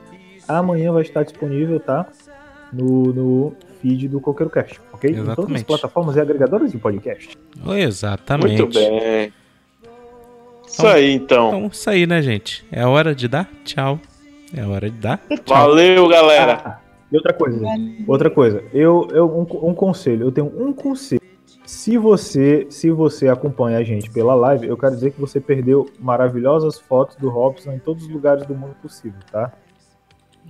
Amanhã 0.47 0.91
vai 0.91 1.01
estar 1.01 1.23
disponível, 1.23 1.79
tá? 1.79 2.07
No, 2.71 3.13
no 3.13 3.55
feed 3.81 4.07
do 4.07 4.19
Coqueiro 4.19 4.49
Cast, 4.49 4.79
ok? 4.93 5.09
Em 5.09 5.15
todas 5.15 5.29
as 5.29 5.37
Exatamente. 5.37 5.65
plataformas 5.65 6.15
e 6.15 6.21
agregadores 6.21 6.71
de 6.71 6.77
podcast. 6.77 7.37
Exatamente. 7.75 8.61
Muito 8.61 8.73
bem. 8.73 9.33
Isso 10.67 10.87
aí, 10.87 11.13
então. 11.13 11.47
Então, 11.49 11.67
isso 11.67 11.89
aí, 11.89 12.07
né, 12.07 12.21
gente? 12.21 12.65
É 12.71 12.85
hora 12.85 13.13
de 13.13 13.27
dar 13.27 13.49
tchau. 13.65 13.99
É 14.55 14.65
hora 14.65 14.89
de 14.89 14.97
dar 14.97 15.17
tchau. 15.17 15.39
Valeu, 15.45 16.07
galera. 16.07 16.61
Ah, 16.63 16.79
e 17.11 17.15
outra 17.17 17.33
coisa, 17.33 17.65
outra 18.07 18.29
coisa. 18.29 18.63
Eu, 18.73 19.07
eu 19.11 19.27
um, 19.27 19.69
um 19.69 19.73
conselho, 19.73 20.27
eu 20.27 20.31
tenho 20.31 20.47
um 20.47 20.71
conselho. 20.71 21.21
Se 21.65 21.97
você, 21.97 22.67
se 22.69 22.89
você 22.89 23.27
acompanha 23.27 23.77
a 23.77 23.83
gente 23.83 24.09
pela 24.09 24.33
live, 24.33 24.67
eu 24.67 24.77
quero 24.77 24.93
dizer 24.95 25.11
que 25.11 25.19
você 25.19 25.39
perdeu 25.39 25.89
maravilhosas 25.99 26.79
fotos 26.79 27.15
do 27.17 27.29
Robson 27.29 27.73
em 27.73 27.79
todos 27.79 28.03
os 28.03 28.09
lugares 28.09 28.45
do 28.45 28.55
mundo 28.55 28.75
possível, 28.81 29.19
tá? 29.31 29.51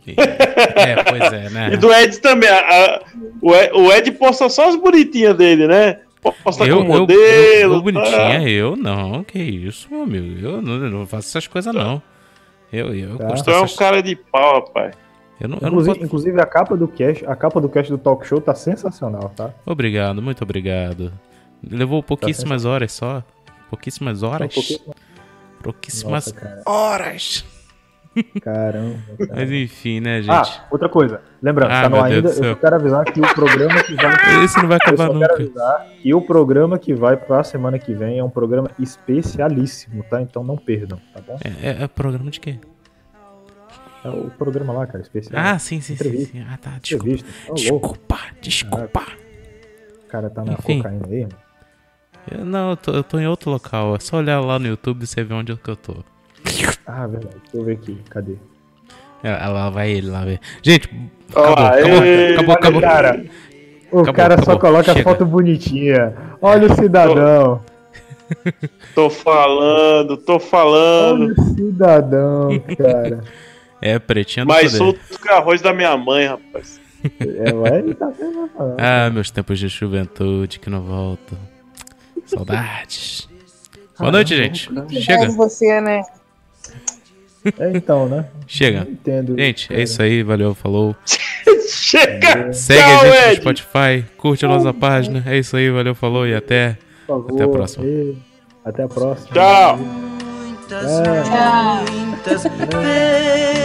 É, 0.07 1.03
pois 1.03 1.33
é, 1.33 1.49
né? 1.49 1.73
E 1.73 1.77
do 1.77 1.91
Ed 1.93 2.17
também. 2.19 2.49
a- 2.49 2.59
a- 2.59 3.01
o, 3.41 3.53
Ed, 3.55 3.71
o 3.73 3.91
Ed 3.91 4.11
posta 4.13 4.49
só 4.49 4.69
as 4.69 4.75
bonitinhas 4.75 5.35
dele, 5.37 5.67
né? 5.67 5.99
Posta 6.43 6.65
Eu, 6.65 6.85
com 6.85 6.93
eu, 6.93 6.99
modelo. 6.99 7.19
eu, 7.19 7.61
eu 7.61 7.75
tá? 7.75 7.81
bonitinha, 7.81 8.49
eu 8.49 8.75
não, 8.75 9.23
que 9.23 9.39
isso, 9.39 9.87
meu 9.91 10.03
amigo. 10.03 10.39
Eu 10.47 10.61
não, 10.61 10.73
eu 10.83 10.89
não 10.91 11.07
faço 11.07 11.27
essas 11.29 11.47
coisas, 11.47 11.73
não. 11.73 12.01
Eu, 12.71 12.93
eu, 12.93 13.17
Tá. 13.17 13.27
Tu 13.35 13.49
é 13.51 13.59
um 13.59 13.63
essas- 13.65 13.75
cara 13.77 14.01
de 14.03 14.15
pau, 14.15 14.55
rapaz. 14.55 14.93
eu 15.39 15.49
não, 15.49 15.57
eu 15.57 15.61
não 15.63 15.69
Inclusive, 15.79 16.05
inclusive 16.05 16.41
a 16.41 16.45
capa 16.45 16.77
do 16.77 16.87
cast, 16.87 17.25
a 17.25 17.35
capa 17.35 17.59
do 17.59 17.67
cast 17.67 17.91
do 17.91 17.97
talk 17.97 18.25
show 18.25 18.39
tá 18.39 18.53
sensacional, 18.55 19.31
tá? 19.35 19.49
Obrigado, 19.65 20.21
muito 20.21 20.43
obrigado. 20.43 21.11
Levou 21.67 22.01
pouquíssimas 22.03 22.65
horas 22.65 22.91
só. 22.91 23.23
Pouquíssimas 23.69 24.21
horas. 24.23 24.53
pouquíssimo- 24.53 24.95
Pouquíssimas 25.63 26.25
Nossa, 26.33 26.63
horas. 26.65 27.45
Caramba. 28.41 28.95
cara. 29.17 29.29
Mas 29.35 29.51
enfim, 29.51 29.99
né, 30.01 30.21
gente? 30.21 30.31
Ah, 30.31 30.65
outra 30.69 30.89
coisa. 30.89 31.21
Lembrando, 31.41 31.71
Ah, 31.71 31.81
tá 31.83 31.89
no 31.89 32.01
ainda, 32.03 32.29
eu 32.29 32.33
só 32.33 32.55
quero 32.55 32.75
avisar 32.75 33.05
que 33.05 33.19
o 33.19 33.33
programa 33.33 33.83
que 33.83 33.95
vai 33.95 34.43
Esse 34.43 34.57
não 34.57 34.67
vai 34.67 34.77
Eu 34.77 34.81
acabar 34.81 35.07
só 35.07 35.13
nunca. 35.13 35.27
quero 35.29 35.41
avisar 35.43 35.87
que 36.01 36.13
o 36.13 36.21
programa 36.21 36.77
que 36.79 36.93
vai 36.93 37.15
pra 37.17 37.43
semana 37.43 37.79
que 37.79 37.93
vem 37.93 38.19
é 38.19 38.23
um 38.23 38.29
programa 38.29 38.69
especialíssimo, 38.77 40.03
tá? 40.09 40.21
Então 40.21 40.43
não 40.43 40.57
perdam, 40.57 40.99
tá 41.13 41.21
bom? 41.25 41.37
É, 41.43 41.69
é- 41.69 41.83
é 41.83 41.87
programa 41.87 42.29
de 42.29 42.39
quê? 42.39 42.59
É 44.03 44.09
o 44.09 44.29
programa 44.31 44.73
lá, 44.73 44.87
cara, 44.87 45.01
especial. 45.01 45.39
Ah, 45.41 45.59
sim, 45.59 45.79
sim, 45.79 45.95
sim, 45.95 46.25
sim. 46.25 46.45
Ah, 46.49 46.57
tá. 46.57 46.71
Desculpa. 46.81 47.23
Tá. 47.47 47.53
Desculpa, 47.53 48.17
desculpa. 48.41 49.03
O 50.03 50.07
cara 50.07 50.29
tá 50.29 50.43
na 50.43 50.53
Enfim. 50.53 50.77
cocaína 50.81 51.05
aí, 51.07 51.21
mano. 51.21 51.35
Eu, 52.31 52.45
não, 52.45 52.69
eu 52.71 52.77
tô, 52.77 52.91
eu 52.91 53.03
tô 53.03 53.19
em 53.19 53.27
outro 53.27 53.49
local. 53.51 53.95
É 53.95 53.99
só 53.99 54.17
olhar 54.17 54.39
lá 54.41 54.59
no 54.59 54.67
YouTube 54.67 55.03
e 55.03 55.07
você 55.07 55.23
vê 55.23 55.33
onde 55.33 55.51
é 55.51 55.55
que 55.55 55.69
eu 55.69 55.75
tô. 55.75 56.03
Ah, 56.85 57.07
verdade. 57.07 57.35
Deixa 57.43 57.57
eu 57.57 57.63
ver 57.63 57.73
aqui. 57.73 57.97
Cadê? 58.09 58.35
É, 59.23 59.31
lá 59.47 59.69
vai 59.69 59.91
ele, 59.91 60.09
lá 60.09 60.25
vai. 60.25 60.39
Gente, 60.61 60.89
acabou, 61.29 61.53
acabou, 61.53 62.03
ei, 62.03 62.33
acabou, 62.33 62.55
acabou. 62.55 62.81
Cara, 62.81 63.25
o 63.91 63.99
Acabou, 63.99 64.13
cara 64.13 64.35
só 64.37 64.41
acabou. 64.51 64.59
coloca 64.59 64.93
Chega. 64.93 65.03
foto 65.03 65.25
bonitinha. 65.25 66.13
Olha 66.41 66.71
o 66.71 66.75
cidadão. 66.75 67.61
Tô 68.95 69.09
falando, 69.09 70.15
tô 70.15 70.39
falando. 70.39 71.23
Olha 71.23 71.33
o 71.33 71.55
cidadão, 71.55 72.59
cara. 72.77 73.23
É, 73.83 73.97
pretinha 73.97 74.45
do 74.45 74.49
Mas 74.49 74.73
solto 74.73 74.99
com 75.19 75.33
arroz 75.33 75.59
da 75.59 75.73
minha 75.73 75.97
mãe, 75.97 76.27
rapaz. 76.27 76.79
É, 77.19 77.93
tá. 77.95 78.11
Ah, 78.77 79.09
meus 79.09 79.31
tempos 79.31 79.57
de 79.57 79.67
juventude 79.67 80.59
que 80.59 80.69
não 80.69 80.81
voltam. 80.81 81.35
Saudades. 82.27 83.27
Boa 83.97 84.11
noite, 84.11 84.37
gente. 84.37 84.69
Chega, 85.01 85.29
você, 85.31 85.81
né? 85.81 86.03
É, 87.57 87.71
então, 87.75 88.07
né? 88.07 88.25
chega. 88.45 88.87
Entendo. 88.89 89.35
Gente, 89.37 89.73
é 89.73 89.81
isso 89.81 90.01
aí. 90.01 90.21
Valeu, 90.21 90.53
falou. 90.53 90.95
Chega! 91.67 92.53
Segue 92.53 92.81
Tchau, 92.81 93.01
a 93.01 93.05
gente 93.05 93.07
no 93.07 93.31
Ed. 93.31 93.35
Spotify. 93.41 94.05
Curte 94.17 94.45
a 94.45 94.49
nossa 94.49 94.73
página. 94.73 95.23
É 95.25 95.37
isso 95.37 95.55
aí. 95.57 95.69
Valeu, 95.69 95.95
falou 95.95 96.27
e 96.27 96.35
até. 96.35 96.77
Favor. 97.07 97.33
Até 97.33 97.43
a 97.43 97.47
próxima. 97.47 97.85
E- 97.85 98.15
Até 98.63 98.83
a 98.83 98.87
próxima. 98.87 99.29
Tchau! 99.33 99.77
muitas, 99.77 101.01
É. 102.45 103.60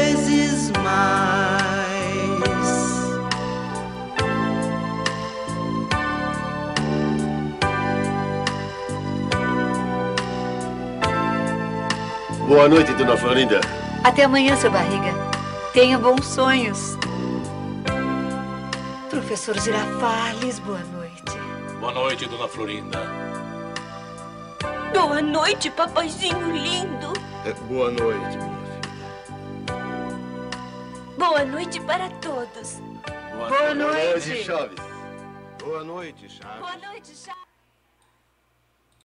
Boa 12.46 12.68
noite, 12.68 12.92
dona 12.94 13.16
Florinda. 13.16 13.60
Até 14.04 14.22
amanhã, 14.24 14.56
seu 14.56 14.70
barriga. 14.70 15.12
Tenha 15.72 15.98
bons 15.98 16.24
sonhos. 16.24 16.96
Professor 19.10 19.58
Girafales, 19.58 20.60
boa 20.60 20.78
noite. 20.78 21.22
Boa 21.80 21.92
noite, 21.92 22.26
dona 22.26 22.46
Florinda. 22.46 23.00
Boa 24.94 25.20
noite, 25.20 25.70
papaizinho 25.70 26.52
lindo. 26.52 27.12
É, 27.44 27.52
boa 27.52 27.90
noite, 27.90 28.36
minha 28.36 28.56
filha. 28.64 28.80
Boa 31.18 31.44
noite 31.44 31.80
para 31.80 32.08
todos. 32.10 32.80
Boa, 33.34 33.48
Boa 33.48 33.74
noite. 33.74 34.44
Chaves. 34.44 34.78
Boa 35.64 35.82
noite, 35.82 36.28
Chaves. 36.28 36.60
Boa 36.60 36.76
noite, 36.76 37.12
Chaves. 37.12 37.55